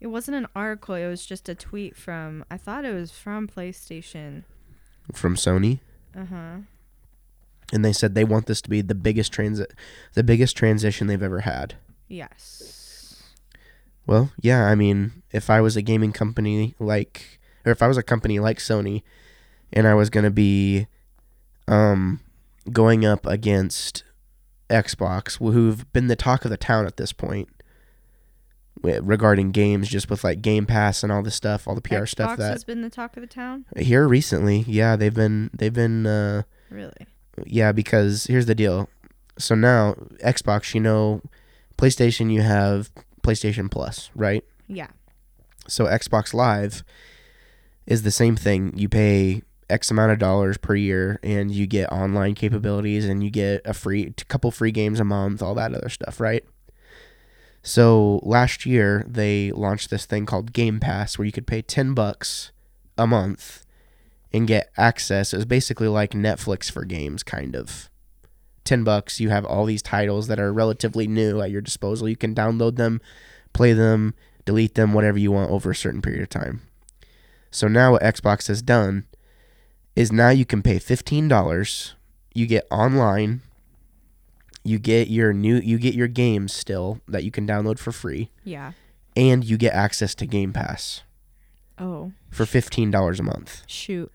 It 0.00 0.06
wasn't 0.06 0.36
an 0.36 0.46
article. 0.54 0.94
It 0.94 1.06
was 1.06 1.24
just 1.24 1.48
a 1.48 1.54
tweet 1.54 1.96
from. 1.96 2.44
I 2.50 2.56
thought 2.56 2.84
it 2.84 2.94
was 2.94 3.10
from 3.10 3.46
PlayStation. 3.48 4.44
From 5.12 5.36
Sony, 5.36 5.80
Uh 6.16 6.24
huh. 6.26 6.56
and 7.72 7.84
they 7.84 7.92
said 7.92 8.14
they 8.14 8.24
want 8.24 8.46
this 8.46 8.60
to 8.62 8.70
be 8.70 8.80
the 8.82 8.94
biggest 8.94 9.32
transit, 9.32 9.72
the 10.14 10.22
biggest 10.22 10.56
transition 10.56 11.06
they've 11.06 11.22
ever 11.22 11.40
had. 11.40 11.74
Yes. 12.08 13.22
Well, 14.06 14.30
yeah, 14.40 14.64
I 14.66 14.74
mean, 14.74 15.22
if 15.32 15.48
I 15.50 15.60
was 15.60 15.76
a 15.76 15.82
gaming 15.82 16.12
company 16.12 16.74
like, 16.78 17.40
or 17.64 17.72
if 17.72 17.82
I 17.82 17.88
was 17.88 17.96
a 17.96 18.02
company 18.02 18.38
like 18.38 18.58
Sony, 18.58 19.02
and 19.72 19.86
I 19.88 19.94
was 19.94 20.10
gonna 20.10 20.30
be, 20.30 20.86
um, 21.66 22.20
going 22.70 23.04
up 23.04 23.26
against 23.26 24.04
Xbox, 24.70 25.38
who've 25.38 25.90
been 25.92 26.06
the 26.08 26.16
talk 26.16 26.44
of 26.44 26.50
the 26.50 26.56
town 26.56 26.86
at 26.86 26.96
this 26.96 27.12
point, 27.12 27.48
regarding 28.82 29.50
games, 29.50 29.88
just 29.88 30.10
with 30.10 30.24
like 30.24 30.42
Game 30.42 30.66
Pass 30.66 31.02
and 31.02 31.10
all 31.12 31.22
this 31.22 31.34
stuff, 31.34 31.66
all 31.66 31.74
the 31.74 31.80
PR 31.80 31.94
Xbox 31.96 32.08
stuff 32.08 32.38
that 32.38 32.52
has 32.52 32.64
been 32.64 32.82
the 32.82 32.90
talk 32.90 33.16
of 33.16 33.20
the 33.22 33.26
town. 33.26 33.64
here 33.76 34.06
recently, 34.06 34.64
yeah, 34.66 34.96
they've 34.96 35.14
been 35.14 35.50
they've 35.54 35.72
been 35.72 36.06
uh, 36.06 36.42
Really? 36.70 37.06
yeah, 37.46 37.72
because 37.72 38.24
here's 38.24 38.46
the 38.46 38.54
deal. 38.54 38.88
So 39.38 39.54
now 39.54 39.94
Xbox, 40.24 40.74
you 40.74 40.80
know, 40.80 41.22
PlayStation, 41.78 42.32
you 42.32 42.42
have 42.42 42.90
PlayStation 43.22 43.70
Plus, 43.70 44.10
right? 44.14 44.44
Yeah. 44.68 44.88
So 45.66 45.86
Xbox 45.86 46.34
Live 46.34 46.84
is 47.86 48.02
the 48.02 48.10
same 48.10 48.36
thing. 48.36 48.72
You 48.76 48.88
pay 48.88 49.42
X 49.70 49.90
amount 49.90 50.12
of 50.12 50.18
dollars 50.18 50.58
per 50.58 50.74
year, 50.74 51.18
and 51.22 51.50
you 51.50 51.66
get 51.66 51.90
online 51.90 52.34
capabilities, 52.34 53.06
and 53.06 53.24
you 53.24 53.30
get 53.30 53.62
a 53.64 53.72
free 53.72 54.12
a 54.18 54.24
couple 54.26 54.50
free 54.50 54.72
games 54.72 55.00
a 55.00 55.04
month, 55.04 55.42
all 55.42 55.54
that 55.54 55.74
other 55.74 55.88
stuff, 55.88 56.20
right? 56.20 56.44
So 57.64 58.20
last 58.22 58.66
year 58.66 59.04
they 59.08 59.50
launched 59.50 59.88
this 59.88 60.04
thing 60.04 60.26
called 60.26 60.52
Game 60.52 60.78
Pass, 60.78 61.18
where 61.18 61.24
you 61.24 61.32
could 61.32 61.46
pay 61.46 61.62
ten 61.62 61.94
bucks 61.94 62.52
a 62.96 63.06
month 63.06 63.64
and 64.34 64.46
get 64.46 64.70
access. 64.76 65.32
It 65.32 65.38
was 65.38 65.46
basically 65.46 65.88
like 65.88 66.10
Netflix 66.10 66.70
for 66.70 66.84
games, 66.84 67.24
kind 67.24 67.56
of. 67.56 67.90
10 68.64 68.82
bucks 68.82 69.20
you 69.20 69.28
have 69.28 69.44
all 69.44 69.66
these 69.66 69.82
titles 69.82 70.26
that 70.26 70.40
are 70.40 70.50
relatively 70.50 71.06
new 71.06 71.42
at 71.42 71.50
your 71.50 71.60
disposal 71.60 72.08
you 72.08 72.16
can 72.16 72.34
download 72.34 72.76
them 72.76 72.98
play 73.52 73.74
them 73.74 74.14
delete 74.46 74.74
them 74.74 74.94
whatever 74.94 75.18
you 75.18 75.30
want 75.30 75.50
over 75.50 75.70
a 75.70 75.76
certain 75.76 76.00
period 76.00 76.22
of 76.22 76.30
time 76.30 76.62
so 77.50 77.68
now 77.68 77.92
what 77.92 78.02
xbox 78.02 78.48
has 78.48 78.62
done 78.62 79.04
is 79.94 80.10
now 80.10 80.30
you 80.30 80.46
can 80.46 80.62
pay 80.62 80.76
$15 80.78 81.92
you 82.32 82.46
get 82.46 82.66
online 82.70 83.42
you 84.64 84.78
get 84.78 85.08
your 85.08 85.32
new 85.32 85.56
you 85.56 85.78
get 85.78 85.94
your 85.94 86.08
games 86.08 86.52
still 86.52 87.00
that 87.06 87.22
you 87.24 87.30
can 87.30 87.46
download 87.46 87.78
for 87.78 87.92
free 87.92 88.30
Yeah. 88.44 88.72
and 89.14 89.44
you 89.44 89.56
get 89.58 89.74
access 89.74 90.14
to 90.16 90.26
game 90.26 90.52
pass 90.52 91.02
Oh 91.78 92.12
for 92.30 92.44
$15 92.44 93.18
a 93.18 93.22
month 93.22 93.62
shoot. 93.66 94.10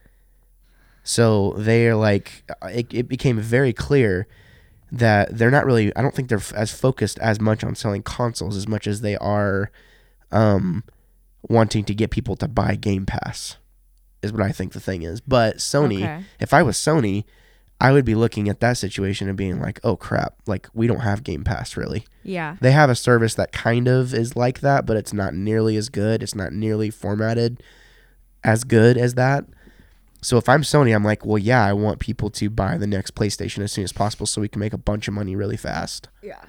So 1.03 1.53
they're 1.57 1.95
like, 1.95 2.43
it, 2.63 2.93
it 2.93 3.07
became 3.07 3.39
very 3.39 3.73
clear 3.73 4.27
that 4.91 5.35
they're 5.37 5.49
not 5.51 5.65
really, 5.65 5.95
I 5.95 6.01
don't 6.01 6.13
think 6.13 6.29
they're 6.29 6.37
f- 6.37 6.53
as 6.53 6.71
focused 6.71 7.17
as 7.19 7.39
much 7.39 7.63
on 7.63 7.75
selling 7.75 8.03
consoles 8.03 8.55
as 8.55 8.67
much 8.67 8.85
as 8.85 9.01
they 9.01 9.15
are 9.17 9.71
um, 10.31 10.83
wanting 11.47 11.83
to 11.85 11.93
get 11.95 12.11
people 12.11 12.35
to 12.37 12.47
buy 12.47 12.75
Game 12.75 13.05
Pass, 13.05 13.57
is 14.21 14.31
what 14.31 14.41
I 14.41 14.51
think 14.51 14.73
the 14.73 14.79
thing 14.79 15.01
is. 15.03 15.19
But 15.21 15.57
Sony, 15.57 15.97
Okay. 16.03 16.23
if 16.39 16.53
I 16.53 16.61
was 16.63 16.77
Sony, 16.77 17.23
I 17.81 17.91
would 17.91 18.03
be 18.05 18.15
looking 18.15 18.49
at 18.49 18.59
that 18.59 18.77
situation 18.77 19.29
and 19.29 19.37
being 19.37 19.61
like, 19.61 19.79
oh 19.83 19.95
crap, 19.95 20.35
like 20.45 20.67
we 20.73 20.87
don't 20.87 20.99
have 20.99 21.23
Game 21.23 21.43
Pass 21.43 21.77
really. 21.77 22.05
Yeah. 22.23 22.57
They 22.59 22.71
have 22.71 22.89
a 22.89 22.95
service 22.95 23.35
that 23.35 23.51
kind 23.51 23.87
of 23.87 24.13
is 24.13 24.35
like 24.35 24.59
that, 24.59 24.85
but 24.85 24.97
it's 24.97 25.13
not 25.13 25.33
nearly 25.33 25.77
as 25.77 25.89
good. 25.89 26.21
It's 26.21 26.35
not 26.35 26.51
nearly 26.51 26.89
formatted 26.89 27.63
as 28.43 28.63
good 28.63 28.97
as 28.97 29.13
that. 29.15 29.45
So 30.21 30.37
if 30.37 30.49
I'm 30.49 30.63
Sony, 30.63 30.93
I'm 30.93 31.05
like, 31.05 31.25
well, 31.25 31.37
yeah, 31.37 31.65
I 31.65 31.71
want 31.71 31.99
people 31.99 32.29
to 32.31 32.49
buy 32.49 32.77
the 32.77 32.87
next 32.87 33.15
PlayStation 33.15 33.63
as 33.63 33.71
soon 33.71 33.85
as 33.85 33.93
possible 33.93 34.25
so 34.25 34.41
we 34.41 34.49
can 34.49 34.59
make 34.59 34.73
a 34.73 34.77
bunch 34.77 35.07
of 35.07 35.13
money 35.13 35.35
really 35.35 35.55
fast. 35.55 36.09
Yeah. 36.21 36.43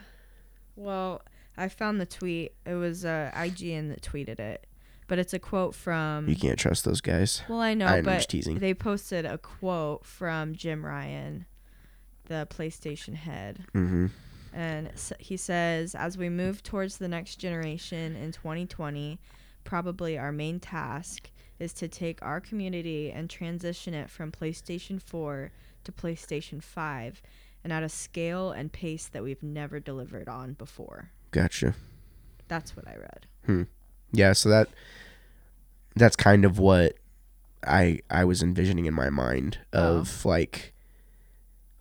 Well, 0.75 1.23
I 1.57 1.69
found 1.69 2.01
the 2.01 2.07
tweet. 2.07 2.53
It 2.67 2.75
was 2.75 3.05
uh, 3.05 3.31
IGN 3.35 3.91
that 3.91 4.03
tweeted 4.03 4.41
it, 4.41 4.67
but 5.11 5.19
it's 5.19 5.35
a 5.35 5.41
quote 5.41 5.75
from. 5.75 6.29
You 6.29 6.37
can't 6.37 6.57
trust 6.57 6.85
those 6.85 7.01
guys. 7.01 7.43
Well, 7.49 7.61
I 7.61 7.75
know, 7.75 7.87
I'm 7.87 8.05
but 8.05 8.19
just 8.19 8.31
teasing. 8.31 8.61
they 8.61 8.73
posted 8.73 9.27
a 9.27 9.39
quote 9.39 10.07
from 10.07 10.55
Jim 10.55 10.87
Ryan, 10.87 11.47
the 12.27 12.47
PlayStation 12.49 13.15
head, 13.15 13.67
hmm 13.75 14.07
and 14.53 14.91
he 15.19 15.37
says, 15.37 15.95
"As 15.95 16.17
we 16.17 16.29
move 16.29 16.63
towards 16.63 16.99
the 16.99 17.09
next 17.09 17.37
generation 17.37 18.17
in 18.17 18.33
2020, 18.33 19.21
probably 19.65 20.17
our 20.17 20.33
main 20.33 20.59
task 20.61 21.31
is 21.59 21.73
to 21.75 21.89
take 21.89 22.23
our 22.23 22.41
community 22.41 23.11
and 23.13 23.29
transition 23.29 23.95
it 23.95 24.11
from 24.11 24.33
PlayStation 24.33 25.03
4 25.03 25.51
to 25.85 25.93
PlayStation 25.93 26.63
5." 26.63 27.21
And 27.63 27.73
at 27.73 27.83
a 27.83 27.89
scale 27.89 28.53
and 28.53 28.73
pace 28.73 29.07
that 29.09 29.23
we've 29.23 29.43
never 29.43 29.81
delivered 29.81 30.29
on 30.29 30.55
before. 30.55 31.11
Gotcha. 31.31 31.75
That's 32.49 32.75
what 32.75 32.89
I 32.89 32.97
read. 32.97 33.67
Yeah, 34.13 34.33
so 34.33 34.49
that 34.49 34.69
that's 35.97 36.17
kind 36.17 36.45
of 36.45 36.59
what 36.59 36.95
I 37.67 38.01
I 38.11 38.25
was 38.25 38.43
envisioning 38.43 38.87
in 38.87 38.95
my 38.95 39.11
mind 39.11 39.59
of 39.73 40.25
like 40.25 40.73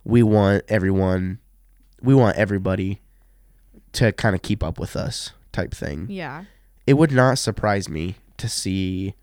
we 0.04 0.22
want 0.22 0.64
everyone 0.68 1.38
we 2.02 2.14
want 2.14 2.36
everybody 2.36 3.00
to 3.92 4.12
kind 4.12 4.34
of 4.34 4.42
keep 4.42 4.62
up 4.62 4.78
with 4.78 4.96
us 4.96 5.32
type 5.52 5.74
thing. 5.74 6.06
Yeah. 6.08 6.44
It 6.86 6.94
would 6.94 7.12
not 7.12 7.38
surprise 7.38 7.88
me 7.88 8.16
to 8.36 8.48
see 8.48 9.14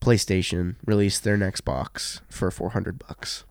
PlayStation 0.00 0.76
release 0.86 1.18
their 1.18 1.36
next 1.36 1.62
box 1.62 2.20
for 2.28 2.50
400 2.50 2.98
bucks. 2.98 3.44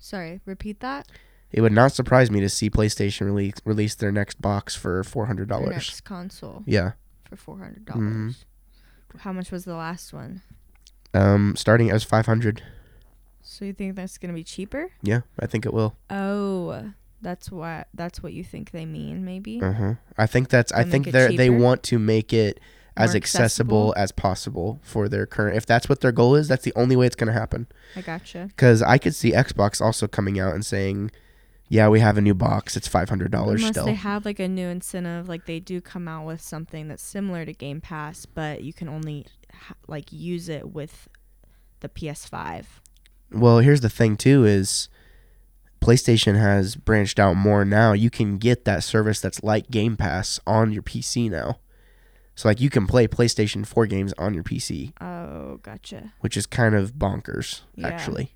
Sorry, 0.00 0.40
repeat 0.44 0.80
that. 0.80 1.08
It 1.52 1.60
would 1.60 1.72
not 1.72 1.92
surprise 1.92 2.30
me 2.30 2.40
to 2.40 2.48
see 2.48 2.68
PlayStation 2.70 3.26
release 3.26 3.54
release 3.64 3.94
their 3.94 4.12
next 4.12 4.40
box 4.42 4.74
for 4.74 5.02
$400. 5.02 5.70
Next 5.70 6.00
console 6.04 6.62
Yeah. 6.66 6.92
for 7.28 7.36
four 7.36 7.58
hundred 7.58 7.84
dollars. 7.84 8.44
How 9.18 9.32
much 9.32 9.50
was 9.50 9.64
the 9.64 9.74
last 9.76 10.12
one? 10.12 10.42
Um 11.14 11.54
starting 11.56 11.90
as 11.90 12.04
500. 12.04 12.62
So 13.42 13.64
you 13.64 13.72
think 13.72 13.94
that's 13.96 14.18
gonna 14.18 14.34
be 14.34 14.44
cheaper? 14.44 14.90
Yeah, 15.02 15.20
I 15.38 15.46
think 15.46 15.64
it 15.64 15.72
will. 15.72 15.96
Oh, 16.10 16.90
that's 17.22 17.50
what 17.50 17.88
that's 17.94 18.22
what 18.22 18.32
you 18.32 18.44
think 18.44 18.72
they 18.72 18.84
mean, 18.84 19.24
maybe. 19.24 19.60
Uh-huh. 19.62 19.94
I 20.18 20.26
think 20.26 20.48
that's 20.48 20.72
I 20.72 20.82
think 20.82 21.06
make 21.06 21.14
it 21.14 21.18
they 21.18 21.36
they 21.36 21.48
cheaper? 21.48 21.58
want 21.62 21.82
to 21.84 21.98
make 21.98 22.32
it 22.32 22.60
as 22.98 23.10
More 23.10 23.16
accessible, 23.18 23.94
as 23.96 24.10
possible 24.10 24.80
for 24.82 25.08
their 25.08 25.26
current. 25.26 25.56
If 25.56 25.66
that's 25.66 25.86
what 25.88 26.00
their 26.00 26.12
goal 26.12 26.34
is, 26.34 26.48
that's 26.48 26.64
the 26.64 26.72
only 26.74 26.96
way 26.96 27.06
it's 27.06 27.14
going 27.16 27.26
to 27.26 27.38
happen. 27.38 27.66
I 27.94 28.00
gotcha. 28.00 28.46
Because 28.48 28.80
I 28.80 28.96
could 28.96 29.14
see 29.14 29.32
Xbox 29.32 29.82
also 29.82 30.08
coming 30.08 30.40
out 30.40 30.54
and 30.54 30.64
saying, 30.64 31.10
"Yeah, 31.68 31.88
we 31.88 32.00
have 32.00 32.16
a 32.16 32.20
new 32.20 32.34
box. 32.34 32.76
It's 32.76 32.88
five 32.88 33.08
hundred 33.08 33.30
dollars 33.30 33.60
Unless 33.60 33.74
still." 33.74 33.86
they 33.86 33.94
have 33.94 34.24
like 34.24 34.38
a 34.38 34.48
new 34.48 34.68
incentive, 34.68 35.28
like 35.28 35.46
they 35.46 35.60
do 35.60 35.80
come 35.80 36.06
out 36.08 36.26
with 36.26 36.40
something 36.40 36.88
that's 36.88 37.02
similar 37.02 37.44
to 37.44 37.52
Game 37.52 37.80
Pass, 37.80 38.26
but 38.26 38.62
you 38.62 38.72
can 38.72 38.88
only 38.88 39.26
ha- 39.52 39.74
like 39.88 40.12
use 40.12 40.48
it 40.48 40.72
with 40.72 41.08
the 41.80 41.88
PS5. 41.88 42.64
Well, 43.32 43.58
here's 43.58 43.80
the 43.80 43.88
thing 43.90 44.16
too 44.16 44.44
is 44.44 44.88
PlayStation 45.80 46.38
has 46.38 46.74
branched 46.76 47.18
out 47.18 47.34
more 47.36 47.64
now. 47.64 47.92
You 47.92 48.10
can 48.10 48.38
get 48.38 48.64
that 48.64 48.82
service 48.82 49.20
that's 49.20 49.42
like 49.42 49.70
Game 49.70 49.96
Pass 49.96 50.40
on 50.46 50.72
your 50.72 50.82
PC 50.82 51.30
now. 51.30 51.58
So 52.34 52.48
like 52.48 52.60
you 52.60 52.70
can 52.70 52.86
play 52.86 53.06
PlayStation 53.08 53.66
4 53.66 53.86
games 53.86 54.12
on 54.18 54.34
your 54.34 54.42
PC, 54.42 54.92
Oh, 55.02 55.58
gotcha. 55.62 56.12
which 56.20 56.36
is 56.36 56.44
kind 56.46 56.74
of 56.74 56.94
bonkers 56.94 57.62
Yeah. 57.74 57.88
actually. 57.88 58.34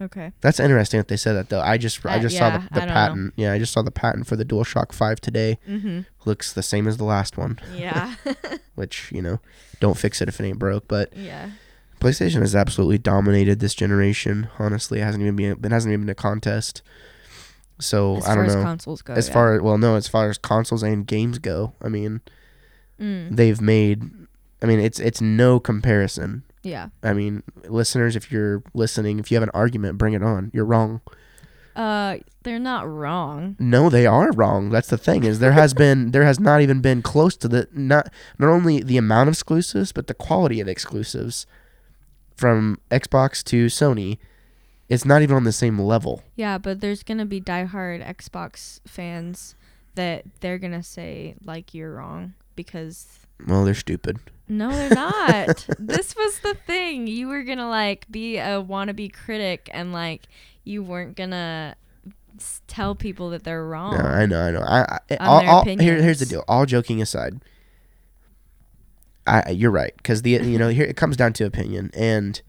Okay. 0.00 0.32
That's 0.40 0.58
interesting 0.60 0.98
that 0.98 1.08
they 1.08 1.16
said 1.16 1.34
that 1.34 1.48
though. 1.50 1.60
I 1.60 1.76
just 1.76 2.04
I 2.06 2.16
Uh, 2.16 2.20
just 2.20 2.34
yeah, 2.34 2.40
saw 2.40 2.58
the, 2.58 2.64
I 2.64 2.68
the 2.74 2.80
don't 2.80 2.88
know. 2.88 2.94
patent. 2.94 3.34
Yeah, 3.36 3.52
I 3.52 3.58
just 3.58 3.72
saw 3.72 3.82
the 3.82 3.90
patent 3.90 4.26
for 4.26 4.36
the 4.36 4.44
DualShock 4.44 4.92
5 4.92 5.20
today. 5.20 5.58
Mm-hmm. 5.68 6.00
Looks 6.24 6.52
the 6.52 6.62
same 6.62 6.88
as 6.88 6.96
the 6.96 7.04
last 7.04 7.36
one, 7.36 7.58
Yeah. 7.76 8.14
which, 8.74 9.12
you 9.12 9.20
know, 9.22 9.40
don't 9.80 9.98
fix 9.98 10.20
it 10.22 10.28
if 10.28 10.40
it 10.40 10.44
ain't 10.46 10.58
broke, 10.58 10.88
but 10.88 11.14
yeah. 11.16 11.50
PlayStation 12.00 12.40
has 12.40 12.56
absolutely 12.56 12.96
dominated 12.96 13.60
this 13.60 13.74
generation. 13.74 14.48
Honestly, 14.58 15.00
it 15.00 15.04
hasn't 15.04 15.22
even 15.22 15.36
been 15.36 15.58
it 15.62 15.70
hasn't 15.70 15.92
even 15.92 16.06
been 16.06 16.10
a 16.10 16.14
contest. 16.14 16.80
So 17.78 18.16
As 18.16 18.26
I 18.28 18.34
don't 18.34 18.46
as 18.46 18.54
know. 18.56 18.62
consoles 18.62 19.02
go. 19.02 19.12
as 19.14 19.28
yeah. 19.28 19.34
far 19.34 19.62
well, 19.62 19.76
no, 19.78 19.96
as 19.96 20.08
far 20.08 20.28
as 20.30 20.38
consoles 20.38 20.82
and 20.82 21.06
games 21.06 21.38
go, 21.38 21.74
I 21.82 21.88
mean, 21.88 22.20
Mm, 23.00 23.34
they've 23.34 23.60
made. 23.62 24.10
I 24.62 24.66
mean, 24.66 24.78
it's 24.80 25.00
it's 25.00 25.22
no 25.22 25.58
comparison. 25.58 26.42
Yeah. 26.62 26.88
I 27.02 27.12
mean, 27.12 27.42
listeners, 27.64 28.16
if 28.16 28.30
you're 28.30 28.62
listening, 28.74 29.18
if 29.18 29.30
you 29.30 29.36
have 29.36 29.42
an 29.42 29.50
argument, 29.54 29.98
bring 29.98 30.14
it 30.14 30.22
on. 30.22 30.50
You're 30.52 30.64
wrong. 30.64 31.00
Uh, 31.76 32.18
they're 32.42 32.58
not 32.58 32.88
wrong. 32.88 33.56
No, 33.58 33.88
they 33.88 34.06
are 34.06 34.32
wrong. 34.32 34.70
That's 34.70 34.88
the 34.88 34.98
thing 34.98 35.24
is 35.24 35.38
there 35.38 35.52
has 35.52 35.72
been 35.72 36.10
there 36.10 36.24
has 36.24 36.40
not 36.40 36.60
even 36.60 36.80
been 36.80 37.00
close 37.00 37.36
to 37.38 37.48
the 37.48 37.68
not 37.72 38.12
not 38.38 38.50
only 38.50 38.82
the 38.82 38.96
amount 38.96 39.28
of 39.28 39.34
exclusives 39.34 39.92
but 39.92 40.06
the 40.06 40.14
quality 40.14 40.60
of 40.60 40.68
exclusives 40.68 41.46
from 42.36 42.78
Xbox 42.90 43.44
to 43.44 43.66
Sony. 43.66 44.18
It's 44.88 45.04
not 45.04 45.22
even 45.22 45.36
on 45.36 45.44
the 45.44 45.52
same 45.52 45.78
level. 45.78 46.24
Yeah, 46.34 46.58
but 46.58 46.80
there's 46.80 47.02
gonna 47.04 47.26
be 47.26 47.40
diehard 47.40 48.04
Xbox 48.04 48.80
fans 48.86 49.54
that 49.94 50.24
they're 50.40 50.58
gonna 50.58 50.82
say 50.82 51.36
like 51.44 51.72
you're 51.72 51.94
wrong 51.94 52.34
because 52.56 53.19
Well, 53.46 53.64
they're 53.64 53.74
stupid. 53.74 54.18
no, 54.48 54.70
they're 54.70 54.90
not. 54.90 55.66
this 55.78 56.14
was 56.16 56.40
the 56.40 56.54
thing. 56.66 57.06
You 57.06 57.28
were 57.28 57.42
gonna 57.42 57.68
like 57.68 58.06
be 58.10 58.36
a 58.38 58.62
wannabe 58.62 59.12
critic 59.12 59.68
and 59.72 59.92
like 59.92 60.26
you 60.64 60.82
weren't 60.82 61.16
gonna 61.16 61.76
s- 62.36 62.60
tell 62.66 62.94
people 62.94 63.30
that 63.30 63.44
they're 63.44 63.66
wrong. 63.66 63.96
No, 63.96 64.04
I 64.04 64.26
know, 64.26 64.40
I 64.40 64.50
know. 64.50 64.60
I, 64.60 64.98
I 65.10 65.16
all, 65.16 65.48
all, 65.48 65.64
here, 65.64 66.02
here's 66.02 66.18
the 66.20 66.26
deal. 66.26 66.44
All 66.48 66.66
joking 66.66 67.00
aside, 67.00 67.40
I 69.26 69.50
you're 69.50 69.70
right 69.70 69.94
because 69.96 70.22
the 70.22 70.30
you 70.30 70.58
know 70.58 70.68
here 70.68 70.84
it 70.84 70.96
comes 70.96 71.16
down 71.16 71.32
to 71.34 71.44
opinion, 71.44 71.90
and 71.94 72.40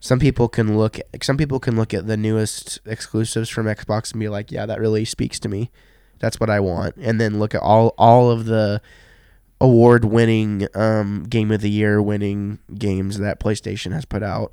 some 0.00 0.18
people 0.18 0.48
can 0.48 0.78
look 0.78 0.98
some 1.22 1.36
people 1.36 1.58
can 1.60 1.76
look 1.76 1.92
at 1.92 2.06
the 2.06 2.16
newest 2.16 2.78
exclusives 2.86 3.48
from 3.50 3.66
Xbox 3.66 4.12
and 4.12 4.20
be 4.20 4.28
like, 4.28 4.50
yeah, 4.50 4.64
that 4.66 4.80
really 4.80 5.04
speaks 5.04 5.38
to 5.40 5.48
me. 5.48 5.70
That's 6.20 6.40
what 6.40 6.50
I 6.50 6.60
want, 6.60 6.96
and 6.96 7.20
then 7.20 7.38
look 7.38 7.54
at 7.54 7.60
all 7.62 7.94
all 7.98 8.30
of 8.30 8.46
the 8.46 8.80
award 9.60 10.04
winning 10.04 10.68
um, 10.74 11.24
game 11.24 11.50
of 11.50 11.60
the 11.60 11.70
year 11.70 12.00
winning 12.00 12.58
games 12.76 13.18
that 13.18 13.40
PlayStation 13.40 13.92
has 13.92 14.04
put 14.04 14.22
out, 14.22 14.52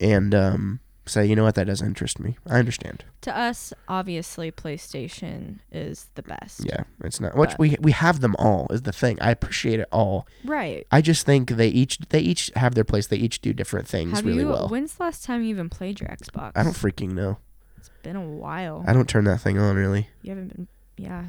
and 0.00 0.34
um, 0.34 0.80
say, 1.06 1.24
you 1.24 1.34
know 1.36 1.44
what, 1.44 1.54
that 1.54 1.66
doesn't 1.66 1.86
interest 1.86 2.18
me. 2.18 2.36
I 2.46 2.58
understand. 2.58 3.04
To 3.22 3.36
us, 3.36 3.72
obviously, 3.88 4.52
PlayStation 4.52 5.60
is 5.72 6.06
the 6.14 6.22
best. 6.22 6.64
Yeah, 6.64 6.84
it's 7.02 7.20
not. 7.20 7.36
Which 7.36 7.52
we 7.58 7.76
we 7.80 7.92
have 7.92 8.20
them 8.20 8.36
all 8.38 8.66
is 8.70 8.82
the 8.82 8.92
thing. 8.92 9.18
I 9.20 9.30
appreciate 9.30 9.80
it 9.80 9.88
all. 9.90 10.26
Right. 10.44 10.86
I 10.90 11.00
just 11.00 11.24
think 11.26 11.50
they 11.50 11.68
each 11.68 11.98
they 12.10 12.20
each 12.20 12.50
have 12.56 12.74
their 12.74 12.84
place. 12.84 13.06
They 13.06 13.16
each 13.16 13.40
do 13.40 13.52
different 13.52 13.88
things 13.88 14.12
Have 14.18 14.24
really 14.24 14.40
you? 14.40 14.48
well. 14.48 14.68
When's 14.68 14.94
the 14.94 15.04
last 15.04 15.24
time 15.24 15.42
you 15.42 15.48
even 15.50 15.68
played 15.70 16.00
your 16.00 16.08
Xbox? 16.10 16.52
I 16.54 16.62
don't 16.62 16.72
freaking 16.72 17.12
know. 17.12 17.38
It's 17.78 17.90
been 18.02 18.16
a 18.16 18.22
while. 18.24 18.84
I 18.86 18.92
don't 18.92 19.08
turn 19.08 19.24
that 19.24 19.40
thing 19.40 19.58
on 19.58 19.76
really. 19.76 20.08
you 20.22 20.30
haven't 20.30 20.48
been. 20.54 20.68
Yeah. 20.98 21.24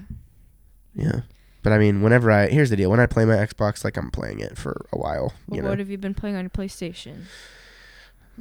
Yeah. 0.96 1.22
But 1.64 1.74
I 1.74 1.78
mean, 1.80 2.02
whenever 2.02 2.32
I 2.32 2.48
here's 2.48 2.70
the 2.70 2.76
deal. 2.78 2.90
When 2.90 3.00
I 3.00 3.06
play 3.08 3.26
my 3.26 3.36
Xbox, 3.36 3.84
like 3.84 3.98
I'm 3.98 4.10
playing 4.12 4.40
it 4.40 4.58
for 4.58 4.86
a 4.94 4.98
while. 4.98 5.34
Well, 5.48 5.58
You 5.58 5.62
know, 5.64 5.70
what 5.70 5.80
have 5.80 5.90
you 5.90 5.98
been 5.98 6.14
playing 6.14 6.36
on 6.36 6.44
your 6.44 6.50
PlayStation? 6.50 7.24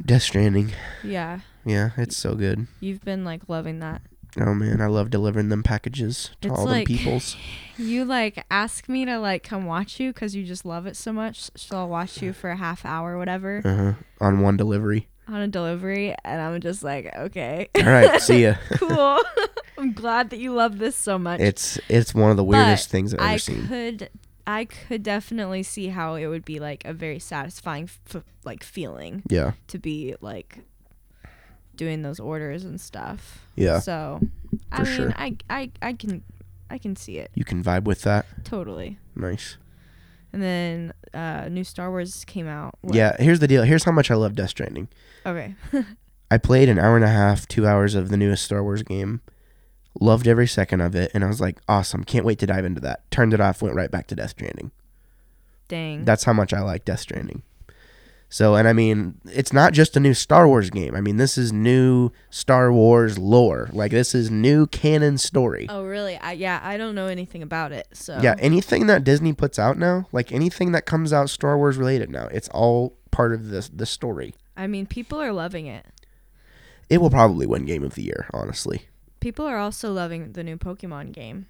Death 0.04 0.22
Stranding. 0.22 0.72
Yeah, 1.02 1.40
Yeah, 1.64 1.90
it's 1.96 2.16
so 2.16 2.34
good. 2.34 2.66
you've 2.80 3.02
been 3.04 3.24
like 3.24 3.48
loving 3.48 3.78
that. 3.80 4.02
Oh 4.38 4.52
man, 4.52 4.82
I 4.82 4.86
love 4.86 5.08
delivering 5.08 5.48
them 5.48 5.62
packages 5.62 6.30
to 6.42 6.48
It's 6.48 6.58
all 6.58 6.66
like- 6.66 6.86
them 6.86 6.96
peoples. 6.98 7.36
You 7.78 8.04
like 8.06 8.42
ask 8.50 8.88
me 8.88 9.04
to 9.06 9.18
like 9.18 9.42
come 9.42 9.66
watch 9.66 9.98
you 10.00 10.10
because 10.12 10.34
you 10.34 10.44
just 10.44 10.64
love 10.64 10.86
it 10.86 10.96
so 10.96 11.12
much. 11.12 11.50
So 11.56 11.76
I'll 11.78 11.88
watch 11.88 12.22
you 12.22 12.32
for 12.32 12.48
a 12.50 12.56
half 12.56 12.84
hour, 12.86 13.14
or 13.14 13.18
whatever, 13.18 13.60
Uh-huh. 13.64 13.92
On 14.20 14.40
one 14.40 14.56
delivery. 14.56 15.08
On 15.28 15.40
a 15.40 15.48
delivery, 15.48 16.14
and 16.24 16.40
I'm 16.40 16.60
just 16.60 16.82
like, 16.82 17.12
okay, 17.16 17.68
All 17.76 17.82
right, 17.84 18.20
see 18.20 18.44
ya. 18.44 18.54
cool. 18.74 19.20
I'm 19.78 19.92
glad 19.92 20.30
that 20.30 20.38
you 20.38 20.54
love 20.54 20.78
this 20.78 20.96
so 20.96 21.18
much. 21.18 21.40
It's 21.40 21.78
it's 21.88 22.14
one 22.14 22.30
of 22.30 22.36
the 22.36 22.44
weirdest 22.44 22.88
things 22.90 23.12
I've 23.12 23.20
ever 23.20 23.28
I 23.28 23.36
seen. 23.36 23.66
could, 23.68 24.10
I 24.46 24.64
could 24.64 25.02
definitely 25.02 25.62
see 25.62 25.88
how 25.88 26.14
it 26.14 26.26
would 26.28 26.44
be 26.44 26.58
like 26.60 26.84
a 26.86 26.92
very 26.94 27.18
satisfying, 27.18 27.90
f- 28.08 28.22
like 28.44 28.62
feeling 28.62 29.22
Yeah, 29.28 29.52
to 29.68 29.78
be 29.78 30.14
like 30.20 30.60
doing 31.76 32.00
those 32.02 32.18
orders 32.20 32.64
and 32.64 32.80
stuff. 32.80 33.40
yeah. 33.54 33.80
So, 33.80 34.20
I 34.72 34.82
mean, 34.84 34.96
sure. 34.96 35.12
I, 35.16 35.36
I, 35.50 35.70
I 35.82 35.92
can, 35.92 36.22
I 36.70 36.78
can 36.78 36.96
see 36.96 37.18
it 37.18 37.30
You 37.34 37.44
can 37.44 37.62
vibe 37.62 37.84
with 37.84 38.00
that. 38.02 38.24
totally. 38.44 38.98
Nice. 39.14 39.58
And 40.36 40.42
then, 40.42 40.92
uh, 41.14 41.48
new 41.48 41.64
Star 41.64 41.88
Wars 41.90 42.22
came 42.26 42.46
out. 42.46 42.74
What- 42.82 42.94
Yeah, 42.94 43.16
here's 43.18 43.38
the 43.40 43.48
deal. 43.48 43.62
Here's 43.62 43.84
how 43.84 43.90
much 43.92 44.10
I 44.10 44.16
love 44.16 44.34
Death 44.34 44.50
Stranding. 44.50 44.88
Okay. 45.24 45.54
I 46.30 46.36
played 46.36 46.68
an 46.68 46.78
hour 46.78 46.94
and 46.94 47.04
a 47.06 47.08
half, 47.08 47.48
two 47.48 47.66
hours 47.66 47.94
of 47.94 48.10
the 48.10 48.18
newest 48.18 48.44
Star 48.44 48.62
Wars 48.62 48.82
game. 48.82 49.22
Loved 49.98 50.28
every 50.28 50.46
second 50.46 50.82
of 50.82 50.94
it, 50.94 51.10
and 51.14 51.24
I 51.24 51.26
was 51.26 51.40
like, 51.40 51.58
awesome. 51.70 52.04
Can't 52.04 52.26
wait 52.26 52.38
to 52.40 52.46
dive 52.46 52.66
into 52.66 52.82
that. 52.82 53.10
Turned 53.10 53.32
it 53.32 53.40
off, 53.40 53.62
went 53.62 53.74
right 53.74 53.90
back 53.90 54.08
to 54.08 54.14
Death 54.14 54.28
Stranding. 54.30 54.72
Dang. 55.68 56.04
That's 56.04 56.24
how 56.24 56.34
much 56.34 56.52
I 56.52 56.60
like 56.60 56.84
Death 56.84 57.00
Stranding. 57.00 57.42
So, 58.28 58.56
and 58.56 58.66
I 58.66 58.72
mean, 58.72 59.20
it's 59.26 59.52
not 59.52 59.72
just 59.72 59.96
a 59.96 60.00
new 60.00 60.12
Star 60.12 60.48
Wars 60.48 60.68
game. 60.70 60.96
I 60.96 61.00
mean, 61.00 61.16
this 61.16 61.38
is 61.38 61.52
new 61.52 62.10
Star 62.28 62.72
Wars 62.72 63.18
lore. 63.18 63.70
Like, 63.72 63.92
this 63.92 64.14
is 64.14 64.30
new 64.30 64.66
canon 64.66 65.16
story. 65.18 65.66
oh, 65.70 65.84
really? 65.84 66.16
I 66.16 66.32
yeah. 66.32 66.60
I 66.62 66.76
don't 66.76 66.94
know 66.94 67.06
anything 67.06 67.42
about 67.42 67.72
it. 67.72 67.86
So 67.92 68.18
Yeah, 68.20 68.34
anything 68.38 68.88
that 68.88 69.04
Disney 69.04 69.32
puts 69.32 69.58
out 69.58 69.78
now, 69.78 70.08
like 70.12 70.32
anything 70.32 70.72
that 70.72 70.86
comes 70.86 71.12
out 71.12 71.30
Star 71.30 71.56
Wars 71.56 71.76
related 71.76 72.10
now, 72.10 72.26
it's 72.26 72.48
all 72.48 72.96
part 73.10 73.32
of 73.32 73.48
this 73.48 73.68
the 73.68 73.86
story. 73.86 74.34
I 74.56 74.66
mean, 74.66 74.86
people 74.86 75.20
are 75.20 75.32
loving 75.32 75.66
it. 75.66 75.86
It 76.88 77.00
will 77.00 77.10
probably 77.10 77.46
win 77.46 77.64
Game 77.64 77.82
of 77.82 77.94
the 77.94 78.02
Year, 78.02 78.28
honestly. 78.32 78.82
People 79.20 79.46
are 79.46 79.58
also 79.58 79.92
loving 79.92 80.32
the 80.32 80.44
new 80.44 80.56
Pokemon 80.56 81.12
game. 81.12 81.46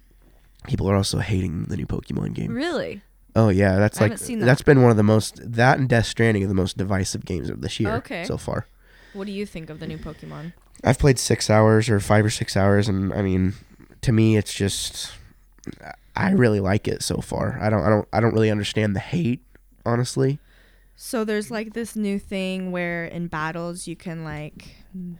People 0.67 0.89
are 0.89 0.95
also 0.95 1.19
hating 1.19 1.65
the 1.65 1.77
new 1.77 1.85
Pokemon 1.85 2.33
game. 2.33 2.53
Really? 2.53 3.01
Oh 3.37 3.49
yeah, 3.49 3.77
that's 3.77 3.99
I 4.01 4.05
like 4.05 4.11
haven't 4.13 4.25
seen 4.25 4.39
that. 4.39 4.47
has 4.47 4.61
been 4.63 4.81
one 4.81 4.89
of 4.91 4.97
the 4.97 5.03
most 5.03 5.39
that 5.53 5.77
and 5.77 5.87
Death 5.87 6.07
Stranding 6.07 6.43
are 6.43 6.47
the 6.47 6.53
most 6.55 6.75
divisive 6.75 7.23
games 7.23 7.49
of 7.51 7.61
this 7.61 7.79
year 7.79 7.95
Okay. 7.97 8.23
so 8.25 8.35
far. 8.37 8.65
What 9.13 9.27
do 9.27 9.31
you 9.31 9.45
think 9.45 9.69
of 9.69 9.79
the 9.79 9.85
new 9.87 9.99
Pokemon? 9.99 10.53
I've 10.83 10.97
played 10.99 11.19
six 11.19 11.49
hours 11.49 11.87
or 11.87 11.99
five 11.99 12.25
or 12.25 12.29
six 12.31 12.57
hours, 12.57 12.87
and 12.89 13.13
I 13.13 13.21
mean, 13.21 13.53
to 14.01 14.11
me, 14.11 14.37
it's 14.37 14.53
just 14.53 15.11
I 16.15 16.31
really 16.31 16.59
like 16.59 16.87
it 16.87 17.03
so 17.03 17.17
far. 17.21 17.59
I 17.61 17.69
don't, 17.69 17.83
I 17.83 17.89
don't, 17.89 18.07
I 18.11 18.19
don't 18.19 18.33
really 18.33 18.49
understand 18.51 18.95
the 18.95 18.99
hate, 18.99 19.43
honestly. 19.85 20.39
So 20.99 21.23
there's 21.23 21.51
like 21.51 21.73
this 21.73 21.95
new 21.95 22.17
thing 22.17 22.71
where 22.71 23.05
in 23.05 23.27
battles 23.27 23.85
you 23.87 23.95
can 23.95 24.23
like 24.23 24.75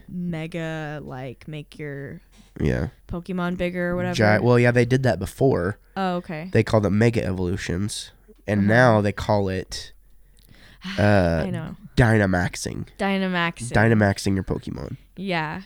mega 0.10 1.00
like 1.04 1.48
make 1.48 1.78
your 1.78 2.20
Yeah, 2.60 2.88
Pokemon 3.08 3.58
bigger 3.58 3.92
or 3.92 3.96
whatever. 3.96 4.16
Gi- 4.16 4.44
well, 4.44 4.58
yeah, 4.58 4.72
they 4.72 4.86
did 4.86 5.04
that 5.04 5.20
before. 5.20 5.78
oh, 5.96 6.16
okay. 6.16 6.50
They 6.52 6.64
called 6.64 6.86
it 6.86 6.90
Mega 6.90 7.24
Evolutions, 7.24 8.12
and 8.48 8.62
Uh-huh. 8.62 8.68
now 8.68 9.02
they 9.02 9.12
call 9.12 9.50
it 9.50 9.94
uh, 11.00 11.44
I 11.46 11.50
know. 11.52 11.76
Dynamaxing. 11.96 12.88
Dynamaxing. 12.98 13.72
Dynamaxing 13.72 14.34
your 14.36 14.44
Pokemon. 14.44 14.98
Yeah. 15.16 15.62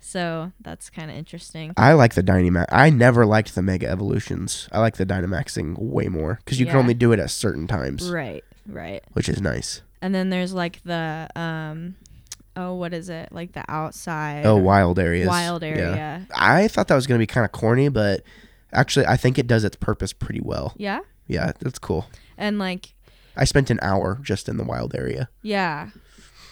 So 0.00 0.52
that's 0.60 0.90
kind 0.90 1.10
of 1.10 1.16
interesting. 1.16 1.72
I 1.76 1.94
like 1.94 2.14
the 2.14 2.22
Dynamax. 2.22 2.66
I 2.70 2.90
never 2.90 3.26
liked 3.26 3.54
the 3.56 3.62
Mega 3.62 3.88
Evolutions. 3.88 4.68
I 4.70 4.78
like 4.78 4.96
the 4.96 5.06
Dynamaxing 5.06 5.76
way 5.80 6.06
more 6.06 6.38
because 6.44 6.60
you 6.60 6.66
can 6.66 6.76
only 6.76 6.94
do 6.94 7.10
it 7.12 7.18
at 7.18 7.30
certain 7.30 7.66
times, 7.66 8.08
Right. 8.08 8.44
Right. 8.66 9.02
which 9.12 9.28
is 9.28 9.40
nice. 9.40 9.82
And 10.02 10.14
then 10.14 10.30
there's 10.30 10.52
like 10.52 10.82
the 10.84 11.28
um 11.36 11.96
oh 12.56 12.74
what 12.74 12.92
is 12.94 13.08
it? 13.08 13.30
Like 13.32 13.52
the 13.52 13.64
outside 13.68 14.44
Oh, 14.46 14.56
wild 14.56 14.98
areas. 14.98 15.28
wild 15.28 15.62
Yeah. 15.62 15.68
area. 15.68 16.26
I 16.34 16.68
thought 16.68 16.88
that 16.88 16.94
was 16.94 17.06
going 17.06 17.18
to 17.18 17.22
be 17.22 17.26
kind 17.26 17.44
of 17.44 17.52
corny, 17.52 17.88
but 17.88 18.22
actually, 18.72 19.06
I 19.06 19.16
think 19.16 19.38
it 19.38 19.46
does 19.46 19.64
its 19.64 19.76
purpose 19.76 20.12
pretty 20.12 20.40
well. 20.40 20.72
Yeah. 20.76 21.00
Yeah, 21.26 21.52
that's 21.60 21.78
cool. 21.78 22.06
And 22.38 22.58
like, 22.58 22.94
I 23.36 23.44
spent 23.44 23.70
an 23.70 23.78
hour 23.82 24.18
just 24.22 24.48
in 24.48 24.56
the 24.56 24.64
wild 24.64 24.94
area 24.94 25.28
yeah, 25.42 25.90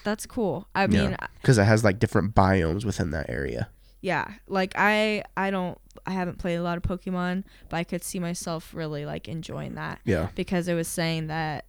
that's 0.05 0.27
cool. 0.27 0.68
I 0.74 0.83
Yeah. 0.83 0.87
mean, 0.87 1.16
because 1.40 1.57
it 1.59 1.64
has 1.64 1.83
like 1.85 1.98
different 1.98 2.35
biomes 2.35 2.85
within 2.85 3.11
that 3.12 3.31
area. 3.31 3.68
yeah 4.03 4.27
like 4.48 4.74
i 4.77 5.24
i 5.35 5.50
don't 5.50 5.79
i 6.05 6.11
haven't 6.12 6.37
played 6.38 6.57
a 6.57 6.62
lot 6.62 6.77
of 6.77 6.83
pokemon 6.83 7.42
but 7.70 7.79
i 7.79 7.85
could 7.85 8.05
see 8.05 8.18
myself 8.18 8.74
really 8.74 9.07
like 9.07 9.29
enjoying 9.29 9.77
that 9.77 9.98
Yeah. 10.05 10.29
because 10.35 10.68
it 10.68 10.74
was 10.74 10.88
saying 10.88 11.29
that 11.29 11.64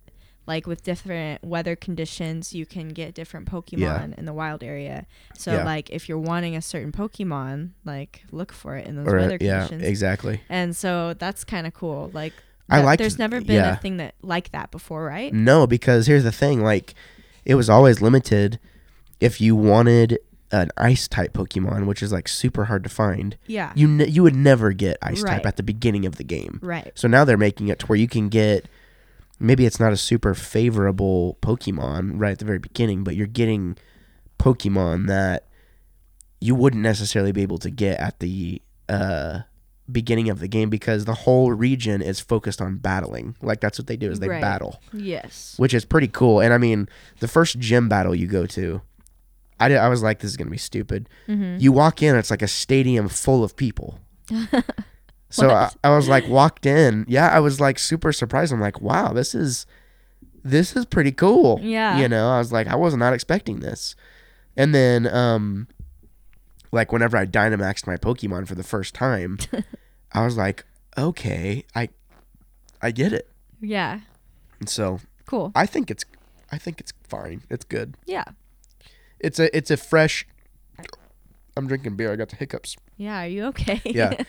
like 0.47 0.67
with 0.67 0.83
different 0.83 1.43
weather 1.43 1.75
conditions 1.75 2.53
you 2.53 2.65
can 2.65 2.89
get 2.89 3.13
different 3.15 3.49
pokemon 3.49 3.79
Yeah. 3.79 4.07
in 4.17 4.25
the 4.25 4.33
wild 4.33 4.63
area 4.63 5.05
so 5.35 5.53
Yeah. 5.53 5.63
like 5.65 5.89
if 5.89 6.07
you're 6.07 6.19
wanting 6.19 6.55
a 6.55 6.61
certain 6.61 6.91
pokemon 6.91 7.71
like 7.83 8.23
look 8.31 8.51
for 8.51 8.75
it 8.77 8.85
in 8.87 8.95
those 8.95 9.07
Or 9.07 9.17
uh, 9.17 9.21
weather 9.21 9.37
yeah, 9.41 9.61
conditions 9.67 9.83
exactly. 9.83 10.41
and 10.49 10.75
so 10.75 11.13
that's 11.15 11.43
kind 11.43 11.65
of 11.67 11.73
cool 11.73 12.11
like 12.13 12.33
I 12.69 12.79
that- 12.79 12.85
liked- 12.85 12.99
there's 12.99 13.19
never 13.19 13.39
been 13.41 13.55
yeah. 13.57 13.73
a 13.73 13.77
thing 13.77 13.97
that 13.97 14.15
like 14.21 14.51
that 14.51 14.71
before 14.71 15.03
right 15.05 15.31
No, 15.33 15.67
because 15.67 16.07
here's 16.07 16.23
the 16.23 16.31
thing: 16.31 16.63
like, 16.63 16.95
it 17.45 17.53
was 17.55 17.69
always 17.69 18.01
limited. 18.01 18.59
If 19.19 19.39
you 19.39 19.55
wanted 19.55 20.17
an 20.51 20.69
ice 20.77 21.07
type 21.07 21.33
Pokemon, 21.33 21.85
which 21.85 22.01
is 22.01 22.11
like 22.11 22.27
super 22.27 22.65
hard 22.65 22.83
to 22.83 22.89
find, 22.89 23.37
yeah 23.45 23.71
you 23.75 23.87
ne- 23.87 24.07
you 24.07 24.23
would 24.23 24.35
never 24.35 24.73
get 24.73 24.97
ice 25.01 25.21
type 25.23 25.45
at 25.45 25.57
the 25.57 25.63
beginning 25.63 26.05
of 26.07 26.15
the 26.15 26.23
game. 26.23 26.59
right 26.63 26.91
So 26.95 27.07
now 27.07 27.23
they're 27.23 27.37
making 27.37 27.67
it 27.67 27.77
to 27.79 27.85
where 27.85 27.97
you 27.97 28.07
can 28.07 28.29
get. 28.29 28.67
Maybe 29.39 29.65
it's 29.65 29.79
not 29.79 29.91
a 29.91 29.97
super 29.97 30.33
favorable 30.33 31.37
Pokemon 31.41 32.13
right 32.15 32.31
at 32.31 32.39
the 32.39 32.45
very 32.45 32.59
beginning, 32.59 33.03
but 33.03 33.15
you're 33.15 33.27
getting 33.27 33.77
Pokemon 34.39 35.07
that 35.07 35.47
you 36.39 36.55
wouldn't 36.55 36.83
necessarily 36.83 37.31
be 37.31 37.41
able 37.41 37.57
to 37.59 37.69
get 37.69 37.99
at 37.99 38.19
the 38.19 38.61
uh, 38.87 39.39
beginning 39.91 40.29
of 40.29 40.39
the 40.39 40.47
game 40.47 40.69
because 40.69 41.05
the 41.05 41.13
whole 41.13 41.51
region 41.51 42.01
is 42.01 42.19
focused 42.19 42.61
on 42.61 42.77
battling. 42.77 43.35
Like 43.41 43.59
that's 43.61 43.77
what 43.77 43.87
they 43.87 43.97
do 43.97 44.09
is 44.11 44.19
they 44.19 44.29
Right. 44.29 44.41
battle 44.41 44.79
yes 44.93 45.55
which 45.57 45.73
is 45.73 45.85
pretty 45.85 46.07
cool. 46.07 46.39
And 46.39 46.53
I 46.53 46.57
mean, 46.57 46.87
the 47.19 47.27
first 47.27 47.59
gym 47.59 47.89
battle 47.89 48.15
you 48.15 48.27
go 48.27 48.45
to, 48.47 48.81
I, 49.59 49.69
did, 49.69 49.77
I 49.77 49.89
was 49.89 50.01
like, 50.03 50.19
this 50.19 50.31
is 50.31 50.37
gonna 50.37 50.49
be 50.51 50.57
stupid. 50.57 51.09
mm-hmm. 51.27 51.57
You 51.59 51.71
walk 51.71 52.01
in, 52.03 52.15
it's 52.15 52.31
like 52.31 52.41
a 52.41 52.47
stadium 52.47 53.07
full 53.09 53.43
of 53.43 53.55
people. 53.55 53.99
so 55.35 55.49
I, 55.49 55.71
I 55.83 55.95
was 55.95 56.07
like, 56.07 56.27
walked 56.27 56.65
in, 56.65 57.05
yeah, 57.07 57.29
I 57.29 57.39
was 57.39 57.59
like 57.59 57.77
super 57.79 58.11
surprised. 58.13 58.51
I'm 58.53 58.61
like, 58.61 58.81
wow, 58.81 59.13
this 59.13 59.33
is 59.35 59.65
this 60.43 60.75
is 60.75 60.85
pretty 60.85 61.11
cool. 61.11 61.59
Yeah. 61.61 61.97
you 61.99 62.07
know, 62.07 62.29
I 62.29 62.37
was 62.37 62.51
like, 62.51 62.67
I 62.67 62.75
was 62.75 62.95
not 62.95 63.13
expecting 63.13 63.59
this. 63.61 63.95
And 64.55 64.73
then, 64.73 65.07
um, 65.07 65.67
like 66.71 66.91
whenever 66.91 67.17
I 67.17 67.25
Dynamaxed 67.25 67.87
my 67.87 67.97
Pokemon 67.97 68.47
for 68.47 68.55
the 68.55 68.63
first 68.63 68.93
time, 68.93 69.37
I 70.13 70.23
was 70.23 70.37
like, 70.37 70.65
okay, 70.97 71.65
I 71.75 71.89
I 72.81 72.91
get 72.91 73.11
it. 73.13 73.27
yeah 73.61 74.01
And 74.59 74.69
so 74.69 74.99
cool 75.25 75.51
I 75.55 75.65
think 75.65 75.89
it's 75.89 76.05
I 76.51 76.57
think 76.57 76.79
it's 76.79 76.93
fine. 77.07 77.41
It's 77.49 77.65
good. 77.65 77.95
yeah 78.05 78.25
It's 79.19 79.39
a 79.39 79.55
it's 79.57 79.71
a 79.71 79.77
fresh 79.77 80.27
I'm 81.57 81.67
drinking 81.67 81.95
beer. 81.95 82.11
I 82.11 82.15
got 82.17 82.29
the 82.29 82.35
hiccups. 82.35 82.75
yeah 82.97 83.23
are 83.23 83.27
you 83.27 83.45
okay 83.45 83.81
Yeah. 83.85 84.13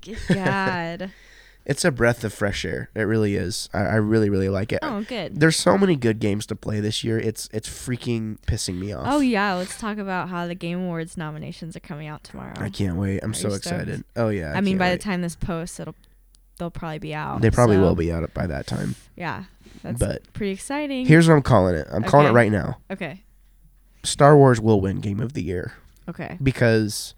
Good 0.00 0.18
God. 0.32 1.10
It's 1.66 1.82
a 1.82 1.90
breath 1.90 2.22
of 2.24 2.34
fresh 2.34 2.66
air. 2.66 2.90
It 2.94 3.04
really 3.04 3.36
is. 3.36 3.70
I, 3.72 3.78
I 3.78 3.94
really 3.94 4.28
really 4.28 4.50
like 4.50 4.70
it. 4.70 4.80
Oh, 4.82 5.02
good. 5.02 5.40
There's 5.40 5.56
so 5.56 5.78
many 5.78 5.96
good 5.96 6.18
games 6.18 6.44
to 6.48 6.54
play 6.54 6.78
this 6.80 7.02
year. 7.02 7.18
It's 7.18 7.48
it's 7.54 7.66
freaking 7.66 8.36
pissing 8.46 8.78
me 8.78 8.92
off. 8.92 9.06
Oh 9.08 9.20
yeah, 9.20 9.54
let's 9.54 9.78
talk 9.78 9.96
about 9.96 10.28
how 10.28 10.46
the 10.46 10.54
Game 10.54 10.80
Awards 10.82 11.16
nominations 11.16 11.74
are 11.74 11.80
coming 11.80 12.06
out 12.06 12.22
tomorrow. 12.22 12.52
I 12.58 12.68
can't 12.68 12.96
wait. 12.96 13.20
I'm 13.24 13.30
Are 13.30 13.34
so 13.34 13.48
you 13.48 13.54
stoked? 13.54 13.66
excited. 13.66 14.04
Oh 14.14 14.28
yeah. 14.28 14.52
I, 14.54 14.60
mean, 14.60 14.76
by 14.76 14.90
wait. 14.90 14.96
the 14.98 15.02
time 15.02 15.22
this 15.22 15.36
posts, 15.36 15.80
it'll 15.80 15.94
they'll 16.58 16.70
probably 16.70 16.98
be 16.98 17.14
out. 17.14 17.40
they 17.40 17.50
probably 17.50 17.76
so, 17.76 17.80
will 17.82 17.94
be 17.94 18.12
out 18.12 18.34
by 18.34 18.46
that 18.46 18.66
time. 18.66 18.94
Yeah, 19.16 19.44
that's 19.82 19.98
But 19.98 20.30
pretty 20.34 20.52
exciting. 20.52 21.06
Here's 21.06 21.26
what 21.28 21.34
I'm 21.34 21.42
calling 21.42 21.76
it. 21.76 21.88
I'm 21.90 22.04
calling 22.04 22.26
it 22.26 22.32
right 22.32 22.52
now. 22.52 22.76
okay, 22.90 23.22
Star 24.02 24.36
Wars 24.36 24.60
will 24.60 24.82
win 24.82 25.00
Game 25.00 25.20
of 25.20 25.32
the 25.32 25.42
Year 25.42 25.72
okay, 26.10 26.36
because 26.42 27.14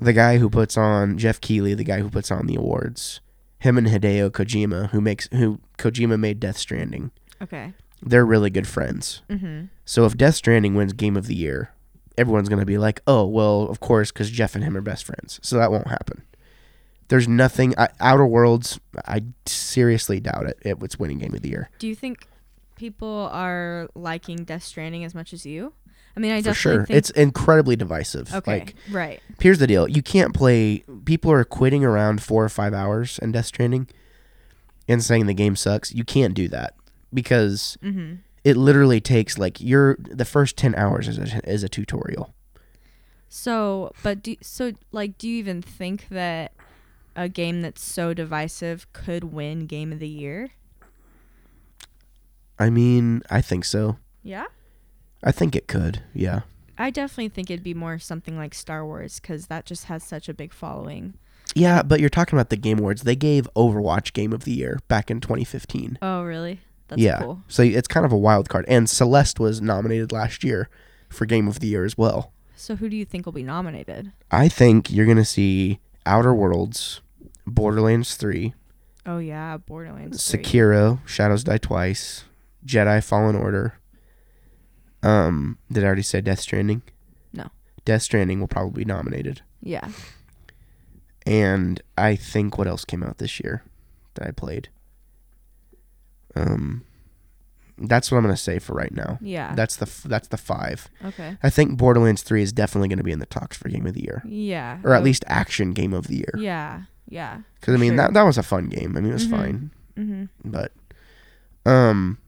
the 0.00 0.12
guy 0.12 0.38
who 0.38 0.48
puts 0.50 0.76
on 0.76 1.18
Geoff 1.18 1.40
Keighley, 1.40 1.74
the 1.74 1.84
guy 1.84 2.00
who 2.00 2.10
puts 2.10 2.30
on 2.30 2.46
the 2.46 2.56
awards, 2.56 3.20
him 3.58 3.76
and 3.78 3.86
Hideo 3.86 4.30
Kojima, 4.30 4.90
who 4.90 5.00
makes 5.00 5.28
who 5.32 5.60
Kojima 5.78 6.18
made 6.18 6.40
Death 6.40 6.56
Stranding. 6.58 7.10
okay. 7.42 7.72
They're 8.02 8.24
really 8.24 8.48
good 8.48 8.66
friends. 8.66 9.20
Mm-hmm. 9.28 9.66
So 9.84 10.06
if 10.06 10.16
Death 10.16 10.34
Stranding 10.34 10.74
wins 10.74 10.94
Game 10.94 11.18
of 11.18 11.26
the 11.26 11.34
Year, 11.34 11.74
everyone's 12.16 12.48
gonna 12.48 12.64
be 12.64 12.78
like, 12.78 13.02
"Oh, 13.06 13.26
well, 13.26 13.64
of 13.64 13.80
course, 13.80 14.10
because 14.10 14.30
Geoff 14.30 14.54
and 14.54 14.64
him 14.64 14.74
are 14.74 14.80
best 14.80 15.04
friends." 15.04 15.38
So 15.42 15.58
that 15.58 15.70
won't 15.70 15.88
happen. 15.88 16.22
There's 17.08 17.28
nothing. 17.28 17.74
I, 17.76 17.88
Outer 18.00 18.24
Worlds, 18.24 18.80
I 19.06 19.24
seriously 19.44 20.18
doubt 20.18 20.46
it. 20.46 20.58
It 20.62 20.78
was 20.78 20.98
winning 20.98 21.18
Game 21.18 21.34
of 21.34 21.42
the 21.42 21.50
Year 21.50 21.68
Do 21.78 21.86
you 21.88 21.94
think 21.94 22.26
people 22.76 23.28
are 23.32 23.90
liking 23.94 24.44
Death 24.44 24.62
Stranding 24.62 25.04
as 25.04 25.14
much 25.14 25.34
as 25.34 25.44
you? 25.44 25.74
I 26.16 26.20
mean, 26.20 26.32
I 26.32 26.36
definitely 26.40 26.54
sure. 26.54 26.86
think. 26.86 26.96
It's 26.98 27.10
incredibly 27.10 27.76
divisive. 27.76 28.34
okay, 28.34 28.50
Like, 28.60 28.74
right. 28.90 29.20
here's 29.40 29.58
the 29.58 29.66
deal: 29.66 29.88
you 29.88 30.02
can't 30.02 30.34
play. 30.34 30.84
People 31.04 31.30
are 31.32 31.44
quitting 31.44 31.84
around 31.84 32.22
four 32.22 32.44
or 32.44 32.48
five 32.48 32.74
hours 32.74 33.18
in 33.20 33.32
Death 33.32 33.46
Stranding, 33.46 33.88
and 34.88 35.02
saying 35.02 35.26
the 35.26 35.34
game 35.34 35.56
sucks. 35.56 35.92
You 35.94 36.04
can't 36.04 36.34
do 36.34 36.48
that 36.48 36.74
because 37.14 37.78
Mm-hmm. 37.82 38.14
it 38.44 38.56
literally 38.56 39.00
takes 39.00 39.38
like 39.38 39.60
your 39.60 39.96
the 40.00 40.24
first 40.24 40.56
ten 40.56 40.74
hours 40.74 41.06
is 41.08 41.18
a, 41.18 41.48
is 41.48 41.62
a 41.62 41.68
tutorial. 41.68 42.34
So, 43.28 43.92
but 44.02 44.22
do 44.22 44.34
so 44.40 44.72
like 44.90 45.16
do 45.16 45.28
you 45.28 45.36
even 45.38 45.62
think 45.62 46.08
that 46.10 46.52
a 47.14 47.28
game 47.28 47.62
that's 47.62 47.82
so 47.84 48.12
divisive 48.14 48.92
could 48.92 49.24
win 49.24 49.66
Game 49.66 49.92
of 49.92 50.00
the 50.00 50.08
Year? 50.08 50.50
I 52.58 52.70
mean, 52.70 53.22
I 53.30 53.40
think 53.40 53.64
so. 53.64 53.96
Yeah. 54.22 54.46
I 55.22 55.32
think 55.32 55.54
it 55.54 55.68
could. 55.68 56.02
Yeah. 56.14 56.40
I 56.78 56.90
definitely 56.90 57.28
think 57.28 57.50
it'd 57.50 57.62
be 57.62 57.74
more 57.74 57.98
something 57.98 58.36
like 58.36 58.54
Star 58.54 58.84
Wars 58.84 59.20
because 59.20 59.46
that 59.48 59.66
just 59.66 59.84
has 59.84 60.02
such 60.02 60.28
a 60.28 60.34
big 60.34 60.52
following. 60.52 61.14
Yeah, 61.54 61.82
but 61.82 62.00
you're 62.00 62.08
talking 62.08 62.38
about 62.38 62.48
the 62.48 62.56
Game 62.56 62.78
Awards. 62.78 63.02
They 63.02 63.16
gave 63.16 63.48
Overwatch 63.54 64.12
Game 64.12 64.32
of 64.32 64.44
the 64.44 64.52
Year 64.52 64.78
back 64.88 65.10
in 65.10 65.20
2015. 65.20 65.98
Oh, 66.00 66.22
really? 66.22 66.60
That's 66.88 67.02
yeah. 67.02 67.18
cool. 67.20 67.42
So 67.48 67.62
it's 67.62 67.88
kind 67.88 68.06
of 68.06 68.12
a 68.12 68.16
wild 68.18 68.48
card. 68.48 68.64
And 68.68 68.88
Celeste 68.88 69.38
was 69.38 69.60
nominated 69.60 70.12
last 70.12 70.42
year 70.42 70.68
for 71.08 71.26
Game 71.26 71.48
of 71.48 71.60
the 71.60 71.66
Year 71.66 71.84
as 71.84 71.98
well. 71.98 72.32
So, 72.56 72.76
who 72.76 72.88
do 72.88 72.96
you 72.96 73.04
think 73.06 73.24
will 73.24 73.32
be 73.32 73.42
nominated? 73.42 74.12
I 74.30 74.48
think 74.48 74.90
you're 74.90 75.06
going 75.06 75.16
to 75.16 75.24
see 75.24 75.80
Outer 76.04 76.34
Worlds, 76.34 77.00
Borderlands 77.46 78.16
3, 78.16 78.54
Oh 79.06 79.18
yeah, 79.18 79.56
Borderlands. 79.56 80.30
3. 80.30 80.42
Sekiro, 80.42 81.00
Shadows 81.06 81.44
Die 81.44 81.58
Twice, 81.58 82.24
Jedi 82.64 83.02
Fallen 83.02 83.34
Order. 83.34 83.74
Um, 85.02 85.58
did 85.72 85.82
I 85.82 85.86
already 85.86 86.02
say 86.02 86.20
Death 86.20 86.40
Stranding? 86.40 86.82
No. 87.32 87.48
Death 87.84 88.02
Stranding 88.02 88.40
will 88.40 88.48
probably 88.48 88.84
be 88.84 88.88
nominated. 88.88 89.42
Yeah. 89.62 89.88
And 91.26 91.80
I 91.98 92.16
think 92.16 92.58
what 92.58 92.66
else 92.66 92.84
came 92.84 93.02
out 93.02 93.18
this 93.18 93.40
year 93.40 93.62
that 94.14 94.26
I 94.26 94.30
played? 94.30 94.68
Um, 96.34 96.84
that's 97.78 98.10
what 98.10 98.18
I'm 98.18 98.24
gonna 98.24 98.36
say 98.36 98.58
for 98.58 98.74
right 98.74 98.92
now. 98.92 99.18
Yeah. 99.20 99.54
That's 99.54 99.76
the 99.76 99.86
f- 99.86 100.02
that's 100.04 100.28
the 100.28 100.36
five. 100.36 100.88
okay. 101.04 101.36
I 101.42 101.50
think 101.50 101.76
Borderlands 101.78 102.22
Three 102.22 102.42
is 102.42 102.52
definitely 102.52 102.88
gonna 102.88 103.02
be 103.02 103.12
in 103.12 103.18
the 103.18 103.26
talks 103.26 103.56
for 103.56 103.68
Game 103.68 103.86
of 103.86 103.94
the 103.94 104.02
Year, 104.02 104.22
Yeah. 104.26 104.78
or 104.84 104.94
at 104.94 105.02
least 105.02 105.24
Action 105.26 105.72
Game 105.72 105.92
of 105.92 106.06
the 106.06 106.16
Year. 106.16 106.34
Yeah. 106.36 106.82
Yeah. 107.08 107.40
Because 107.58 107.74
I 107.74 107.78
mean 107.78 107.90
sure. 107.92 107.96
that 107.98 108.14
that 108.14 108.22
was 108.22 108.38
a 108.38 108.42
fun 108.42 108.68
game. 108.68 108.96
I 108.96 109.00
mean 109.00 109.10
it 109.10 109.14
was 109.14 109.26
Mhm. 109.26 109.30
fine, 109.30 109.70
Mm-hmm. 109.98 110.24
but 110.50 110.72
um, 111.66 112.18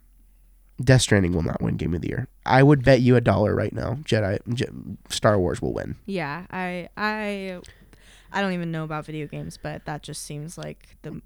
Death 0.83 1.03
Stranding 1.03 1.33
will 1.33 1.43
not 1.43 1.63
win 1.63 1.77
Game 1.77 1.95
of 1.95 2.01
the 2.03 2.09
Year. 2.09 2.29
I 2.45 2.63
would 2.63 2.85
bet 2.85 3.01
you 3.01 3.17
a 3.17 3.21
dollar 3.21 3.55
right 3.55 3.73
now. 3.73 3.99
Jedi 4.05 4.39
Je- 4.55 4.67
Star 5.11 5.39
Wars 5.39 5.63
will 5.63 5.73
win. 5.73 5.97
Yeah. 6.07 6.47
I 6.51 6.89
I 6.97 7.61
I 8.33 8.41
don't 8.41 8.53
even 8.53 8.71
know 8.73 8.85
about 8.85 9.07
video 9.07 9.27
games, 9.27 9.59
but 9.63 9.85
that 9.85 10.03
just 10.03 10.23
seems 10.25 10.57
like 10.59 10.97
the 11.03 11.21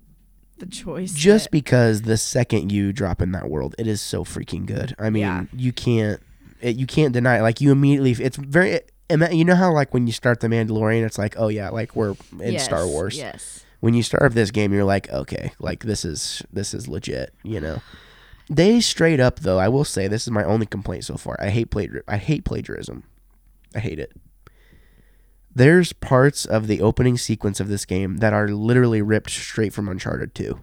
the 0.59 0.67
choice. 0.67 1.13
just 1.13 1.45
that- 1.47 1.51
because 1.53 2.03
the 2.03 2.17
second 2.17 2.73
you 2.73 2.93
drop 2.93 3.21
in 3.23 3.33
that 3.33 3.49
world, 3.49 3.75
it 3.79 3.87
is 3.87 4.01
so 4.01 4.25
freaking 4.25 4.67
good. 4.67 4.95
I 4.99 5.11
mean, 5.11 5.23
Yeah. 5.23 5.45
you 5.55 5.73
can't 5.73 6.21
it, 6.61 6.77
you 6.77 6.87
can't 6.87 7.13
deny 7.13 7.39
it. 7.39 7.43
Like 7.43 7.61
you 7.61 7.71
immediately, 7.73 8.13
it's 8.25 8.37
very. 8.39 8.81
You 9.09 9.45
know 9.45 9.55
how 9.55 9.73
like 9.73 9.95
when 9.95 10.07
you 10.09 10.13
start 10.13 10.41
the 10.41 10.49
Mandalorian, 10.49 11.05
it's 11.07 11.17
like, 11.19 11.35
oh 11.39 11.47
yeah, 11.49 11.69
like 11.69 11.95
we're 11.95 12.17
in 12.41 12.55
Yes, 12.55 12.65
Star 12.65 12.87
Wars. 12.89 13.17
Yes. 13.17 13.65
When 13.81 13.95
you 13.95 14.03
start 14.03 14.33
this 14.35 14.51
game, 14.51 14.73
you're 14.73 14.83
like, 14.85 15.09
okay, 15.11 15.53
like 15.61 15.85
this 15.85 16.05
is 16.05 16.43
this 16.53 16.75
is 16.75 16.89
legit. 16.89 17.33
You 17.45 17.61
know. 17.61 17.83
They 18.49 18.81
straight 18.81 19.21
up 19.21 19.41
though, 19.41 19.59
I 19.59 19.69
will 19.69 19.85
say 19.85 20.07
this 20.07 20.23
is 20.23 20.31
my 20.31 20.45
only 20.45 20.67
complaint 20.67 21.05
so 21.05 21.17
far. 21.17 21.37
I 21.41 21.49
hate 21.51 21.71
plagiar- 21.71 22.03
I 22.07 22.17
hate 22.17 22.45
plagiarism. 22.45 23.05
I 23.75 23.81
hate 23.81 23.99
it. 23.99 24.13
There's 25.55 25.93
parts 25.93 26.45
of 26.45 26.67
the 26.67 26.81
opening 26.83 27.17
sequence 27.17 27.61
of 27.61 27.69
this 27.69 27.85
game 27.85 28.19
that 28.19 28.33
are 28.33 28.49
literally 28.49 29.01
ripped 29.03 29.31
straight 29.31 29.73
from 29.73 29.89
Uncharted 29.89 30.35
2. 30.35 30.61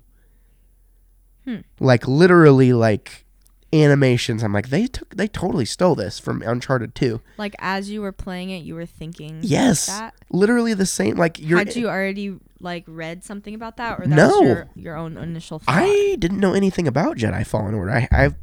Hmm. 1.45 1.55
Like 1.79 2.07
literally 2.07 2.73
like 2.73 3.25
animations. 3.73 4.43
I'm 4.43 4.53
like 4.53 4.69
they 4.69 4.87
took 4.87 5.15
they 5.15 5.27
totally 5.27 5.65
stole 5.65 5.95
this 5.95 6.19
from 6.19 6.41
Uncharted 6.43 6.93
2. 6.95 7.19
Like 7.37 7.55
as 7.59 7.89
you 7.89 8.01
were 8.01 8.11
playing 8.11 8.51
it, 8.51 8.63
you 8.63 8.75
were 8.75 8.85
thinking. 8.85 9.39
Yes. 9.41 9.87
That 9.87 10.13
Literally 10.29 10.73
the 10.73 10.85
same 10.85 11.15
like 11.17 11.39
you're 11.39 11.57
had 11.57 11.75
you 11.75 11.89
already 11.89 12.37
like 12.59 12.83
read 12.87 13.23
something 13.25 13.53
about 13.53 13.75
that, 13.77 13.99
or 13.99 14.07
that 14.07 14.15
No. 14.15 14.27
was 14.39 14.41
your, 14.47 14.69
your 14.75 14.95
own 14.95 15.17
initial 15.17 15.59
thought? 15.59 15.75
I 15.75 16.15
didn't 16.19 16.39
know 16.39 16.53
anything 16.53 16.87
about 16.87 17.17
Jedi 17.17 17.45
Fallen 17.45 17.73
Order. 17.73 17.91
I, 17.91 18.07
I've 18.11 18.35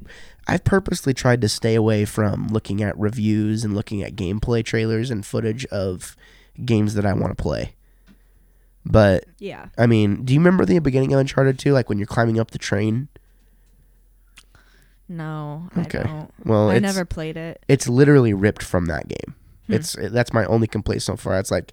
I've 0.48 0.64
purposely 0.64 1.14
tried 1.14 1.40
to 1.42 1.48
stay 1.48 1.74
away 1.74 2.04
from 2.04 2.48
looking 2.48 2.82
at 2.82 2.98
reviews 2.98 3.64
and 3.64 3.74
looking 3.74 4.02
at 4.02 4.16
gameplay 4.16 4.64
trailers 4.64 5.10
and 5.10 5.24
footage 5.24 5.64
of 5.66 6.16
games 6.64 6.94
that 6.94 7.06
I 7.06 7.12
want 7.12 7.36
to 7.36 7.40
play. 7.40 7.74
But 8.84 9.24
yeah. 9.38 9.66
I 9.78 9.86
mean, 9.86 10.24
do 10.24 10.32
you 10.34 10.40
remember 10.40 10.64
the 10.64 10.78
beginning 10.80 11.12
of 11.12 11.20
Uncharted 11.20 11.58
2 11.58 11.72
like 11.72 11.88
when 11.88 11.98
you're 11.98 12.06
climbing 12.06 12.38
up 12.40 12.50
the 12.50 12.58
train? 12.58 13.08
No, 15.10 15.68
Okay. 15.76 15.98
I 15.98 16.02
don't. 16.04 16.30
Well, 16.44 16.70
I 16.70 16.78
never 16.78 17.04
played 17.04 17.36
it. 17.36 17.62
it's 17.68 17.88
literally 17.88 18.32
ripped 18.32 18.62
from 18.62 18.86
that 18.86 19.08
game. 19.08 19.34
Hmm. 19.66 19.72
It's 19.74 19.96
that's 19.98 20.32
my 20.32 20.44
only 20.44 20.68
complaint 20.68 21.02
so 21.02 21.16
far. 21.16 21.36
It's 21.40 21.50
like 21.50 21.72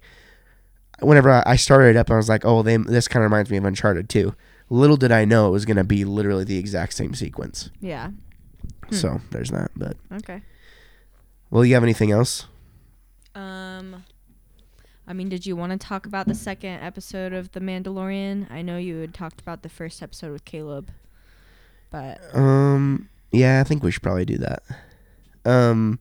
whenever 1.00 1.30
I- 1.30 1.44
I 1.46 1.54
started 1.56 1.90
it 1.90 1.96
up, 1.96 2.10
I 2.10 2.16
was 2.16 2.28
like, 2.28 2.44
"Oh, 2.44 2.62
they, 2.62 2.76
this 2.76 3.06
kind 3.06 3.24
of 3.24 3.30
reminds 3.30 3.48
me 3.50 3.56
of 3.56 3.64
Uncharted 3.64 4.08
2." 4.08 4.34
Little 4.70 4.96
did 4.96 5.12
I 5.12 5.24
know 5.24 5.46
it 5.46 5.50
was 5.52 5.64
going 5.64 5.76
to 5.76 5.84
be 5.84 6.04
literally 6.04 6.42
the 6.44 6.58
exact 6.58 6.94
same 6.94 7.14
sequence. 7.14 7.70
Yeah. 7.80 8.10
Hmm. 8.88 8.94
So 8.94 9.20
there's 9.30 9.50
that. 9.50 9.70
But 9.76 9.96
Okay. 10.12 10.42
well, 11.48 11.64
you 11.64 11.74
have 11.74 11.84
anything 11.84 12.10
else? 12.10 12.46
Um, 13.36 14.02
I 15.06 15.12
mean, 15.12 15.28
did 15.28 15.46
you 15.46 15.54
want 15.54 15.70
to 15.72 15.78
talk 15.78 16.06
about 16.06 16.26
the 16.26 16.34
second 16.34 16.80
episode 16.82 17.32
of 17.32 17.52
The 17.52 17.60
Mandalorian? 17.60 18.50
I 18.50 18.62
know 18.62 18.78
you 18.78 18.96
had 18.96 19.14
talked 19.14 19.40
about 19.40 19.62
the 19.62 19.68
first 19.68 20.02
episode 20.02 20.32
with 20.32 20.44
Caleb, 20.44 20.90
but 21.90 22.20
Um, 22.34 23.08
yeah, 23.32 23.60
I 23.60 23.64
think 23.64 23.82
we 23.82 23.90
should 23.90 24.02
probably 24.02 24.24
do 24.24 24.38
that. 24.38 24.62
Um, 25.44 25.98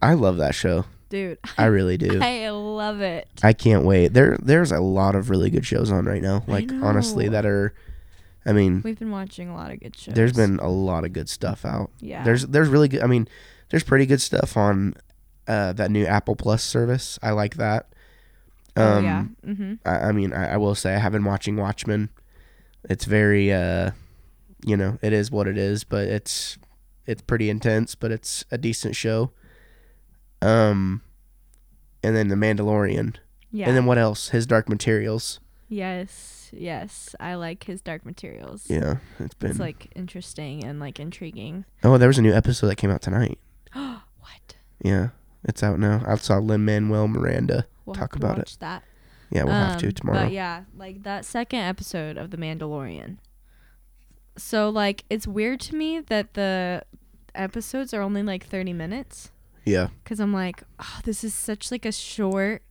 I 0.00 0.14
love 0.14 0.36
that 0.38 0.54
show. 0.54 0.84
dude, 1.08 1.38
I 1.58 1.66
really 1.66 1.96
do. 1.96 2.18
I 2.22 2.48
love 2.50 3.00
it. 3.00 3.28
I 3.42 3.52
can't 3.52 3.84
wait. 3.84 4.08
There, 4.14 4.36
there's 4.42 4.72
a 4.72 4.80
lot 4.80 5.14
of 5.14 5.30
really 5.30 5.50
good 5.50 5.66
shows 5.66 5.90
on 5.90 6.04
right 6.06 6.22
now. 6.22 6.42
Like 6.46 6.70
honestly, 6.72 7.28
that 7.28 7.46
are. 7.46 7.74
I 8.44 8.52
mean, 8.52 8.82
We've 8.84 8.98
been 8.98 9.12
watching 9.12 9.48
a 9.50 9.54
lot 9.54 9.70
of 9.70 9.78
good 9.78 9.96
shows. 9.96 10.14
there's 10.16 10.32
been 10.32 10.58
a 10.58 10.68
lot 10.68 11.04
of 11.04 11.12
good 11.12 11.28
stuff 11.28 11.64
out. 11.64 11.90
yeah. 12.00 12.24
There's, 12.24 12.44
there's 12.48 12.68
really 12.68 12.88
good. 12.88 13.00
I 13.02 13.06
mean, 13.06 13.28
there's 13.70 13.84
pretty 13.84 14.04
good 14.04 14.20
stuff 14.20 14.56
on 14.56 14.94
uh, 15.46 15.72
that 15.74 15.92
new 15.92 16.04
Apple 16.04 16.34
Plus 16.34 16.64
service. 16.64 17.20
I 17.22 17.30
like 17.30 17.54
that. 17.58 17.86
oh 18.76 18.94
Um, 18.98 19.04
yeah. 19.04 19.24
Mm-hmm. 19.46 19.74
I, 19.86 20.08
I 20.08 20.12
mean, 20.12 20.32
I, 20.32 20.54
I 20.54 20.56
will 20.56 20.74
say 20.74 20.92
I 20.92 20.98
have 20.98 21.12
been 21.12 21.24
watching 21.24 21.54
Watchmen. 21.56 22.08
It's 22.90 23.04
very, 23.04 23.52
uh, 23.52 23.92
you 24.64 24.76
know, 24.76 24.98
it 25.02 25.12
is 25.12 25.30
what 25.30 25.46
it 25.48 25.58
is, 25.58 25.84
but 25.84 26.06
it's 26.08 26.58
it's 27.06 27.22
pretty 27.22 27.50
intense, 27.50 27.94
but 27.94 28.10
it's 28.12 28.44
a 28.50 28.58
decent 28.58 28.94
show. 28.96 29.32
Um, 30.40 31.02
and 32.02 32.16
then 32.16 32.28
The 32.28 32.34
Mandalorian, 32.34 33.16
Yeah. 33.50 33.68
and 33.68 33.76
then 33.76 33.86
what 33.86 33.98
else? 33.98 34.28
His 34.30 34.46
Dark 34.46 34.68
Materials. 34.68 35.40
yes. 35.68 36.38
Yes. 36.54 37.14
I 37.18 37.34
like 37.36 37.64
his 37.64 37.80
Dark 37.80 38.04
Materials. 38.04 38.66
Yeah, 38.68 38.96
it's 39.18 39.32
been. 39.32 39.50
It's 39.52 39.58
like 39.58 39.90
interesting 39.96 40.62
and 40.64 40.78
like 40.78 41.00
intriguing. 41.00 41.64
oh, 41.82 41.96
there 41.96 42.08
was 42.08 42.18
a 42.18 42.22
new 42.22 42.34
episode 42.34 42.66
that 42.66 42.76
came 42.76 42.90
out 42.90 43.00
tonight. 43.00 43.38
what? 43.72 44.56
Yeah, 44.84 45.08
it's 45.44 45.62
out 45.62 45.78
now. 45.78 46.02
I 46.06 46.14
saw 46.16 46.36
Lin 46.36 46.66
Manuel 46.66 47.08
Miranda. 47.08 47.66
We'll 47.86 47.94
Talk 47.94 48.12
have 48.12 48.20
to 48.20 48.26
about 48.26 48.36
it 48.36 48.40
watch 48.40 48.58
that. 48.58 48.82
Yeah, 49.30 49.44
we'll 49.44 49.54
have 49.54 49.78
to 49.78 49.86
Um, 49.86 49.92
tomorrow. 49.92 50.24
But 50.24 50.32
yeah, 50.32 50.64
like 50.76 51.04
that 51.04 51.24
second 51.24 51.60
episode 51.60 52.18
of 52.18 52.30
The 52.32 52.36
Mandalorian. 52.36 53.16
So 54.36 54.70
like 54.70 55.04
it's 55.10 55.26
weird 55.26 55.60
to 55.60 55.74
me 55.74 56.00
that 56.00 56.34
the 56.34 56.82
episodes 57.34 57.94
are 57.94 58.02
only 58.02 58.22
like 58.22 58.44
30 58.46 58.72
minutes 58.72 59.30
yeah, 59.64 59.88
cuz 60.04 60.18
I'm 60.20 60.32
like, 60.32 60.64
oh, 60.80 61.00
this 61.04 61.22
is 61.22 61.32
such 61.34 61.70
like 61.70 61.84
a 61.86 61.92
short 61.92 62.62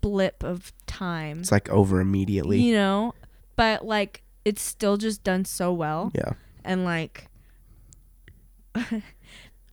blip 0.00 0.42
of 0.42 0.72
time. 0.86 1.40
it's 1.40 1.52
like 1.52 1.68
over 1.68 2.00
immediately. 2.00 2.60
You 2.62 2.74
know? 2.74 3.14
But 3.56 3.84
like 3.84 4.22
it's 4.44 4.62
still 4.62 4.96
just 4.96 5.22
done 5.24 5.44
so 5.44 5.72
well 5.72 6.10
Yeah, 6.14 6.32
and 6.64 6.84
like 6.84 7.28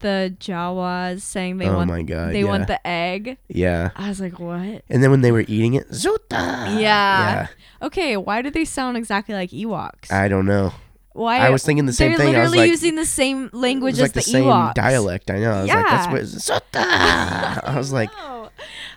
the 0.02 0.36
Jawas 0.38 1.22
saying 1.22 1.58
they 1.58 1.68
oh 1.68 1.76
want 1.76 1.88
my 1.88 2.02
god. 2.02 2.32
they 2.32 2.40
yeah. 2.40 2.48
want 2.48 2.66
the 2.66 2.84
egg. 2.86 3.38
yeah. 3.48 3.90
I 3.96 4.08
was 4.08 4.20
like, 4.20 4.38
"What?" 4.38 4.82
And 4.90 5.02
then 5.02 5.10
when 5.10 5.22
they 5.22 5.32
were 5.32 5.44
eating 5.48 5.74
it, 5.74 5.88
Zuta. 5.90 6.18
Yeah. 6.30 6.78
yeah. 6.80 7.46
Okay, 7.80 8.16
why 8.16 8.42
do 8.42 8.50
they 8.50 8.64
sound 8.64 8.96
exactly 8.96 9.34
like 9.34 9.50
Ewoks? 9.50 10.12
I 10.12 10.28
don't 10.28 10.46
know. 10.46 10.72
why 11.14 11.38
I 11.38 11.50
was 11.50 11.64
thinking 11.64 11.86
the 11.86 11.92
same 11.92 12.16
thing. 12.16 12.18
they're 12.18 12.26
thing. 12.26 12.36
I 12.36 12.42
was 12.42 12.50
literally 12.50 12.68
like, 12.68 12.70
using 12.70 12.96
the 12.96 13.06
same 13.06 13.50
language 13.52 13.94
was 13.94 14.02
as 14.02 14.12
the, 14.12 14.20
the, 14.20 14.22
same 14.22 14.44
Ewoks. 14.44 14.74
dialect. 14.74 15.30
I 15.30 15.38
know. 15.38 15.52
I 15.52 15.62
was 15.62 15.68
like, 15.70 15.86
Yeah. 15.86 15.90
that's 15.90 16.12
what 16.12 16.22
Zuta. 16.22 17.64
I 17.68 17.74
was 17.76 17.92
like, 17.92 18.10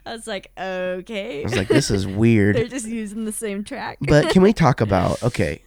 I 0.06 0.12
was 0.14 0.28
like, 0.28 0.51
okay. 0.58 1.41
I 1.41 1.43
was 1.43 1.56
like, 1.56 1.68
this 1.68 1.89
is 1.89 2.06
weird. 2.06 2.56
They're 2.58 2.68
just 2.68 2.88
using 2.88 3.26
the 3.26 3.32
same 3.32 3.64
track. 3.64 3.97
But 4.01 4.30
can 4.30 4.41
we 4.43 4.53
talk 4.66 4.82
about? 4.82 5.22
Okay, 5.24 5.64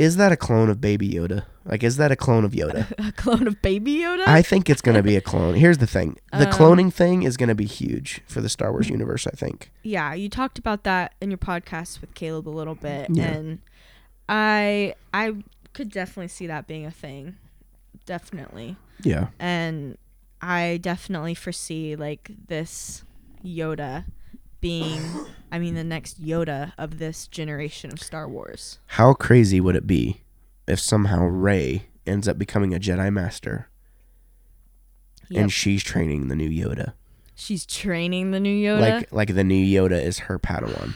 is 0.00 0.16
that 0.16 0.32
a 0.32 0.36
clone 0.36 0.68
of 0.70 0.80
Baby 0.80 1.08
Yoda? 1.10 1.44
Like, 1.64 1.82
is 1.84 1.96
that 1.98 2.10
a 2.10 2.16
clone 2.16 2.44
of 2.44 2.52
Yoda? 2.52 2.90
a 3.08 3.12
clone 3.12 3.46
of 3.46 3.60
Baby 3.62 3.96
Yoda. 3.96 4.26
I 4.26 4.42
think 4.42 4.68
it's 4.70 4.80
gonna 4.82 5.02
be 5.02 5.14
a 5.16 5.20
clone. 5.20 5.54
Here's 5.54 5.78
the 5.78 5.86
thing: 5.86 6.16
the 6.32 6.46
Um, 6.48 6.52
cloning 6.52 6.92
thing 6.92 7.22
is 7.22 7.36
gonna 7.36 7.54
be 7.54 7.66
huge 7.66 8.22
for 8.26 8.40
the 8.40 8.48
Star 8.48 8.70
Wars 8.72 8.88
universe. 8.88 9.26
I 9.26 9.30
think. 9.36 9.70
yeah, 9.82 10.14
you 10.14 10.28
talked 10.28 10.58
about 10.58 10.84
that 10.84 11.14
in 11.20 11.30
your 11.30 11.38
podcast 11.38 12.00
with 12.00 12.14
Caleb 12.14 12.48
a 12.48 12.50
little 12.60 12.74
bit, 12.74 13.08
Yeah. 13.10 13.24
and 13.30 13.58
I 14.28 14.94
I 15.12 15.34
could 15.72 15.90
definitely 15.90 16.28
see 16.28 16.46
that 16.48 16.66
being 16.66 16.86
a 16.86 16.90
thing, 16.90 17.36
definitely. 18.06 18.76
Yeah. 19.02 19.28
and 19.38 19.96
I 20.42 20.78
definitely 20.82 21.34
foresee 21.34 21.94
like 21.96 22.30
this 22.48 23.04
Yoda 23.44 24.04
being 24.60 25.00
I 25.52 25.58
mean 25.58 25.74
the 25.74 25.84
next 25.84 26.22
Yoda 26.22 26.72
of 26.78 26.98
this 26.98 27.26
generation 27.26 27.92
of 27.92 28.00
Star 28.02 28.28
Wars. 28.28 28.78
How 28.86 29.12
crazy 29.14 29.60
would 29.60 29.76
it 29.76 29.86
be 29.86 30.22
if 30.68 30.78
somehow 30.80 31.24
Rey 31.24 31.88
ends 32.06 32.28
up 32.28 32.38
becoming 32.38 32.74
a 32.74 32.78
Jedi 32.80 33.12
Master 33.12 33.68
Yep. 35.28 35.40
and 35.42 35.52
she's 35.52 35.82
training 35.84 36.28
the 36.28 36.36
new 36.36 36.48
Yoda? 36.50 36.94
She's 37.34 37.64
training 37.64 38.32
the 38.32 38.40
new 38.40 38.54
Yoda. 38.54 38.80
Like, 38.80 39.12
like 39.12 39.34
the 39.34 39.44
new 39.44 39.64
Yoda 39.64 40.00
is 40.02 40.18
her 40.20 40.38
Padawan. 40.38 40.92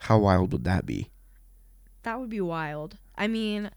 How 0.00 0.18
wild 0.18 0.52
would 0.52 0.64
that 0.64 0.86
be? 0.86 1.10
that 2.02 2.20
would 2.20 2.30
be 2.30 2.40
wild. 2.40 2.98
I 3.16 3.26
mean, 3.26 3.70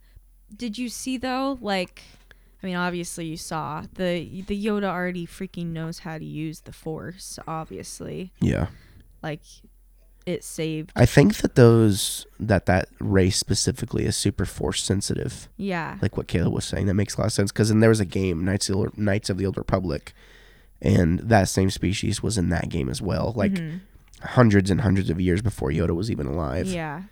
did 0.56 0.78
you 0.78 0.88
see 0.90 1.18
though 1.18 1.58
like 1.62 2.04
I 2.62 2.66
mean 2.68 2.76
obviously 2.76 3.26
you 3.26 3.38
saw 3.38 3.84
the 3.94 4.42
the 4.48 4.66
Yoda 4.66 4.86
already 4.86 5.26
freaking 5.26 5.68
knows 5.68 6.00
how 6.00 6.18
to 6.18 6.26
use 6.26 6.62
the 6.62 6.74
force 6.74 7.40
obviously. 7.48 8.32
Yeah. 8.42 8.68
Like 9.24 9.42
it 10.26 10.44
saved 10.44 10.92
I 10.96 11.06
think 11.06 11.38
that 11.38 11.56
those 11.56 12.28
that 12.40 12.66
that 12.68 12.90
race 13.00 13.38
specifically 13.38 14.06
is 14.06 14.16
super 14.18 14.46
force 14.46 14.84
sensitive. 14.84 15.48
yeah. 15.58 15.98
Like 16.02 16.18
what 16.18 16.28
Caleb 16.28 16.54
was 16.54 16.66
saying, 16.66 16.86
that 16.88 16.94
makes 16.94 17.16
a 17.16 17.22
lot 17.22 17.28
of 17.28 17.34
sense. 17.34 17.52
Because 17.52 17.70
then 17.70 17.80
there 17.80 17.90
was 17.90 18.00
a 18.02 18.06
game, 18.06 18.44
Knights 18.46 18.70
of, 18.70 18.74
the, 18.76 18.80
Old- 18.80 18.98
Knights 18.98 19.30
of 19.30 19.38
the 19.38 19.46
Old 19.46 19.58
Republic, 19.58 20.14
and 20.82 21.20
that 21.20 21.48
same 21.50 21.70
species 21.70 22.22
was 22.22 22.38
in 22.38 22.50
that 22.50 22.70
game 22.70 22.90
as 22.90 23.02
well. 23.02 23.34
Like 23.36 23.54
Mhm. 23.54 23.80
hundreds 24.22 24.70
and 24.70 24.82
hundreds 24.82 25.10
of 25.10 25.20
years 25.20 25.42
before 25.42 25.70
Yoda 25.72 25.96
was 25.96 26.12
even 26.12 26.28
alive. 26.28 26.68
Yeah. 26.68 27.04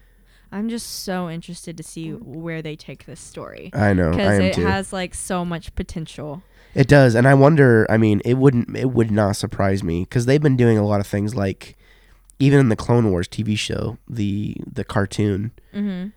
I'm 0.52 0.70
just 0.70 1.04
so 1.04 1.30
interested 1.30 1.78
to 1.78 1.84
see 1.84 2.12
where 2.12 2.62
they 2.62 2.76
take 2.76 3.06
this 3.06 3.20
story. 3.20 3.70
I 3.74 3.94
know, 3.94 4.12
Because 4.12 4.40
it 4.40 4.54
too. 4.54 4.66
has 4.66 4.94
like 4.94 5.14
so 5.14 5.44
much 5.44 5.74
potential. 5.76 6.42
It 6.74 6.88
does, 6.88 7.16
and 7.16 7.28
I 7.28 7.34
wonder. 7.34 7.86
I 7.90 7.98
mean, 7.98 8.22
it 8.24 8.36
wouldn't. 8.36 8.76
It 8.78 8.92
would 8.92 9.10
not 9.12 9.36
surprise 9.36 9.84
me 9.84 10.02
because 10.02 10.26
they've 10.26 10.42
been 10.42 10.58
doing 10.58 10.78
a 10.78 10.86
lot 10.86 11.00
of 11.00 11.08
things 11.08 11.34
like, 11.36 11.76
even 12.40 12.60
in 12.60 12.70
the 12.70 12.76
Clone 12.76 13.10
Wars 13.10 13.28
TV 13.28 13.58
show, 13.58 13.98
the 14.08 14.56
the 14.72 14.84
cartoon 14.84 15.52
Mm-hmm. 15.74 16.10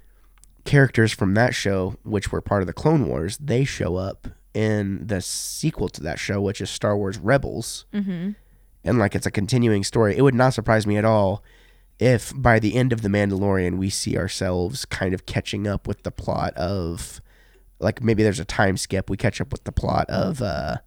characters 0.65 1.13
from 1.13 1.35
that 1.35 1.55
show, 1.55 1.97
which 2.05 2.31
were 2.31 2.41
part 2.41 2.63
of 2.63 2.67
the 2.67 2.73
Clone 2.73 3.07
Wars, 3.09 3.39
they 3.39 3.65
show 3.65 3.97
up 3.97 4.29
in 4.53 5.07
the 5.07 5.21
sequel 5.23 5.89
to 5.89 6.03
that 6.03 6.19
show, 6.19 6.41
which 6.41 6.61
is 6.61 6.69
Star 6.69 6.97
Wars 6.97 7.19
Rebels, 7.19 7.87
Mm-hmm. 7.95 8.31
and 8.85 8.99
like 8.99 9.15
it's 9.15 9.27
a 9.27 9.31
continuing 9.31 9.83
story. 9.85 10.17
It 10.17 10.23
would 10.23 10.35
not 10.35 10.53
surprise 10.55 10.87
me 10.87 10.97
at 10.97 11.05
all 11.05 11.43
if 12.01 12.33
by 12.35 12.59
the 12.59 12.75
end 12.75 12.93
of 12.93 13.03
the 13.03 13.09
Mandalorian 13.09 13.77
we 13.79 13.91
see 13.91 14.17
ourselves 14.19 14.85
kind 14.85 15.15
of 15.15 15.27
catching 15.27 15.69
up 15.69 15.87
with 15.87 16.03
the 16.03 16.11
plot 16.11 16.53
of 16.55 17.21
like 17.79 18.03
maybe 18.03 18.23
there's 18.23 18.41
a 18.41 18.45
time 18.45 18.77
skip 18.77 19.09
we 19.11 19.17
catch 19.17 19.41
up 19.41 19.53
with 19.53 19.65
the 19.65 19.73
plot 19.73 20.09
of 20.11 20.43
uh 20.43 20.79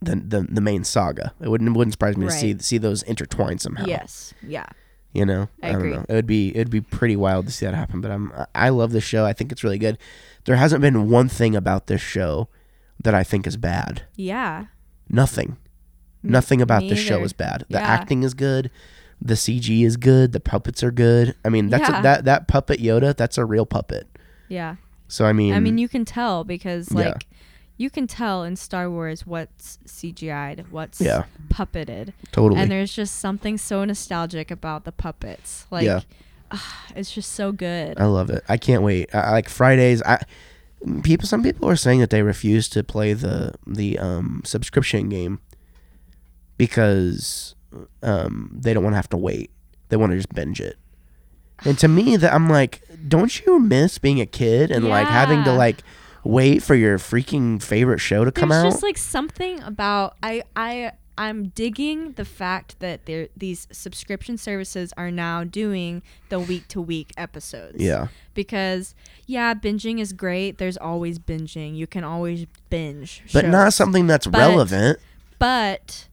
the 0.00 0.14
the, 0.16 0.46
the 0.48 0.60
main 0.60 0.84
saga 0.84 1.32
it 1.40 1.48
wouldn't 1.48 1.68
it 1.68 1.76
wouldn't 1.76 1.92
surprise 1.94 2.16
me 2.16 2.26
to 2.26 2.32
see 2.32 2.52
Right. 2.52 2.62
see 2.62 2.78
those 2.78 3.02
intertwined 3.02 3.60
somehow 3.60 3.84
Yes. 3.86 4.32
Yeah. 4.46 4.66
you 5.12 5.26
know 5.26 5.48
I 5.62 5.72
don't 5.72 5.80
agree. 5.80 5.90
know 5.92 6.04
it 6.08 6.14
would 6.14 6.26
be 6.26 6.50
it 6.54 6.58
would 6.58 6.70
be 6.70 6.80
pretty 6.80 7.16
wild 7.16 7.46
to 7.46 7.52
see 7.52 7.66
that 7.66 7.74
happen 7.74 8.00
but 8.00 8.10
i'm 8.10 8.32
i 8.54 8.68
love 8.68 8.92
this 8.92 9.04
show 9.04 9.24
i 9.24 9.32
think 9.32 9.50
it's 9.50 9.64
really 9.64 9.78
good 9.78 9.98
there 10.44 10.56
hasn't 10.56 10.82
been 10.82 11.08
one 11.10 11.28
thing 11.28 11.56
about 11.56 11.88
this 11.88 12.00
show 12.00 12.48
that 13.02 13.14
i 13.14 13.24
think 13.24 13.46
is 13.46 13.56
bad 13.56 14.02
Yeah. 14.14 14.66
nothing 15.08 15.56
Nothing 16.20 16.60
about 16.60 16.82
me 16.82 16.90
this 16.90 16.98
show 16.98 17.16
either. 17.18 17.24
is 17.26 17.32
bad. 17.32 17.64
The 17.70 17.78
Yeah. 17.78 17.86
acting 17.86 18.24
is 18.24 18.34
good. 18.34 18.72
The 19.20 19.34
CG 19.34 19.84
is 19.84 19.96
good. 19.96 20.32
The 20.32 20.40
puppets 20.40 20.82
are 20.82 20.90
good. 20.92 21.34
I 21.44 21.48
mean, 21.48 21.68
that's 21.68 21.88
Yeah. 21.88 22.00
a, 22.00 22.02
that 22.02 22.24
that 22.26 22.48
puppet 22.48 22.80
Yoda. 22.80 23.16
That's 23.16 23.36
a 23.38 23.44
real 23.44 23.66
puppet. 23.66 24.06
Yeah. 24.48 24.76
So 25.08 25.24
I 25.26 25.32
mean, 25.32 25.54
I 25.54 25.60
mean, 25.60 25.78
you 25.78 25.88
can 25.88 26.04
tell 26.04 26.44
because 26.44 26.88
Yeah. 26.92 26.98
like 27.10 27.26
You 27.80 27.90
can 27.90 28.08
tell 28.08 28.42
in 28.42 28.56
Star 28.56 28.90
Wars 28.90 29.24
what's 29.24 29.78
CGI'd, 29.86 30.66
what's 30.72 31.00
Yeah. 31.00 31.24
puppeted. 31.48 32.12
Totally. 32.32 32.60
And 32.60 32.68
there's 32.70 32.92
just 32.92 33.14
something 33.20 33.56
so 33.56 33.84
nostalgic 33.84 34.50
about 34.50 34.84
the 34.84 34.90
puppets. 34.90 35.64
Like 35.70 35.84
Yeah. 35.84 36.00
ah, 36.50 36.84
it's 36.96 37.12
just 37.12 37.32
so 37.32 37.52
good. 37.52 37.98
I 38.00 38.06
love 38.06 38.30
it. 38.30 38.42
I 38.48 38.56
can't 38.56 38.82
wait. 38.82 39.14
I, 39.14 39.18
I 39.20 39.30
like 39.30 39.48
Fridays. 39.48 40.02
I 40.02 40.22
people. 41.04 41.26
Some 41.28 41.42
people 41.42 41.68
are 41.68 41.76
saying 41.76 42.00
that 42.00 42.10
they 42.10 42.22
refuse 42.22 42.68
to 42.70 42.82
play 42.82 43.12
the 43.12 43.54
the 43.66 43.98
um, 43.98 44.42
subscription 44.44 45.08
game 45.08 45.38
because 46.56 47.54
um, 48.02 48.50
they 48.54 48.72
don't 48.74 48.82
want 48.82 48.92
to 48.94 48.98
have 48.98 49.08
to 49.10 49.16
wait. 49.16 49.50
They 49.88 49.96
want 49.96 50.12
to 50.12 50.16
just 50.16 50.32
binge 50.34 50.60
it. 50.60 50.76
And 51.64 51.76
to 51.78 51.88
me, 51.88 52.16
that 52.16 52.32
I'm 52.32 52.48
like, 52.48 52.82
don't 53.08 53.44
you 53.44 53.58
miss 53.58 53.98
being 53.98 54.20
a 54.20 54.26
kid 54.26 54.70
and 54.70 54.88
like 54.88 55.08
having 55.08 55.42
to 55.44 55.50
Yeah. 55.50 55.56
like 55.56 55.82
wait 56.24 56.62
for 56.62 56.74
your 56.74 56.98
freaking 56.98 57.60
favorite 57.62 57.98
show 57.98 58.24
to 58.24 58.30
come 58.32 58.50
There's 58.50 58.64
out? 58.64 58.70
just 58.70 58.82
like 58.82 58.98
something 58.98 59.60
about 59.62 60.16
I 60.22 60.42
I 60.54 60.92
I'm 61.16 61.48
digging 61.48 62.12
the 62.12 62.24
fact 62.24 62.78
that 62.78 63.06
there 63.06 63.26
these 63.36 63.66
subscription 63.72 64.36
services 64.36 64.92
are 64.96 65.10
now 65.10 65.42
doing 65.42 66.02
the 66.28 66.38
week 66.38 66.68
to 66.68 66.80
week 66.80 67.12
episodes. 67.16 67.82
yeah, 67.82 68.06
Because 68.34 68.94
yeah, 69.26 69.52
binging 69.54 69.98
is 69.98 70.12
great. 70.12 70.58
There's 70.58 70.76
always 70.76 71.18
binging. 71.18 71.74
You 71.76 71.88
can 71.88 72.04
always 72.04 72.46
binge. 72.70 73.24
but 73.32 73.46
not 73.46 73.72
something 73.72 74.06
that's 74.06 74.26
But- 74.28 74.38
relevant. 74.38 75.00
but 75.40 76.06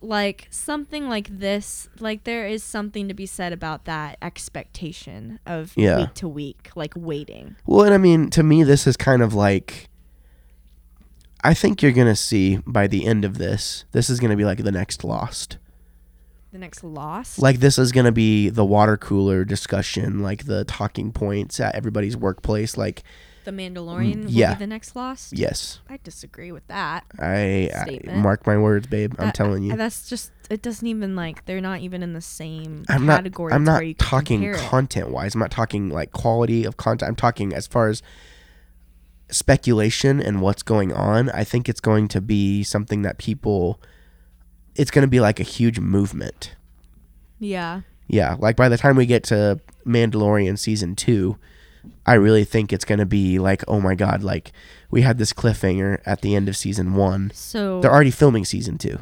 like 0.00 0.46
something 0.50 1.08
like 1.08 1.28
this 1.38 1.88
like 1.98 2.24
there 2.24 2.46
is 2.46 2.62
something 2.62 3.08
to 3.08 3.14
be 3.14 3.26
said 3.26 3.52
about 3.52 3.84
that 3.84 4.16
expectation 4.22 5.40
of 5.44 5.72
Yeah. 5.76 5.98
week 5.98 6.14
to 6.14 6.28
week 6.28 6.70
like 6.76 6.92
waiting 6.96 7.56
Well, 7.66 7.84
and 7.84 7.92
I 7.94 7.98
mean, 7.98 8.30
to 8.30 8.42
me, 8.42 8.62
this 8.62 8.86
is 8.86 8.96
kind 8.96 9.22
of 9.22 9.34
like. 9.34 9.88
I 11.44 11.54
think 11.54 11.82
you're 11.82 11.92
gonna 11.92 12.16
see 12.16 12.58
by 12.66 12.86
the 12.88 13.06
end 13.06 13.24
of 13.24 13.38
this, 13.38 13.84
this 13.92 14.10
is 14.10 14.18
gonna 14.20 14.36
be 14.36 14.44
like 14.44 14.62
the 14.64 14.72
next 14.72 15.04
Lost. 15.04 15.58
the 16.52 16.58
next 16.58 16.82
Lost 16.82 17.38
Like 17.38 17.60
this 17.60 17.78
is 17.78 17.92
gonna 17.92 18.12
be 18.12 18.48
the 18.48 18.64
water 18.64 18.96
cooler 18.96 19.44
discussion, 19.44 20.20
like 20.22 20.46
the 20.46 20.64
talking 20.64 21.12
points 21.12 21.60
at 21.60 21.74
everybody's 21.74 22.16
workplace. 22.16 22.76
Like, 22.76 23.02
the 23.48 23.62
mandalorian 23.62 24.16
mm, 24.16 24.24
will 24.24 24.30
yeah. 24.30 24.52
be 24.52 24.58
the 24.58 24.66
next 24.66 24.94
Lost 24.94 25.32
yes, 25.36 25.80
i 25.88 25.98
disagree 26.04 26.52
with 26.52 26.66
that 26.68 27.04
I, 27.18 27.70
I 27.74 28.12
mark 28.12 28.46
my 28.46 28.58
words, 28.58 28.86
babe. 28.86 29.14
I'm 29.18 29.32
telling 29.32 29.62
you. 29.62 29.72
Uh, 29.72 29.76
that's 29.76 30.08
just 30.08 30.30
it 30.50 30.62
doesn't 30.62 30.86
even 30.86 31.16
like 31.16 31.44
they're 31.46 31.60
not 31.60 31.80
even 31.80 32.02
in 32.02 32.12
the 32.12 32.20
same 32.20 32.84
I'm 32.88 33.06
not. 33.06 33.16
category 33.16 33.52
I'm 33.52 33.64
not 33.64 33.74
where 33.74 33.82
you 33.82 33.94
can 33.94 34.06
talking 34.06 34.54
content 34.54 35.10
wise. 35.10 35.34
I'm 35.34 35.40
not 35.40 35.50
talking 35.50 35.88
like 35.88 36.12
quality 36.12 36.64
of 36.64 36.76
content. 36.76 37.08
I'm 37.08 37.16
talking 37.16 37.52
as 37.52 37.66
far 37.66 37.88
as 37.88 38.02
speculation 39.30 40.20
and 40.20 40.40
what's 40.40 40.62
going 40.62 40.92
on. 40.92 41.30
I 41.30 41.44
think 41.44 41.68
it's 41.68 41.80
going 41.80 42.08
to 42.08 42.20
be 42.20 42.62
something 42.62 43.02
that 43.02 43.18
people. 43.18 43.80
It's 44.74 44.90
going 44.90 45.02
to 45.02 45.10
be 45.10 45.20
like 45.20 45.40
a 45.40 45.44
huge 45.44 45.80
movement. 45.80 46.54
yeah 47.38 47.80
Yeah, 48.06 48.36
like 48.38 48.56
by 48.56 48.68
the 48.68 48.76
time 48.76 48.96
we 48.96 49.06
get 49.06 49.24
to 49.24 49.60
Mandalorian 49.86 50.58
season 50.58 50.94
two, 50.94 51.36
I 52.06 52.14
really 52.14 52.44
think 52.44 52.72
it's 52.72 52.84
going 52.84 52.98
to 53.00 53.06
be 53.06 53.38
like, 53.38 53.62
oh 53.68 53.80
my 53.80 53.94
god, 53.94 54.22
like 54.22 54.52
we 54.90 55.02
had 55.02 55.18
this 55.18 55.32
cliffhanger 55.32 56.00
at 56.06 56.22
the 56.22 56.34
end 56.34 56.48
of 56.48 56.56
season 56.56 56.94
one. 56.94 57.30
so 57.34 57.80
They're 57.80 57.92
already 57.92 58.10
filming 58.10 58.44
season 58.44 58.78
two. 58.78 58.98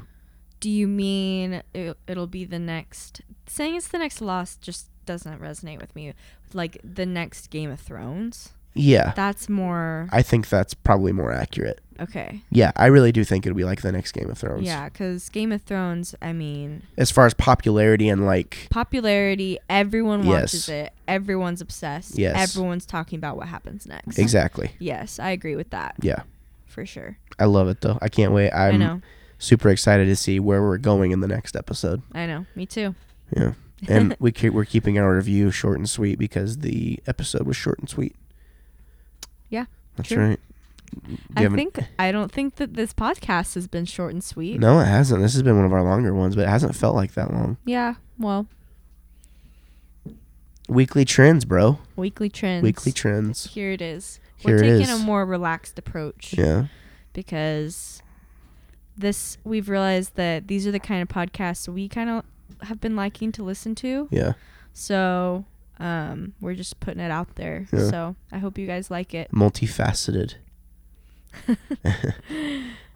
do 0.61 0.70
you 0.70 0.89
mean 0.89 1.62
it, 1.74 1.97
it'll 2.07 2.26
be 2.26 2.45
the 2.45 2.59
next 2.59 3.20
saying 3.47 3.76
it's 3.76 3.89
the 3.89 3.99
next 3.99 4.20
Lost 4.20 4.61
just 4.62 4.89
doesn't 5.05 5.41
resonate 5.41 5.80
with 5.80 5.95
me 5.95 6.12
like 6.53 6.78
the 6.82 7.07
next 7.07 7.51
game 7.51 7.70
of 7.70 7.78
thrones 7.78 8.55
Yeah, 8.77 9.12
that's 9.16 9.49
more 9.49 10.09
I 10.12 10.22
think 10.22 10.49
that's 10.49 10.74
probably 10.74 11.12
more 11.12 11.33
accurate. 11.33 11.81
okay 12.01 12.43
Yeah, 12.51 12.72
I 12.77 12.87
really 12.87 13.11
do 13.12 13.24
think 13.24 13.47
it'll 13.47 13.57
be 13.57 13.64
like 13.64 13.81
the 13.83 13.93
next 13.93 14.12
Game 14.12 14.31
of 14.31 14.39
Thrones. 14.39 14.62
Yeah, 14.64 14.89
because 14.89 15.29
Game 15.31 15.51
of 15.53 15.62
Thrones, 15.62 16.14
I 16.22 16.33
mean, 16.33 16.83
As 16.97 17.11
far 17.11 17.27
as 17.27 17.35
popularity 17.35 18.09
and 18.09 18.27
like, 18.27 18.68
popularity, 18.70 19.59
everyone 19.70 20.24
Yes. 20.24 20.29
watches 20.55 20.68
it. 20.68 20.93
Everyone's 21.09 21.61
obsessed. 21.61 22.18
Yes. 22.18 22.37
Everyone's 22.55 22.87
talking 22.87 23.18
about 23.18 23.37
what 23.37 23.49
happens 23.49 23.87
next. 23.87 24.18
exactly. 24.18 24.72
Yes, 24.79 25.18
I 25.18 25.31
agree 25.31 25.57
with 25.57 25.70
that 25.70 25.95
Yeah, 26.03 26.22
for 26.66 26.85
sure. 26.87 27.18
I 27.39 27.45
love 27.47 27.68
it 27.68 27.81
though. 27.81 27.99
I 28.03 28.09
can't 28.09 28.33
wait. 28.33 28.51
I'm 28.53 28.74
I 28.74 28.77
know. 28.79 29.01
super 29.39 29.68
excited 29.70 30.07
to 30.07 30.16
see 30.16 30.41
where 30.41 30.62
we're 30.62 30.79
going 30.79 31.12
in 31.12 31.20
the 31.20 31.29
next 31.29 31.57
episode. 31.57 32.03
I 32.12 32.27
know. 32.27 32.47
Me 32.55 32.64
too. 32.66 32.95
Yeah, 33.37 33.53
and 33.89 34.16
we 34.18 34.33
keep, 34.33 34.53
we're 34.55 34.64
keeping 34.64 34.99
our 34.99 35.14
review 35.14 35.51
short 35.51 35.79
and 35.79 35.89
sweet 35.89 36.18
because 36.18 36.59
the 36.59 36.99
episode 37.07 37.47
was 37.47 37.57
short 37.57 37.79
and 37.79 37.89
sweet. 37.91 38.14
Yeah, 39.51 39.67
that's 39.97 40.09
true. 40.09 40.29
right. 40.31 40.41
You 41.09 41.19
I 41.37 41.49
think 41.49 41.79
I 41.99 42.13
don't 42.13 42.31
think 42.33 42.57
that 42.57 42.75
this 42.75 42.93
podcast 42.95 43.55
has 43.55 43.67
been 43.69 43.85
short 43.85 44.13
and 44.13 44.23
sweet. 44.25 44.59
No, 44.61 44.79
it 44.81 44.87
hasn't. 44.87 45.21
This 45.21 45.35
has 45.35 45.43
been 45.43 45.57
one 45.57 45.65
of 45.67 45.73
our 45.73 45.83
longer 45.83 46.15
ones, 46.15 46.35
but 46.37 46.43
it 46.43 46.49
hasn't 46.49 46.75
felt 46.77 46.95
like 46.95 47.15
that 47.15 47.33
long. 47.33 47.57
Yeah. 47.65 47.95
Well, 48.19 48.47
Weekly 50.69 51.05
trends, 51.05 51.45
bro. 51.45 51.79
weekly 51.95 52.29
trends. 52.29 52.63
Weekly 52.65 52.91
trends. 52.91 53.47
Here 53.55 53.71
it 53.71 53.81
is. 53.81 54.19
Here 54.37 54.57
We're 54.57 54.65
it 54.65 54.79
taking 54.79 54.95
is. 54.95 55.01
a 55.01 55.05
more 55.05 55.25
relaxed 55.25 55.79
approach 55.79 56.35
Yeah. 56.37 56.67
because 57.13 58.03
this 58.97 59.39
we've 59.45 59.69
realized 59.69 60.17
that 60.17 60.49
these 60.49 60.67
are 60.67 60.73
the 60.73 60.81
kind 60.81 61.03
of 61.03 61.09
podcasts 61.09 61.69
we 61.69 61.89
kind 61.89 62.11
of 62.11 62.25
have 62.63 62.81
been 62.81 62.97
liking 62.97 63.31
to 63.33 63.45
listen 63.45 63.75
to. 63.77 64.09
Yeah. 64.11 64.33
So 64.73 65.45
um, 65.79 66.35
we're 66.41 66.55
just 66.55 66.81
putting 66.81 67.01
it 67.01 67.11
out 67.11 67.35
there. 67.37 67.66
Yeah. 67.72 67.91
So 67.91 68.16
I 68.33 68.39
hope 68.39 68.59
you 68.59 68.66
guys 68.66 68.91
like 68.91 69.14
it. 69.14 69.31
Multifaceted. 69.31 70.35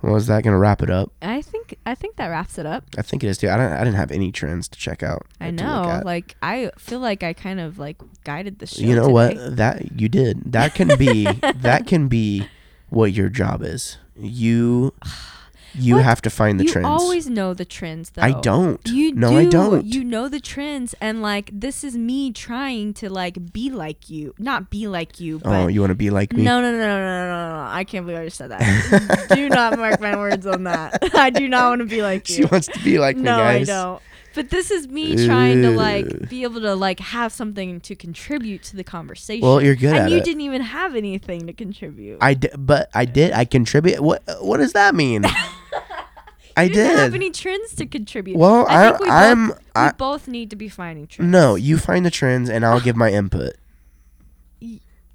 well, 0.03 0.17
is 0.17 0.27
that 0.29 0.43
gonna 0.43 0.59
wrap 0.59 0.83
it 0.83 0.91
up? 0.91 1.13
I 1.21 1.43
think 1.43 1.77
I 1.85 1.95
think 1.95 2.17
that 2.17 2.29
wraps 2.29 2.59
it 2.59 2.67
up. 2.67 2.85
I 2.97 3.03
think 3.03 3.23
it 3.23 3.29
is 3.29 3.39
too. 3.39 3.51
I 3.51 3.57
don't. 3.57 3.73
I 3.73 3.79
didn't 3.79 3.97
have 3.97 4.11
any 4.11 4.33
trends 4.33 4.69
to 4.69 4.79
check 4.79 5.03
out. 5.03 5.27
I 5.41 5.51
know. 5.51 6.01
Like 6.05 6.37
I 6.43 6.71
feel 6.79 7.01
like 7.01 7.23
I 7.23 7.33
kind 7.33 7.61
of 7.61 7.79
like 7.79 8.01
guided 8.25 8.59
the 8.59 8.67
show. 8.67 8.83
you 8.83 8.95
know 8.95 9.09
today. 9.09 9.13
what? 9.13 9.57
That 9.57 10.01
you 10.01 10.09
did. 10.09 10.53
That 10.53 10.75
can 10.75 10.97
be. 10.97 11.25
that 11.57 11.87
can 11.87 12.09
be 12.09 12.49
what 12.89 13.13
your 13.13 13.29
job 13.29 13.63
is. 13.63 13.99
You. 14.17 14.95
You 15.75 15.97
What? 15.97 16.05
have 16.05 16.21
to 16.23 16.31
find 16.31 16.59
the 16.59 16.65
you 16.65 16.73
trends. 16.73 16.87
You 16.87 16.93
always 16.93 17.29
know 17.31 17.55
the 17.55 17.65
trends 17.65 18.11
though. 18.11 18.23
I 18.23 18.33
don't. 18.41 18.81
You 18.87 19.15
no, 19.15 19.31
do. 19.31 19.39
I 19.39 19.45
don't. 19.47 19.85
You 19.85 20.05
know 20.05 20.29
the 20.29 20.41
trends, 20.41 20.95
and 21.01 21.23
like 21.23 21.51
this 21.53 21.85
is 21.85 21.97
me 21.97 22.33
trying 22.33 22.95
to 22.95 23.09
like 23.11 23.53
be 23.53 23.71
like 23.71 24.11
you, 24.11 24.35
not 24.39 24.71
be 24.71 24.89
like 24.89 25.21
you, 25.21 25.37
oh, 25.37 25.41
but 25.45 25.53
oh, 25.53 25.67
you 25.69 25.81
want 25.81 25.91
to 25.91 25.95
be 25.95 26.11
like 26.11 26.33
me? 26.33 26.43
no, 26.43 26.61
no, 26.61 26.73
no, 26.73 26.79
no, 26.79 26.87
no, 26.87 26.99
no, 26.99 27.31
no, 27.31 27.65
no. 27.65 27.71
I 27.71 27.85
can't 27.85 28.05
believe 28.07 28.21
I 28.21 28.25
just 28.25 28.37
said 28.39 28.51
that. 28.51 29.27
do 29.35 29.49
not 29.49 29.79
mark 29.79 30.01
my 30.01 30.17
words 30.17 30.47
on 30.47 30.65
that. 30.65 30.99
I 31.15 31.31
do 31.31 31.49
not 31.49 31.71
want 31.71 31.81
to 31.81 31.87
be 31.87 32.03
like 32.03 32.29
you. 32.29 32.35
She 32.37 32.45
wants 32.45 32.67
to 32.69 32.79
be 32.81 32.99
like 32.99 33.17
me, 33.17 33.23
no, 33.23 33.37
guys. 33.37 33.69
I 33.69 33.73
don't. 33.73 34.03
But 34.35 34.51
this 34.51 34.71
is 34.71 34.87
me 34.87 35.27
trying 35.27 35.63
to 35.63 35.71
like 35.71 36.29
be 36.29 36.45
able 36.45 36.61
to 36.61 36.75
like 36.75 37.01
have 37.01 37.33
something 37.33 37.81
to 37.81 37.97
contribute 37.97 38.63
to 38.65 38.77
the 38.77 38.85
conversation. 38.85 39.47
Well, 39.47 39.61
you're 39.61 39.75
good 39.75 39.91
and 39.97 39.99
at 40.05 40.11
you 40.11 40.19
it. 40.19 40.25
didn't 40.25 40.43
even 40.43 40.63
have 40.63 40.95
anything 40.95 41.47
to 41.49 41.53
contribute. 41.53 42.19
I 42.21 42.35
did, 42.35 42.53
but 42.57 42.91
I 42.95 43.07
did. 43.07 43.33
I 43.33 43.45
contribute. 43.45 44.01
What? 44.01 44.23
What 44.41 44.59
does 44.59 44.73
that 44.75 44.95
mean? 44.95 45.25
I 46.57 46.65
you 46.65 46.75
didn't 46.75 46.99
have 46.99 47.15
any 47.15 47.31
trends 47.31 47.75
to 47.77 47.87
contribute. 47.87 48.37
Well, 48.37 48.67
I 48.69 48.89
I, 48.89 48.91
think 48.91 49.01
we 49.01 49.09
I'm. 49.09 49.49
both, 49.49 49.59
we 49.77 49.91
both 49.99 50.29
need 50.29 50.51
to 50.51 50.57
be 50.57 50.69
finding 50.69 51.07
trends. 51.07 51.31
no, 51.31 51.55
you 51.55 51.79
find 51.79 52.05
the 52.05 52.11
trends, 52.11 52.51
and 52.51 52.65
I'll 52.65 52.81
give 52.81 52.97
my 52.97 53.11
input. 53.13 53.55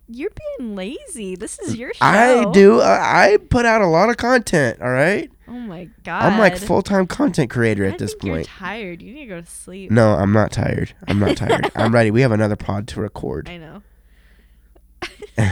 You're 0.08 0.32
being 0.60 0.76
lazy. 0.76 1.36
This 1.36 1.58
is 1.60 1.76
your 1.76 1.92
show. 1.94 2.06
I 2.06 2.52
do. 2.52 2.80
I, 2.80 3.34
I 3.34 3.38
put 3.38 3.66
out 3.66 3.82
a 3.82 3.88
lot 3.88 4.10
of 4.10 4.18
content. 4.18 4.80
All 4.82 4.92
right. 4.92 5.32
Oh 5.56 5.60
my 5.60 5.88
god. 6.04 6.22
I'm 6.22 6.38
like 6.38 6.58
full 6.58 6.82
time 6.82 7.08
content 7.08 7.50
creator 7.50 7.86
I 7.86 7.90
at 7.90 7.98
this 7.98 8.14
point. 8.14 8.46
tired. 8.46 9.02
You 9.02 9.14
need 9.14 9.22
to 9.22 9.28
go 9.28 9.42
to 9.42 9.48
sleep. 9.48 9.90
No, 9.90 10.12
I'm 10.12 10.34
not 10.34 10.52
tired. 10.52 10.94
I'm 11.08 11.18
not 11.18 11.38
tired. 11.38 11.72
I'm 11.76 11.94
ready. 11.94 12.12
We 12.12 12.20
have 12.22 12.34
another 12.34 12.58
pod 12.58 12.90
to 12.90 13.00
record. 13.00 13.48
I 13.48 13.58
know. 13.58 13.82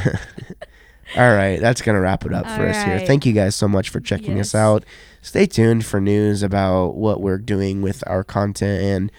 All 1.16 1.34
right, 1.34 1.58
that's 1.58 1.82
gonna 1.82 2.02
wrap 2.02 2.26
it 2.26 2.34
up 2.34 2.46
for 2.48 2.64
All 2.64 2.70
us 2.70 2.84
here. 2.84 3.00
Thank 3.00 3.26
you 3.26 3.32
guys 3.32 3.56
so 3.56 3.70
much 3.70 3.90
for 3.90 4.02
checking 4.02 4.40
us 4.42 4.54
out. 4.54 4.84
Stay 5.22 5.46
tuned 5.46 5.86
for 5.86 6.02
news 6.02 6.44
about 6.44 6.96
what 6.96 7.22
we're 7.22 7.38
doing 7.38 7.82
with 7.82 8.04
our 8.06 8.26
content, 8.26 8.84
and 8.84 9.12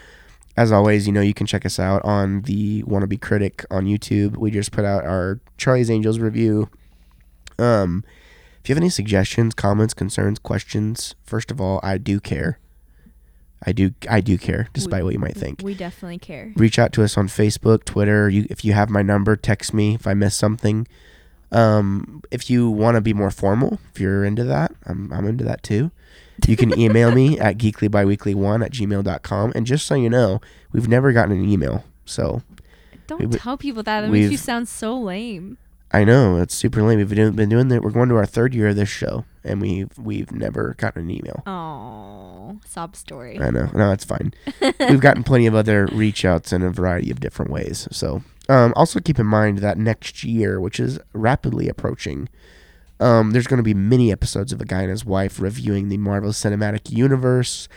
as 0.57 0.71
always, 0.71 1.07
you 1.07 1.15
know 1.15 1.23
you 1.23 1.35
can 1.35 1.47
check 1.47 1.65
us 1.65 1.79
out 1.79 2.05
on 2.05 2.43
the 2.43 2.83
Wannabe 2.83 3.21
Critic 3.23 3.65
on 3.71 3.87
YouTube. 3.87 4.37
We 4.37 4.51
just 4.51 4.71
put 4.71 4.85
out 4.85 5.05
our 5.05 5.41
Charlie's 5.57 5.91
Angels 5.91 6.19
review. 6.19 6.69
Um, 7.59 8.05
if 8.65 8.69
you 8.71 8.75
have 8.75 8.81
any 8.83 8.89
suggestions, 8.89 9.55
comments, 9.55 9.93
concerns, 9.93 10.39
questions, 10.39 11.15
first 11.23 11.51
of 11.51 11.61
all, 11.61 11.81
I 11.83 11.99
do 11.99 12.19
care. 12.19 12.59
I 13.67 13.73
do. 13.73 13.93
I 14.11 14.21
do 14.23 14.39
care, 14.39 14.69
despite 14.73 15.05
what 15.05 15.13
you 15.13 15.19
might 15.19 15.35
think 15.37 15.61
We 15.63 15.75
definitely 15.75 16.19
care. 16.19 16.53
reach 16.57 16.79
out 16.79 16.93
to 16.95 17.03
us 17.05 17.19
on 17.19 17.29
Facebook, 17.29 17.85
Twitter. 17.85 18.29
You, 18.31 18.47
if 18.49 18.65
you 18.65 18.73
have 18.73 18.89
my 18.89 19.03
number, 19.03 19.37
text 19.37 19.75
me 19.75 19.95
if 19.95 20.07
I 20.07 20.15
miss 20.15 20.35
something. 20.35 20.87
Um, 21.53 22.23
if 22.31 22.49
you 22.51 22.69
want 22.71 22.97
to 22.97 23.01
be 23.03 23.13
more 23.15 23.31
formal, 23.31 23.79
if 23.93 24.01
you're 24.01 24.25
into 24.25 24.45
that, 24.45 24.73
I'm, 24.87 25.13
I'm 25.13 25.27
into 25.27 25.45
that 25.45 25.63
too. 25.63 25.91
You 26.47 26.57
can 26.57 26.79
email 26.79 27.13
me 27.13 27.39
at 27.47 27.59
geeklybiweekly1 27.59 28.65
at 28.65 28.73
gmail.com. 28.73 29.53
And 29.55 29.65
just 29.67 29.87
so 29.87 29.95
you 29.95 30.11
know, 30.11 30.41
we've 30.73 30.89
never 30.89 31.13
gotten 31.13 31.33
an 31.33 31.49
email. 31.49 31.85
So 32.05 32.43
Don't 33.07 33.21
we- 33.31 33.39
tell 33.39 33.57
people 33.57 33.83
that. 33.83 34.01
That 34.03 34.11
makes 34.11 34.31
you 34.31 34.37
sound 34.37 34.69
so 34.69 34.99
lame. 34.99 35.59
I 35.95 36.03
know 36.03 36.39
it's 36.39 36.57
super 36.57 36.83
lame. 36.83 36.99
We've 36.99 37.09
been 37.09 37.49
doing, 37.49 37.69
that. 37.69 37.83
We're 37.83 37.93
going 37.93 38.09
to 38.09 38.17
our 38.17 38.27
third 38.27 38.53
year 38.53 38.71
of 38.71 38.75
this 38.75 38.89
show, 38.89 39.25
and 39.45 39.61
we've 39.61 39.97
we've 39.97 40.33
never 40.33 40.75
gotten 40.77 41.03
an 41.03 41.11
email. 41.11 41.45
Oh, 41.47 42.59
sob 42.67 42.97
story. 42.97 43.41
I 43.41 43.51
know. 43.51 43.71
No, 43.73 43.93
it's 43.93 44.05
fine. 44.05 44.35
We've 44.61 44.99
gotten 44.99 45.23
plenty 45.25 45.47
of 45.47 45.55
other 45.55 45.87
reach 45.93 46.25
outs 46.25 46.53
in 46.53 46.63
a 46.63 46.71
variety 46.71 47.13
of 47.13 47.21
different 47.21 47.53
ways. 47.53 47.87
So, 47.93 48.25
um, 48.49 48.73
also 48.75 48.99
keep 48.99 49.21
in 49.21 49.27
mind 49.27 49.59
that 49.59 49.79
next 49.79 50.25
year, 50.25 50.59
which 50.59 50.81
is 50.81 50.99
rapidly 51.13 51.69
approaching, 51.69 52.29
um, 52.99 53.31
there's 53.31 53.47
going 53.47 53.59
to 53.59 53.63
be 53.63 53.73
many 53.73 54.11
episodes 54.11 54.53
of 54.53 54.61
A 54.61 54.65
Guy 54.65 54.83
and 54.83 54.91
His 54.91 55.05
Wife 55.05 55.39
reviewing 55.39 55.91
the 55.91 55.99
Marvel 55.99 56.33
Cinematic 56.33 56.91
Universe. 56.91 57.69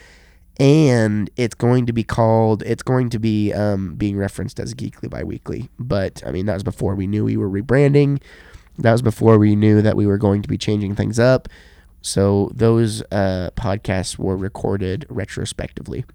And 0.60 1.30
it's 1.36 1.53
going 1.53 1.86
to 1.86 1.93
be 1.93 2.03
called, 2.03 2.64
it's 2.64 2.84
going 2.84 3.10
to 3.12 3.20
be 3.20 3.53
um, 3.53 3.95
being 3.95 4.18
referenced 4.18 4.60
as 4.60 4.74
Geekly 4.74 5.10
Biweekly. 5.10 5.70
But, 5.78 6.24
I 6.26 6.32
mean, 6.32 6.47
that 6.47 6.55
was 6.55 6.64
before 6.64 6.95
we 6.95 7.05
knew 7.05 7.26
we 7.26 7.38
were 7.38 7.49
rebranding. 7.49 8.22
That 8.80 8.91
was 8.91 9.01
before 9.01 9.38
we 9.38 9.55
knew 9.55 9.82
that 9.82 9.95
we 9.95 10.08
were 10.08 10.18
going 10.18 10.41
to 10.41 10.49
be 10.49 10.58
changing 10.58 10.95
things 10.95 11.20
up. 11.20 11.47
So 12.01 12.51
those 12.53 13.01
uh, 13.12 13.51
podcasts 13.55 14.18
were 14.18 14.38
recorded 14.38 15.05
retrospectively. 15.10 16.05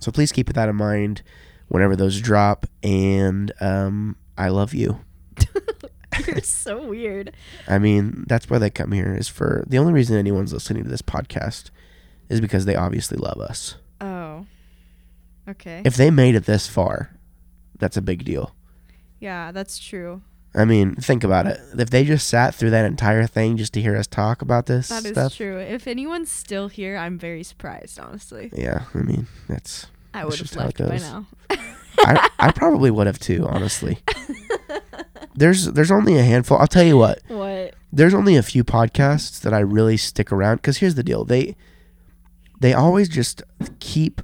So 0.00 0.10
please 0.10 0.32
keep 0.32 0.52
that 0.52 0.68
in 0.68 0.76
mind 0.76 1.22
whenever 1.68 1.96
those 1.96 2.20
drop. 2.20 2.66
And 2.82 3.52
um, 3.60 4.16
I 4.36 4.48
love 4.48 4.74
you. 4.74 5.00
You're 6.26 6.40
so 6.40 6.84
weird. 6.84 7.32
I 7.68 7.78
mean, 7.78 8.24
that's 8.26 8.50
why 8.50 8.58
they 8.58 8.70
come 8.70 8.92
here. 8.92 9.14
Is 9.14 9.28
for 9.28 9.64
the 9.66 9.78
only 9.78 9.92
reason 9.92 10.16
anyone's 10.16 10.52
listening 10.52 10.82
to 10.84 10.90
this 10.90 11.02
podcast 11.02 11.70
is 12.30 12.40
because 12.40 12.64
they 12.64 12.76
obviously 12.76 13.18
love 13.18 13.38
us. 13.40 13.74
Oh. 14.00 14.46
Okay. 15.48 15.82
If 15.84 15.96
they 15.96 16.10
made 16.10 16.34
it 16.34 16.46
this 16.46 16.66
far, 16.66 17.10
that's 17.78 17.96
a 17.98 18.02
big 18.02 18.24
deal. 18.24 18.54
yeah, 19.20 19.52
that's 19.52 19.78
true. 19.78 20.22
I 20.54 20.64
mean, 20.64 20.96
think 20.96 21.22
about 21.22 21.46
it. 21.46 21.60
If 21.78 21.90
they 21.90 22.02
just 22.04 22.26
sat 22.28 22.54
through 22.56 22.70
that 22.70 22.84
entire 22.84 23.24
thing 23.26 23.56
just 23.56 23.72
to 23.74 23.80
hear 23.80 23.96
us 23.96 24.08
talk 24.08 24.42
about 24.42 24.66
this 24.66 24.88
That 24.88 25.04
is 25.04 25.12
stuff, 25.12 25.36
true. 25.36 25.58
If 25.58 25.86
anyone's 25.86 26.30
still 26.32 26.66
here, 26.66 26.96
I'm 26.96 27.18
very 27.18 27.44
surprised, 27.44 28.00
honestly. 28.00 28.50
yeah, 28.52 28.86
I 28.94 28.98
mean, 28.98 29.28
that's 29.48 29.86
I 30.12 30.24
would 30.24 30.34
have 30.34 30.40
just 30.40 30.54
how 30.56 30.62
it 30.62 30.64
left 30.64 30.78
by 30.78 30.88
goes. 30.88 31.02
now. 31.02 31.26
I, 32.00 32.28
I 32.40 32.50
probably 32.52 32.90
would 32.90 33.06
have 33.06 33.18
too, 33.20 33.46
honestly. 33.46 33.98
There's 35.34 35.66
there's 35.66 35.90
only 35.92 36.18
a 36.18 36.22
handful. 36.22 36.58
I'll 36.58 36.66
tell 36.66 36.82
you 36.84 36.96
what. 36.96 37.20
What? 37.28 37.74
There's 37.92 38.14
only 38.14 38.36
a 38.36 38.42
few 38.42 38.62
podcasts 38.64 39.40
that 39.40 39.52
I 39.54 39.58
really 39.60 39.96
stick 39.96 40.30
around 40.32 40.56
because 40.56 40.78
here's 40.78 40.94
the 40.94 41.02
deal. 41.02 41.24
They 41.24 41.56
they 42.60 42.72
always 42.74 43.08
just 43.08 43.42
keep 43.80 44.20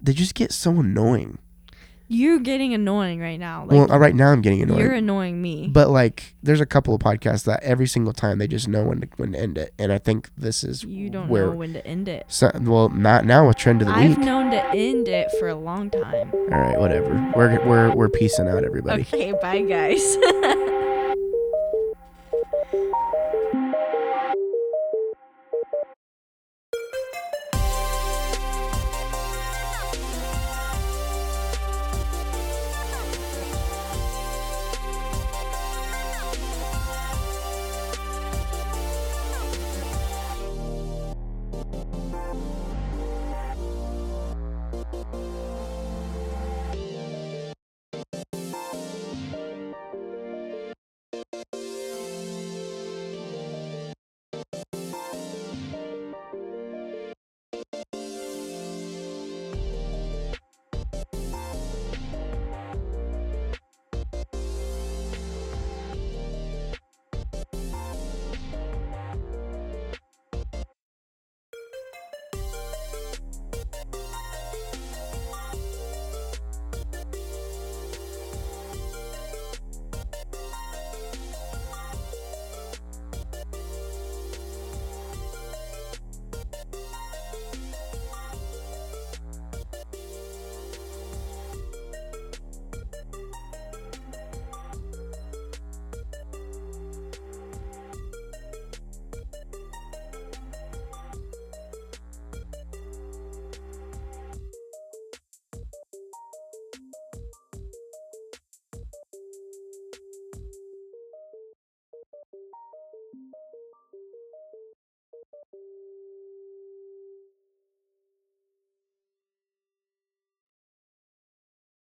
they 0.00 0.12
just 0.12 0.34
get 0.34 0.52
so 0.52 0.70
annoying. 0.80 1.38
You're 2.06 2.38
getting 2.38 2.74
annoying 2.74 3.18
right 3.18 3.40
now. 3.40 3.62
Like 3.62 3.70
well, 3.70 3.90
uh, 3.92 3.98
right 3.98 4.14
now 4.14 4.30
I'm 4.30 4.42
getting 4.42 4.60
annoying. 4.62 4.80
you're 4.80 4.92
annoying 4.92 5.40
me. 5.40 5.68
but 5.68 5.88
like 5.88 6.34
there's 6.42 6.60
a 6.60 6.66
couple 6.66 6.94
of 6.94 7.00
podcasts 7.00 7.44
that 7.46 7.62
every 7.62 7.86
single 7.86 8.12
time 8.12 8.36
they 8.38 8.46
just 8.46 8.68
know 8.68 8.84
when 8.84 9.00
to, 9.00 9.08
when 9.16 9.32
to 9.32 9.38
end 9.40 9.56
it. 9.56 9.72
And 9.78 9.90
I 9.90 9.96
think 9.98 10.28
this 10.36 10.62
is 10.62 10.84
you 10.84 11.08
don't 11.08 11.28
where 11.28 11.46
know 11.46 11.52
when 11.52 11.72
to 11.72 11.84
end 11.86 12.08
it. 12.08 12.26
so, 12.28 12.50
well, 12.60 12.90
not 12.90 13.24
now 13.24 13.48
with 13.48 13.56
trend 13.56 13.80
of 13.80 13.88
the 13.88 13.94
I've 13.94 14.18
week. 14.18 14.26
known 14.26 14.50
to 14.50 14.62
end 14.74 15.08
it 15.08 15.30
for 15.40 15.48
a 15.48 15.54
long 15.54 15.88
time. 15.88 16.30
All 16.34 16.60
right, 16.60 16.78
whatever. 16.78 17.32
We're 17.34 17.66
we're 17.66 17.94
we're 17.94 18.08
peacing 18.10 18.48
out 18.48 18.64
everybody. 18.64 19.02
Okay, 19.02 19.32
bye 19.40 19.62
guys. 19.62 20.16